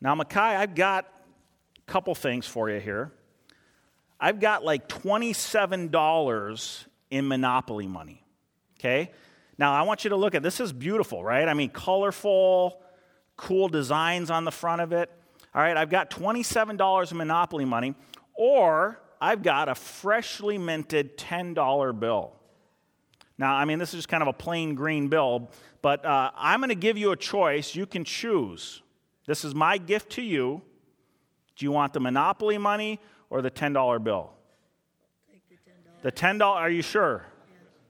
Now, 0.00 0.16
Mackay, 0.16 0.40
I've 0.40 0.74
got 0.74 1.06
a 1.78 1.90
couple 1.90 2.14
things 2.14 2.46
for 2.46 2.68
you 2.68 2.80
here. 2.80 3.12
I've 4.18 4.40
got 4.40 4.64
like 4.64 4.88
$27 4.88 6.84
in 7.10 7.28
Monopoly 7.28 7.86
money. 7.86 8.24
Okay? 8.78 9.12
Now, 9.58 9.74
I 9.74 9.82
want 9.82 10.02
you 10.02 10.10
to 10.10 10.16
look 10.16 10.34
at 10.34 10.42
this 10.42 10.58
is 10.58 10.72
beautiful, 10.72 11.22
right? 11.22 11.46
I 11.46 11.54
mean, 11.54 11.70
colorful, 11.70 12.80
cool 13.36 13.68
designs 13.68 14.30
on 14.30 14.44
the 14.44 14.50
front 14.50 14.80
of 14.80 14.92
it. 14.92 15.10
All 15.54 15.62
right, 15.62 15.76
I've 15.76 15.90
got 15.90 16.10
$27 16.10 17.12
in 17.12 17.18
Monopoly 17.18 17.64
money, 17.64 17.94
or 18.34 19.01
I've 19.22 19.44
got 19.44 19.68
a 19.68 19.76
freshly 19.76 20.58
minted 20.58 21.16
$10 21.16 22.00
bill. 22.00 22.32
Now, 23.38 23.54
I 23.54 23.64
mean, 23.64 23.78
this 23.78 23.90
is 23.90 23.98
just 23.98 24.08
kind 24.08 24.20
of 24.20 24.28
a 24.28 24.32
plain 24.32 24.74
green 24.74 25.06
bill, 25.06 25.48
but 25.80 26.04
uh, 26.04 26.32
I'm 26.34 26.58
going 26.58 26.70
to 26.70 26.74
give 26.74 26.98
you 26.98 27.12
a 27.12 27.16
choice. 27.16 27.76
You 27.76 27.86
can 27.86 28.02
choose. 28.02 28.82
This 29.26 29.44
is 29.44 29.54
my 29.54 29.78
gift 29.78 30.10
to 30.12 30.22
you. 30.22 30.60
Do 31.54 31.64
you 31.64 31.70
want 31.70 31.92
the 31.92 32.00
Monopoly 32.00 32.58
money 32.58 32.98
or 33.30 33.42
the 33.42 33.50
$10 33.50 34.02
bill? 34.02 34.32
the 36.02 36.10
$10. 36.10 36.40
The 36.40 36.40
$10, 36.40 36.42
are 36.42 36.70
you 36.70 36.82
sure? 36.82 37.24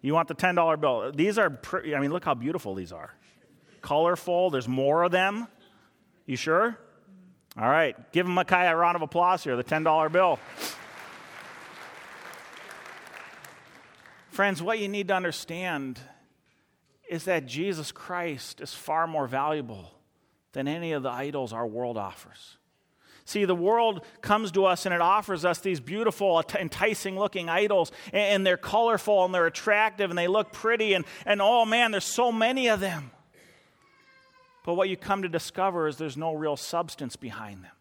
You 0.03 0.13
want 0.13 0.29
the 0.29 0.35
$10 0.35 0.81
bill. 0.83 1.13
These 1.13 1.39
are, 1.39 1.49
pretty, 1.49 1.95
I 1.95 2.01
mean, 2.01 2.13
look 2.13 2.27
how 2.27 2.35
beautiful 2.35 2.75
these 2.75 2.93
are. 2.93 3.15
Colorful, 3.81 4.51
there's 4.51 4.69
more 4.69 5.03
of 5.03 5.13
them. 5.13 5.49
You 6.27 6.37
sure? 6.37 6.77
All 7.57 7.71
right, 7.71 8.13
give 8.13 8.27
Mackay 8.27 8.67
a 8.67 8.77
round 8.77 8.97
of 8.97 9.03
applause 9.03 9.43
here, 9.43 9.57
the 9.57 9.65
$10 9.65 10.13
bill. 10.13 10.39
Friends, 14.33 14.63
what 14.63 14.79
you 14.79 14.89
need 14.89 15.09
to 15.09 15.15
understand 15.15 16.01
is 17.07 17.25
that 17.25 17.45
Jesus 17.45 17.93
Christ 17.93 18.63
is 18.63 18.73
far 18.73 19.07
more 19.07 19.27
valuable 19.27 19.93
than 20.53 20.67
any 20.67 20.93
of 20.93 21.03
the 21.03 21.11
idols 21.11 21.53
our 21.53 21.67
world 21.67 21.99
offers. 21.99 22.57
See, 23.27 23.45
the 23.45 23.55
world 23.55 24.03
comes 24.23 24.51
to 24.53 24.65
us 24.65 24.87
and 24.87 24.95
it 24.95 25.03
offers 25.03 25.45
us 25.45 25.59
these 25.59 25.81
beautiful, 25.81 26.43
enticing 26.59 27.19
looking 27.19 27.51
idols, 27.51 27.93
and 28.11 28.47
they're 28.47 28.57
colorful 28.57 29.27
and 29.27 29.35
they're 29.35 29.45
attractive 29.45 30.09
and 30.09 30.19
they 30.19 30.29
look 30.29 30.51
pretty, 30.51 30.95
and, 30.95 31.05
and 31.27 31.43
oh 31.43 31.67
man, 31.67 31.91
there's 31.91 32.03
so 32.03 32.33
many 32.33 32.71
of 32.71 32.81
them. 32.81 33.11
But 34.65 34.75
what 34.75 34.89
you 34.89 34.97
come 34.97 35.21
to 35.25 35.29
discover 35.29 35.89
is 35.89 35.99
there's 35.99 36.17
no 36.17 36.33
real 36.33 36.57
substance 36.57 37.17
behind 37.17 37.65
them. 37.65 37.73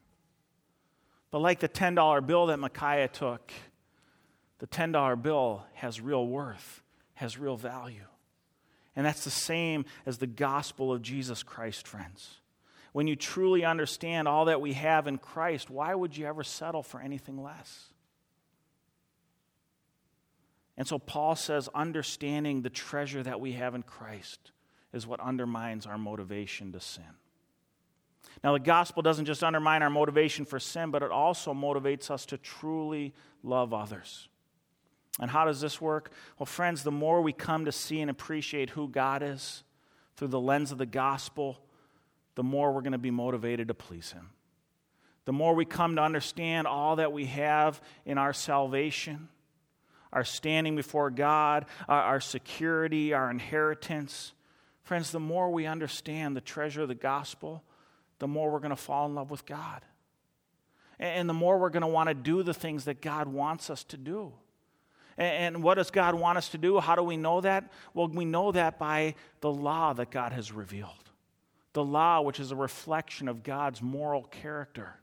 But 1.32 1.39
like 1.39 1.62
the 1.62 1.70
$10 1.70 2.28
bill 2.28 2.47
that 2.47 2.60
Micaiah 2.60 3.08
took, 3.08 3.54
the 4.62 4.68
$10 4.68 5.24
bill 5.24 5.66
has 5.74 5.99
real 5.99 6.28
worth, 6.28 6.84
has 7.16 7.36
real 7.36 7.57
value. 7.57 8.05
And 8.95 9.03
that's 9.03 9.24
the 9.24 9.32
same 9.32 9.86
as 10.05 10.20
the 10.20 10.28
gospel 10.28 10.93
of 10.93 11.01
Jesus 11.01 11.41
Christ, 11.41 11.88
friends. 11.88 12.36
When 12.93 13.07
you 13.07 13.16
truly 13.16 13.66
understand 13.66 14.28
all 14.28 14.45
that 14.45 14.62
we 14.62 14.74
have 14.74 15.07
in 15.07 15.18
Christ, 15.18 15.72
why 15.72 15.95
would 15.95 16.16
you 16.16 16.28
ever 16.28 16.43
settle 16.43 16.84
for 16.84 17.01
anything 17.01 17.41
less? 17.41 17.88
And 20.78 20.88
so 20.88 20.99
Paul 20.99 21.36
says, 21.36 21.68
understanding 21.74 22.62
the 22.62 22.70
treasure 22.70 23.24
that 23.24 23.41
we 23.41 23.53
have 23.53 23.74
in 23.74 23.82
Christ 23.82 24.51
is 24.93 25.07
what 25.07 25.20
undermines 25.22 25.88
our 25.88 25.97
motivation 25.97 26.72
to 26.74 26.80
sin. 26.80 27.03
Now, 28.43 28.53
the 28.53 28.59
gospel 28.59 29.01
doesn't 29.01 29.26
just 29.26 29.43
undermine 29.43 29.82
our 29.82 29.89
motivation 29.89 30.45
for 30.45 30.59
sin, 30.59 30.91
but 30.91 31.01
it 31.01 31.09
also 31.09 31.51
motivates 31.51 32.12
us 32.12 32.28
to 32.28 32.38
truly 32.38 33.16
love 33.41 33.74
others. 33.74 34.28
And 35.20 35.30
how 35.30 35.45
does 35.45 35.62
this 35.62 35.82
work? 35.82 36.12
Well, 36.39 36.45
friends, 36.45 36.84
the 36.84 36.91
more 36.91 37.22
we 37.22 37.34
come 37.34 37.66
to 37.66 37.72
see 37.72 37.99
and 37.99 38.09
appreciate 38.09 38.72
who 38.72 38.88
God 38.88 39.22
is 39.22 39.64
through 40.16 40.30
the 40.30 40.39
lens 40.39 40.72
of 40.72 40.78
the 40.78 40.86
gospel, 40.86 41.59
the 42.36 42.43
more 42.43 42.72
we're 42.72 42.82
going 42.82 42.93
to 42.93 42.97
be 42.97 43.12
motivated 43.12 43.68
to 43.68 43.74
please 43.74 44.12
Him. 44.12 44.30
The 45.26 45.34
more 45.34 45.53
we 45.53 45.66
come 45.66 45.97
to 45.97 46.01
understand 46.01 46.66
all 46.66 46.95
that 46.95 47.12
we 47.12 47.26
have 47.26 47.82
in 48.05 48.18
our 48.18 48.34
salvation, 48.34 49.28
our 50.14 50.24
standing 50.24 50.76
before 50.76 51.09
God, 51.12 51.66
our, 51.88 52.20
security, 52.20 53.14
our 53.14 53.30
inheritance, 53.30 54.34
Friends, 54.84 55.12
the 55.12 55.20
more 55.20 55.49
we 55.49 55.66
understand 55.66 56.36
the 56.36 56.41
treasure 56.41 56.82
of 56.82 56.88
the 56.88 56.95
gospel, 56.95 57.64
the 58.20 58.28
more 58.28 58.51
we're 58.51 58.59
going 58.59 58.72
to 58.72 58.76
fall 58.76 59.05
in 59.05 59.16
love 59.16 59.32
with 59.32 59.45
God. 59.45 59.82
And 60.99 61.30
the 61.30 61.34
more 61.34 61.57
we're 61.57 61.70
going 61.70 61.82
to 61.82 61.88
want 61.88 62.09
to 62.09 62.14
do 62.14 62.43
the 62.43 62.53
things 62.53 62.86
that 62.86 63.01
God 63.01 63.28
wants 63.28 63.70
us 63.70 63.84
to 63.86 63.97
do. 63.97 64.34
And 65.22 65.61
what 65.61 65.76
does 65.76 65.91
God 65.91 66.15
want 66.15 66.39
us 66.39 66.49
to 66.49 66.57
do? 66.57 66.80
How 66.80 66.95
do 66.95 67.03
we 67.03 67.15
know 67.15 67.41
that? 67.41 67.72
Well, 67.93 68.07
we 68.07 68.26
know 68.26 68.51
that 68.53 68.80
by 68.80 69.13
the 69.41 69.51
law 69.51 69.93
that 69.93 70.09
God 70.09 70.32
has 70.32 70.51
revealed. 70.51 71.11
The 71.74 71.84
law, 71.84 72.22
which 72.22 72.39
is 72.39 72.51
a 72.51 72.55
reflection 72.55 73.28
of 73.28 73.43
God's 73.43 73.84
moral 73.84 74.24
character. 74.24 74.95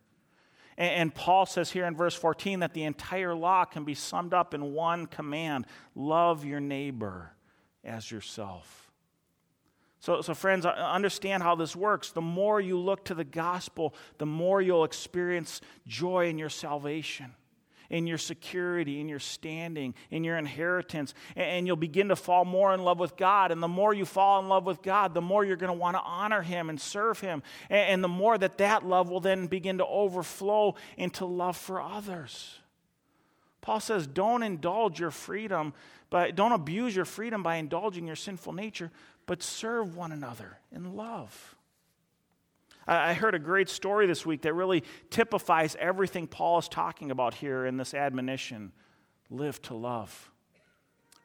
And, 0.76 1.14
Paul 1.14 1.46
says 1.46 1.70
here 1.70 1.86
in 1.86 1.94
verse 1.94 2.16
14 2.16 2.60
that 2.60 2.74
the 2.74 2.82
entire 2.82 3.32
law 3.32 3.64
can 3.64 3.84
be 3.84 3.94
summed 3.94 4.34
up 4.34 4.54
in 4.54 4.72
one 4.72 5.06
command 5.06 5.66
love 5.94 6.44
your 6.44 6.60
neighbor 6.60 7.32
as 7.84 8.10
yourself. 8.10 8.90
So, 10.00 10.20
so, 10.20 10.34
friends, 10.34 10.66
uh, 10.66 10.70
understand 10.70 11.44
how 11.44 11.54
this 11.54 11.76
works. 11.76 12.10
The 12.10 12.20
more 12.20 12.60
you 12.60 12.78
look 12.78 13.04
to 13.06 13.14
the 13.14 13.24
gospel, 13.24 13.94
the 14.18 14.26
more 14.26 14.60
you'll 14.60 14.84
experience 14.84 15.60
joy 15.86 16.28
in 16.28 16.38
your 16.38 16.50
salvation 16.50 17.34
in 17.91 18.07
your 18.07 18.18
security, 18.18 19.01
in 19.01 19.09
your 19.09 19.18
standing, 19.18 19.95
in 20.11 20.24
your 20.24 20.36
inheritance. 20.36 21.14
And 21.36 21.66
you'll 21.66 21.76
begin 21.76 22.09
to 22.09 22.16
fall 22.16 22.45
more 22.45 22.74
in 22.74 22.82
love 22.82 22.99
with 22.99 23.16
God. 23.16 23.51
And 23.51 23.62
the 23.62 23.68
more 23.68 23.95
you 23.95 24.05
fall 24.05 24.41
in 24.41 24.49
love 24.49 24.66
with 24.66 24.82
God, 24.82 25.14
the 25.14 25.22
more 25.22 25.45
you're 25.45 25.57
going 25.57 25.72
to 25.72 25.78
want 25.78 25.97
to 25.97 26.03
honor 26.03 26.43
Him 26.43 26.68
and 26.70 26.80
serve 26.80 27.20
Him. 27.20 27.43
And 27.70 28.05
the 28.05 28.09
more 28.09 28.36
that 28.36 28.59
that 28.59 28.86
love 28.86 29.09
will 29.09 29.20
then 29.20 29.47
begin 29.47 29.78
to 29.78 29.86
overflow 29.86 30.74
into 30.97 31.24
love 31.24 31.57
for 31.57 31.80
others. 31.80 32.59
Paul 33.61 33.80
says, 33.80 34.07
don't 34.07 34.43
indulge 34.43 35.01
your 35.01 35.11
freedom, 35.11 35.74
but 36.11 36.34
don't 36.34 36.53
abuse 36.53 36.97
your 36.97 37.05
freedom 37.05 37.43
by 37.43 37.57
indulging 37.57 38.07
your 38.07 38.16
sinful 38.16 38.53
nature, 38.53 38.91
but 39.26 39.43
serve 39.43 39.97
one 39.97 40.12
another 40.12 40.59
in 40.72 40.95
love. 40.97 41.55
I 42.89 43.12
heard 43.12 43.34
a 43.34 43.39
great 43.39 43.68
story 43.68 44.07
this 44.07 44.24
week 44.24 44.43
that 44.43 44.55
really 44.55 44.82
typifies 45.11 45.76
everything 45.78 46.26
Paul 46.26 46.59
is 46.59 46.68
talking 46.68 47.11
about 47.11 47.34
here 47.34 47.66
in 47.66 47.76
this 47.76 47.93
admonition 47.93 48.72
live 49.28 49.61
to 49.62 49.74
love. 49.74 50.30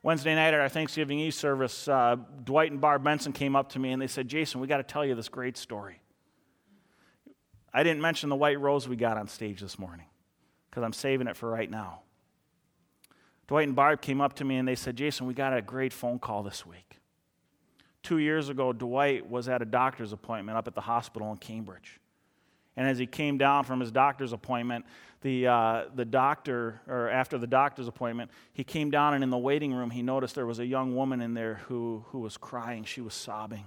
Wednesday 0.01 0.35
night 0.35 0.53
at 0.53 0.59
our 0.59 0.67
Thanksgiving 0.67 1.19
Eve 1.19 1.33
service, 1.33 1.87
uh, 1.87 2.17
Dwight 2.43 2.71
and 2.71 2.81
Barb 2.81 3.05
Benson 3.05 3.31
came 3.31 3.55
up 3.55 3.69
to 3.69 3.79
me 3.79 3.91
and 3.91 4.01
they 4.01 4.07
said, 4.07 4.27
Jason, 4.27 4.59
we 4.59 4.67
got 4.67 4.77
to 4.77 4.83
tell 4.83 5.05
you 5.05 5.15
this 5.15 5.29
great 5.29 5.55
story. 5.55 6.01
I 7.73 7.83
didn't 7.83 8.01
mention 8.01 8.27
the 8.27 8.35
white 8.35 8.59
rose 8.59 8.87
we 8.89 8.97
got 8.97 9.17
on 9.17 9.29
stage 9.29 9.61
this 9.61 9.79
morning 9.79 10.05
because 10.69 10.83
I'm 10.83 10.91
saving 10.91 11.27
it 11.27 11.37
for 11.37 11.49
right 11.49 11.71
now. 11.71 12.01
Dwight 13.47 13.67
and 13.67 13.75
Barb 13.75 14.01
came 14.01 14.19
up 14.19 14.33
to 14.35 14.43
me 14.43 14.57
and 14.57 14.67
they 14.67 14.75
said, 14.75 14.97
Jason, 14.97 15.27
we 15.27 15.33
got 15.33 15.55
a 15.55 15.61
great 15.61 15.93
phone 15.93 16.19
call 16.19 16.43
this 16.43 16.65
week. 16.65 16.99
Two 18.03 18.17
years 18.17 18.49
ago, 18.49 18.73
Dwight 18.73 19.29
was 19.29 19.47
at 19.47 19.61
a 19.61 19.65
doctor's 19.65 20.11
appointment 20.11 20.57
up 20.57 20.67
at 20.67 20.75
the 20.75 20.81
hospital 20.81 21.31
in 21.31 21.37
Cambridge. 21.37 21.99
And 22.75 22.87
as 22.87 22.97
he 22.97 23.05
came 23.05 23.37
down 23.37 23.63
from 23.63 23.79
his 23.79 23.91
doctor's 23.91 24.33
appointment, 24.33 24.85
the, 25.21 25.47
uh, 25.47 25.83
the 25.95 26.05
doctor, 26.05 26.81
or 26.87 27.09
after 27.09 27.37
the 27.37 27.47
doctor's 27.47 27.87
appointment, 27.87 28.31
he 28.51 28.63
came 28.63 28.91
down 28.91 29.13
and 29.13 29.23
in 29.23 29.29
the 29.29 29.37
waiting 29.37 29.73
room, 29.73 29.91
he 29.91 30.01
noticed 30.01 30.35
there 30.35 30.45
was 30.45 30.59
a 30.59 30.65
young 30.65 30.95
woman 30.95 31.21
in 31.21 31.33
there 31.33 31.61
who, 31.67 32.03
who 32.09 32.19
was 32.19 32.35
crying. 32.35 32.83
She 32.83 32.99
was 32.99 33.13
sobbing, 33.13 33.65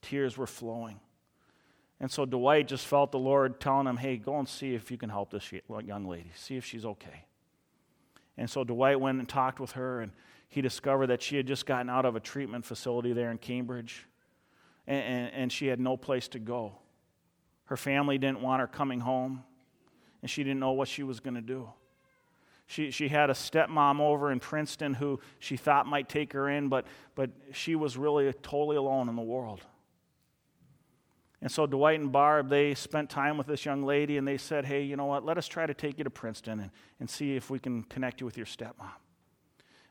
tears 0.00 0.36
were 0.36 0.46
flowing. 0.46 0.98
And 2.00 2.10
so 2.10 2.24
Dwight 2.24 2.66
just 2.66 2.84
felt 2.84 3.12
the 3.12 3.18
Lord 3.18 3.60
telling 3.60 3.86
him, 3.86 3.96
hey, 3.96 4.16
go 4.16 4.36
and 4.38 4.48
see 4.48 4.74
if 4.74 4.90
you 4.90 4.98
can 4.98 5.08
help 5.08 5.30
this 5.30 5.52
young 5.84 6.06
lady, 6.06 6.32
see 6.34 6.56
if 6.56 6.64
she's 6.64 6.84
okay. 6.84 7.26
And 8.36 8.50
so 8.50 8.64
Dwight 8.64 8.98
went 8.98 9.20
and 9.20 9.28
talked 9.28 9.60
with 9.60 9.72
her, 9.72 10.00
and 10.00 10.10
he 10.52 10.60
discovered 10.60 11.06
that 11.06 11.22
she 11.22 11.38
had 11.38 11.46
just 11.46 11.64
gotten 11.64 11.88
out 11.88 12.04
of 12.04 12.14
a 12.14 12.20
treatment 12.20 12.66
facility 12.66 13.14
there 13.14 13.30
in 13.30 13.38
Cambridge, 13.38 14.04
and, 14.86 15.02
and, 15.02 15.34
and 15.34 15.52
she 15.52 15.66
had 15.66 15.80
no 15.80 15.96
place 15.96 16.28
to 16.28 16.38
go. 16.38 16.74
Her 17.64 17.76
family 17.78 18.18
didn't 18.18 18.42
want 18.42 18.60
her 18.60 18.66
coming 18.66 19.00
home, 19.00 19.44
and 20.20 20.30
she 20.30 20.44
didn't 20.44 20.60
know 20.60 20.72
what 20.72 20.88
she 20.88 21.04
was 21.04 21.20
going 21.20 21.36
to 21.36 21.40
do. 21.40 21.70
She, 22.66 22.90
she 22.90 23.08
had 23.08 23.30
a 23.30 23.32
stepmom 23.32 23.98
over 23.98 24.30
in 24.30 24.40
Princeton 24.40 24.92
who 24.92 25.20
she 25.38 25.56
thought 25.56 25.86
might 25.86 26.10
take 26.10 26.34
her 26.34 26.50
in, 26.50 26.68
but, 26.68 26.86
but 27.14 27.30
she 27.52 27.74
was 27.74 27.96
really 27.96 28.30
totally 28.42 28.76
alone 28.76 29.08
in 29.08 29.16
the 29.16 29.22
world. 29.22 29.62
And 31.40 31.50
so 31.50 31.64
Dwight 31.64 31.98
and 31.98 32.12
Barb, 32.12 32.50
they 32.50 32.74
spent 32.74 33.08
time 33.08 33.38
with 33.38 33.46
this 33.46 33.64
young 33.64 33.84
lady 33.84 34.18
and 34.18 34.28
they 34.28 34.36
said, 34.36 34.66
hey, 34.66 34.82
you 34.82 34.96
know 34.96 35.06
what, 35.06 35.24
let 35.24 35.38
us 35.38 35.48
try 35.48 35.64
to 35.64 35.72
take 35.72 35.96
you 35.96 36.04
to 36.04 36.10
Princeton 36.10 36.60
and, 36.60 36.70
and 37.00 37.08
see 37.08 37.36
if 37.36 37.48
we 37.48 37.58
can 37.58 37.84
connect 37.84 38.20
you 38.20 38.26
with 38.26 38.36
your 38.36 38.44
stepmom. 38.44 38.90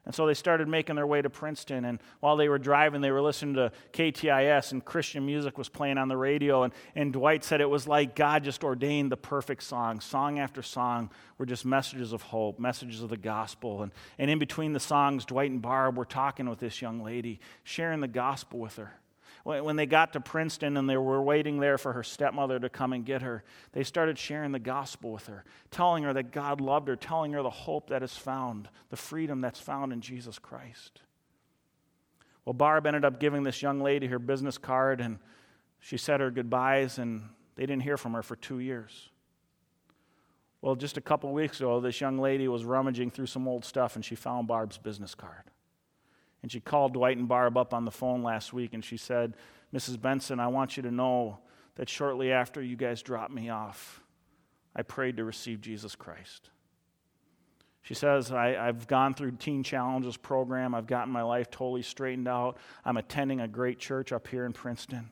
And 0.05 0.15
so 0.15 0.25
they 0.25 0.33
started 0.33 0.67
making 0.67 0.95
their 0.95 1.05
way 1.05 1.21
to 1.21 1.29
Princeton. 1.29 1.85
And 1.85 1.99
while 2.21 2.35
they 2.35 2.49
were 2.49 2.57
driving, 2.57 3.01
they 3.01 3.11
were 3.11 3.21
listening 3.21 3.53
to 3.55 3.71
KTIS, 3.93 4.71
and 4.71 4.83
Christian 4.83 5.25
music 5.25 5.59
was 5.59 5.69
playing 5.69 5.99
on 5.99 6.07
the 6.07 6.17
radio. 6.17 6.63
And, 6.63 6.73
and 6.95 7.13
Dwight 7.13 7.43
said 7.43 7.61
it 7.61 7.69
was 7.69 7.87
like 7.87 8.15
God 8.15 8.43
just 8.43 8.63
ordained 8.63 9.11
the 9.11 9.17
perfect 9.17 9.61
song. 9.61 9.99
Song 9.99 10.39
after 10.39 10.63
song 10.63 11.11
were 11.37 11.45
just 11.45 11.65
messages 11.65 12.13
of 12.13 12.23
hope, 12.23 12.59
messages 12.59 13.03
of 13.03 13.09
the 13.09 13.17
gospel. 13.17 13.83
And, 13.83 13.91
and 14.17 14.31
in 14.31 14.39
between 14.39 14.73
the 14.73 14.79
songs, 14.79 15.23
Dwight 15.23 15.51
and 15.51 15.61
Barb 15.61 15.97
were 15.97 16.05
talking 16.05 16.49
with 16.49 16.59
this 16.59 16.81
young 16.81 17.03
lady, 17.03 17.39
sharing 17.63 18.01
the 18.01 18.07
gospel 18.07 18.59
with 18.59 18.77
her. 18.77 18.93
When 19.43 19.75
they 19.75 19.87
got 19.87 20.13
to 20.13 20.19
Princeton 20.19 20.77
and 20.77 20.89
they 20.89 20.97
were 20.97 21.21
waiting 21.21 21.59
there 21.59 21.77
for 21.77 21.93
her 21.93 22.03
stepmother 22.03 22.59
to 22.59 22.69
come 22.69 22.93
and 22.93 23.03
get 23.03 23.23
her, 23.23 23.43
they 23.71 23.83
started 23.83 24.19
sharing 24.19 24.51
the 24.51 24.59
gospel 24.59 25.11
with 25.11 25.25
her, 25.27 25.45
telling 25.71 26.03
her 26.03 26.13
that 26.13 26.31
God 26.31 26.61
loved 26.61 26.87
her, 26.87 26.95
telling 26.95 27.33
her 27.33 27.41
the 27.41 27.49
hope 27.49 27.89
that 27.89 28.03
is 28.03 28.15
found, 28.15 28.69
the 28.89 28.97
freedom 28.97 29.41
that's 29.41 29.59
found 29.59 29.93
in 29.93 30.01
Jesus 30.01 30.37
Christ. 30.37 31.01
Well, 32.45 32.53
Barb 32.53 32.85
ended 32.85 33.03
up 33.03 33.19
giving 33.19 33.43
this 33.43 33.61
young 33.61 33.81
lady 33.81 34.07
her 34.07 34.19
business 34.19 34.57
card 34.57 35.01
and 35.01 35.17
she 35.79 35.97
said 35.97 36.19
her 36.19 36.29
goodbyes, 36.29 36.99
and 36.99 37.23
they 37.55 37.65
didn't 37.65 37.81
hear 37.81 37.97
from 37.97 38.13
her 38.13 38.21
for 38.21 38.35
two 38.35 38.59
years. 38.59 39.09
Well, 40.61 40.75
just 40.75 40.95
a 40.95 41.01
couple 41.01 41.31
weeks 41.33 41.59
ago, 41.59 41.79
this 41.79 41.99
young 41.99 42.19
lady 42.19 42.47
was 42.47 42.63
rummaging 42.63 43.09
through 43.09 43.25
some 43.25 43.47
old 43.47 43.65
stuff 43.65 43.95
and 43.95 44.05
she 44.05 44.13
found 44.13 44.47
Barb's 44.47 44.77
business 44.77 45.15
card. 45.15 45.43
And 46.41 46.51
she 46.51 46.59
called 46.59 46.93
Dwight 46.93 47.17
and 47.17 47.27
Barb 47.27 47.57
up 47.57 47.73
on 47.73 47.85
the 47.85 47.91
phone 47.91 48.23
last 48.23 48.53
week 48.53 48.73
and 48.73 48.83
she 48.83 48.97
said, 48.97 49.35
Mrs. 49.73 50.01
Benson, 50.01 50.39
I 50.39 50.47
want 50.47 50.75
you 50.75 50.83
to 50.83 50.91
know 50.91 51.39
that 51.75 51.89
shortly 51.89 52.31
after 52.31 52.61
you 52.61 52.75
guys 52.75 53.01
dropped 53.01 53.31
me 53.31 53.49
off, 53.49 54.01
I 54.75 54.81
prayed 54.81 55.17
to 55.17 55.23
receive 55.23 55.61
Jesus 55.61 55.95
Christ. 55.95 56.49
She 57.83 57.93
says, 57.93 58.31
I, 58.31 58.49
have 58.49 58.87
gone 58.87 59.13
through 59.13 59.31
Teen 59.31 59.63
Challenges 59.63 60.15
program. 60.15 60.75
I've 60.75 60.87
gotten 60.87 61.11
my 61.11 61.23
life 61.23 61.49
totally 61.49 61.81
straightened 61.81 62.27
out. 62.27 62.57
I'm 62.85 62.97
attending 62.97 63.41
a 63.41 63.47
great 63.47 63.79
church 63.79 64.11
up 64.11 64.27
here 64.27 64.45
in 64.45 64.53
Princeton. 64.53 65.09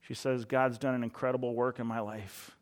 She 0.00 0.14
says, 0.14 0.44
God's 0.44 0.78
done 0.78 0.94
an 0.94 1.04
incredible 1.04 1.54
work 1.54 1.78
in 1.78 1.86
my 1.86 2.00
life. 2.00 2.56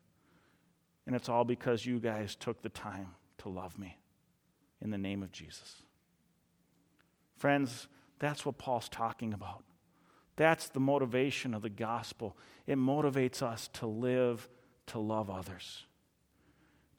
And 1.07 1.15
it's 1.15 1.29
all 1.29 1.43
because 1.43 1.85
you 1.85 1.99
guys 1.99 2.35
took 2.35 2.61
the 2.61 2.69
time 2.69 3.15
to 3.39 3.49
love 3.49 3.79
me 3.79 3.97
in 4.81 4.91
the 4.91 4.97
name 4.97 5.23
of 5.23 5.31
Jesus. 5.31 5.81
Friends, 7.41 7.87
that's 8.19 8.45
what 8.45 8.59
Paul's 8.59 8.87
talking 8.87 9.33
about. 9.33 9.63
That's 10.35 10.69
the 10.69 10.79
motivation 10.79 11.55
of 11.55 11.63
the 11.63 11.71
gospel. 11.71 12.37
It 12.67 12.77
motivates 12.77 13.41
us 13.41 13.67
to 13.73 13.87
live 13.87 14.47
to 14.85 14.99
love 14.99 15.31
others. 15.31 15.87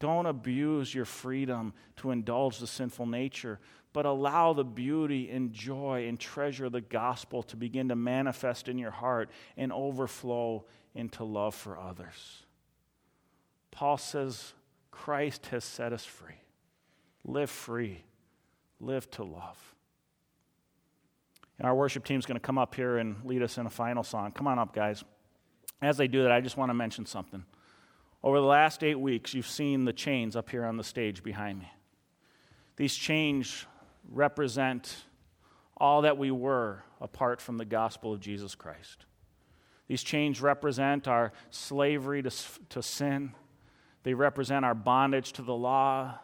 Don't 0.00 0.26
abuse 0.26 0.92
your 0.92 1.04
freedom 1.04 1.72
to 1.98 2.10
indulge 2.10 2.58
the 2.58 2.66
sinful 2.66 3.06
nature, 3.06 3.60
but 3.92 4.04
allow 4.04 4.52
the 4.52 4.64
beauty 4.64 5.30
and 5.30 5.52
joy 5.52 6.08
and 6.08 6.18
treasure 6.18 6.64
of 6.64 6.72
the 6.72 6.80
gospel 6.80 7.44
to 7.44 7.56
begin 7.56 7.90
to 7.90 7.94
manifest 7.94 8.66
in 8.66 8.78
your 8.78 8.90
heart 8.90 9.30
and 9.56 9.72
overflow 9.72 10.64
into 10.92 11.22
love 11.22 11.54
for 11.54 11.78
others. 11.78 12.42
Paul 13.70 13.96
says, 13.96 14.54
Christ 14.90 15.46
has 15.46 15.62
set 15.62 15.92
us 15.92 16.04
free. 16.04 16.40
Live 17.24 17.48
free, 17.48 18.02
live 18.80 19.08
to 19.12 19.22
love. 19.22 19.71
And 21.62 21.68
our 21.68 21.76
worship 21.76 22.04
team 22.04 22.18
is 22.18 22.26
going 22.26 22.34
to 22.34 22.40
come 22.40 22.58
up 22.58 22.74
here 22.74 22.98
and 22.98 23.24
lead 23.24 23.40
us 23.40 23.56
in 23.56 23.66
a 23.66 23.70
final 23.70 24.02
song. 24.02 24.32
Come 24.32 24.48
on 24.48 24.58
up, 24.58 24.74
guys. 24.74 25.04
As 25.80 25.96
they 25.96 26.08
do 26.08 26.24
that, 26.24 26.32
I 26.32 26.40
just 26.40 26.56
want 26.56 26.70
to 26.70 26.74
mention 26.74 27.06
something. 27.06 27.44
Over 28.20 28.40
the 28.40 28.46
last 28.46 28.82
eight 28.82 28.98
weeks, 28.98 29.32
you've 29.32 29.46
seen 29.46 29.84
the 29.84 29.92
chains 29.92 30.34
up 30.34 30.50
here 30.50 30.64
on 30.64 30.76
the 30.76 30.82
stage 30.82 31.22
behind 31.22 31.60
me. 31.60 31.72
These 32.74 32.96
chains 32.96 33.64
represent 34.10 35.04
all 35.76 36.02
that 36.02 36.18
we 36.18 36.32
were 36.32 36.82
apart 37.00 37.40
from 37.40 37.58
the 37.58 37.64
gospel 37.64 38.12
of 38.12 38.18
Jesus 38.18 38.56
Christ. 38.56 39.06
These 39.86 40.02
chains 40.02 40.40
represent 40.40 41.06
our 41.06 41.32
slavery 41.50 42.24
to, 42.24 42.32
to 42.70 42.82
sin, 42.82 43.34
they 44.02 44.14
represent 44.14 44.64
our 44.64 44.74
bondage 44.74 45.32
to 45.34 45.42
the 45.42 45.54
law, 45.54 46.18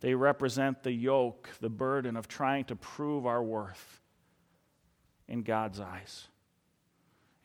they 0.00 0.14
represent 0.14 0.82
the 0.82 0.92
yoke, 0.92 1.48
the 1.62 1.70
burden 1.70 2.14
of 2.14 2.28
trying 2.28 2.66
to 2.66 2.76
prove 2.76 3.24
our 3.24 3.42
worth 3.42 4.02
in 5.28 5.42
God's 5.42 5.80
eyes. 5.80 6.28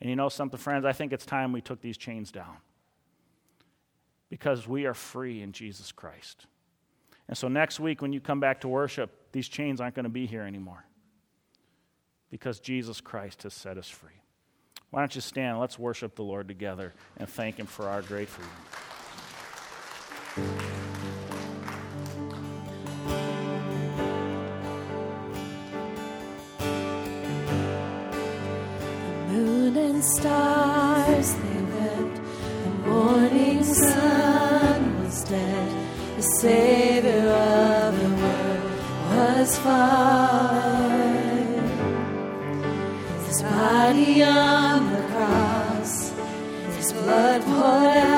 And 0.00 0.10
you 0.10 0.16
know 0.16 0.28
something, 0.28 0.58
friends? 0.58 0.84
I 0.84 0.92
think 0.92 1.12
it's 1.12 1.26
time 1.26 1.52
we 1.52 1.60
took 1.60 1.80
these 1.80 1.96
chains 1.96 2.32
down 2.32 2.56
because 4.28 4.66
we 4.66 4.86
are 4.86 4.94
free 4.94 5.42
in 5.42 5.52
Jesus 5.52 5.92
Christ. 5.92 6.46
And 7.28 7.38
so 7.38 7.48
next 7.48 7.78
week, 7.78 8.02
when 8.02 8.12
you 8.12 8.20
come 8.20 8.40
back 8.40 8.62
to 8.62 8.68
worship, 8.68 9.10
these 9.32 9.48
chains 9.48 9.80
aren't 9.80 9.94
going 9.94 10.04
to 10.04 10.10
be 10.10 10.26
here 10.26 10.42
anymore 10.42 10.84
because 12.30 12.58
Jesus 12.60 13.00
Christ 13.00 13.44
has 13.44 13.54
set 13.54 13.78
us 13.78 13.88
free. 13.88 14.10
Why 14.90 15.00
don't 15.00 15.14
you 15.14 15.20
stand? 15.20 15.58
Let's 15.60 15.78
worship 15.78 16.16
the 16.16 16.24
Lord 16.24 16.48
together 16.48 16.92
and 17.16 17.28
thank 17.28 17.56
Him 17.56 17.66
for 17.66 17.88
our 17.88 18.02
great 18.02 18.28
freedom. 18.28 18.50
Savior 36.42 37.28
of 37.30 37.94
the 38.02 38.08
world 38.20 38.62
was 39.10 39.58
found. 39.58 40.90
His 43.28 43.42
body 43.42 44.24
on 44.24 44.92
the 44.92 45.02
cross, 45.12 46.12
His 46.76 46.92
blood 46.94 47.42
poured 47.42 47.96
out 47.96 48.11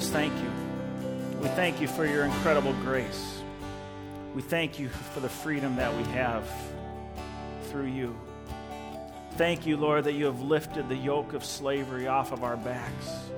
just 0.00 0.14
thank 0.14 0.32
you. 0.42 0.50
We 1.42 1.48
thank 1.48 1.78
you 1.78 1.86
for 1.86 2.06
your 2.06 2.24
incredible 2.24 2.72
grace. 2.84 3.42
We 4.34 4.40
thank 4.40 4.78
you 4.78 4.88
for 4.88 5.20
the 5.20 5.28
freedom 5.28 5.76
that 5.76 5.94
we 5.94 6.04
have 6.04 6.50
through 7.64 7.88
you. 7.88 8.18
Thank 9.32 9.66
you, 9.66 9.76
Lord, 9.76 10.04
that 10.04 10.14
you 10.14 10.24
have 10.24 10.40
lifted 10.40 10.88
the 10.88 10.96
yoke 10.96 11.34
of 11.34 11.44
slavery 11.44 12.08
off 12.08 12.32
of 12.32 12.44
our 12.44 12.56
backs. 12.56 13.30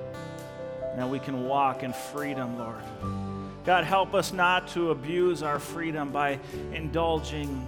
Now 0.95 1.09
we 1.09 1.19
can 1.19 1.49
walk 1.49 1.83
in 1.83 1.91
freedom, 1.91 2.57
Lord. 2.57 2.81
God, 3.65 3.83
help 3.83 4.13
us 4.13 4.31
not 4.31 4.69
to 4.69 4.91
abuse 4.91 5.43
our 5.43 5.59
freedom 5.59 6.13
by 6.13 6.39
indulging 6.71 7.67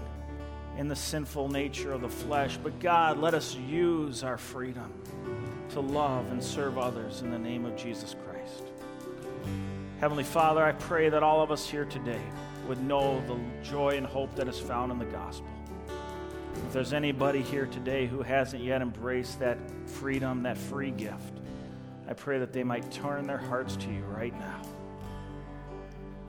in 0.78 0.88
the 0.88 0.96
sinful 0.96 1.50
nature 1.50 1.92
of 1.92 2.00
the 2.00 2.08
flesh, 2.08 2.58
but 2.64 2.80
God, 2.80 3.20
let 3.20 3.34
us 3.34 3.56
use 3.56 4.24
our 4.24 4.38
freedom 4.38 4.90
to 5.72 5.82
love 5.82 6.32
and 6.32 6.42
serve 6.42 6.78
others 6.78 7.20
in 7.20 7.30
the 7.30 7.40
name 7.40 7.66
of 7.66 7.76
Jesus 7.76 8.16
Christ. 8.24 8.35
Heavenly 10.06 10.24
Father, 10.24 10.64
I 10.64 10.72
pray 10.72 11.10
that 11.10 11.24
all 11.24 11.42
of 11.42 11.50
us 11.50 11.68
here 11.68 11.86
today 11.86 12.22
would 12.68 12.80
know 12.80 13.26
the 13.26 13.40
joy 13.68 13.98
and 13.98 14.06
hope 14.06 14.36
that 14.36 14.48
is 14.48 14.60
found 14.60 14.92
in 14.92 15.00
the 15.00 15.06
gospel. 15.06 15.50
If 15.88 16.74
there's 16.74 16.94
anybody 16.94 17.42
here 17.42 17.66
today 17.66 18.06
who 18.06 18.22
hasn't 18.22 18.62
yet 18.62 18.84
embraced 18.84 19.40
that 19.40 19.58
freedom, 19.88 20.44
that 20.44 20.60
free 20.60 20.92
gift, 20.92 21.40
I 22.08 22.14
pray 22.14 22.38
that 22.38 22.54
they 22.54 22.64
might 22.64 22.92
turn 22.92 23.26
their 23.26 23.40
hearts 23.40 23.78
to 23.78 23.88
you 23.88 24.04
right 24.04 24.40
now. 24.40 24.62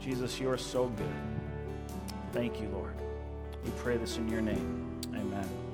Jesus, 0.01 0.41
you 0.41 0.49
are 0.49 0.57
so 0.57 0.87
good. 0.87 1.15
Thank 2.33 2.63
you, 2.63 2.69
Lord. 2.69 2.95
We 3.63 3.73
pray 3.73 3.99
this 3.99 4.17
in 4.17 4.27
your 4.31 4.41
name. 4.41 5.03
Amen. 5.15 5.66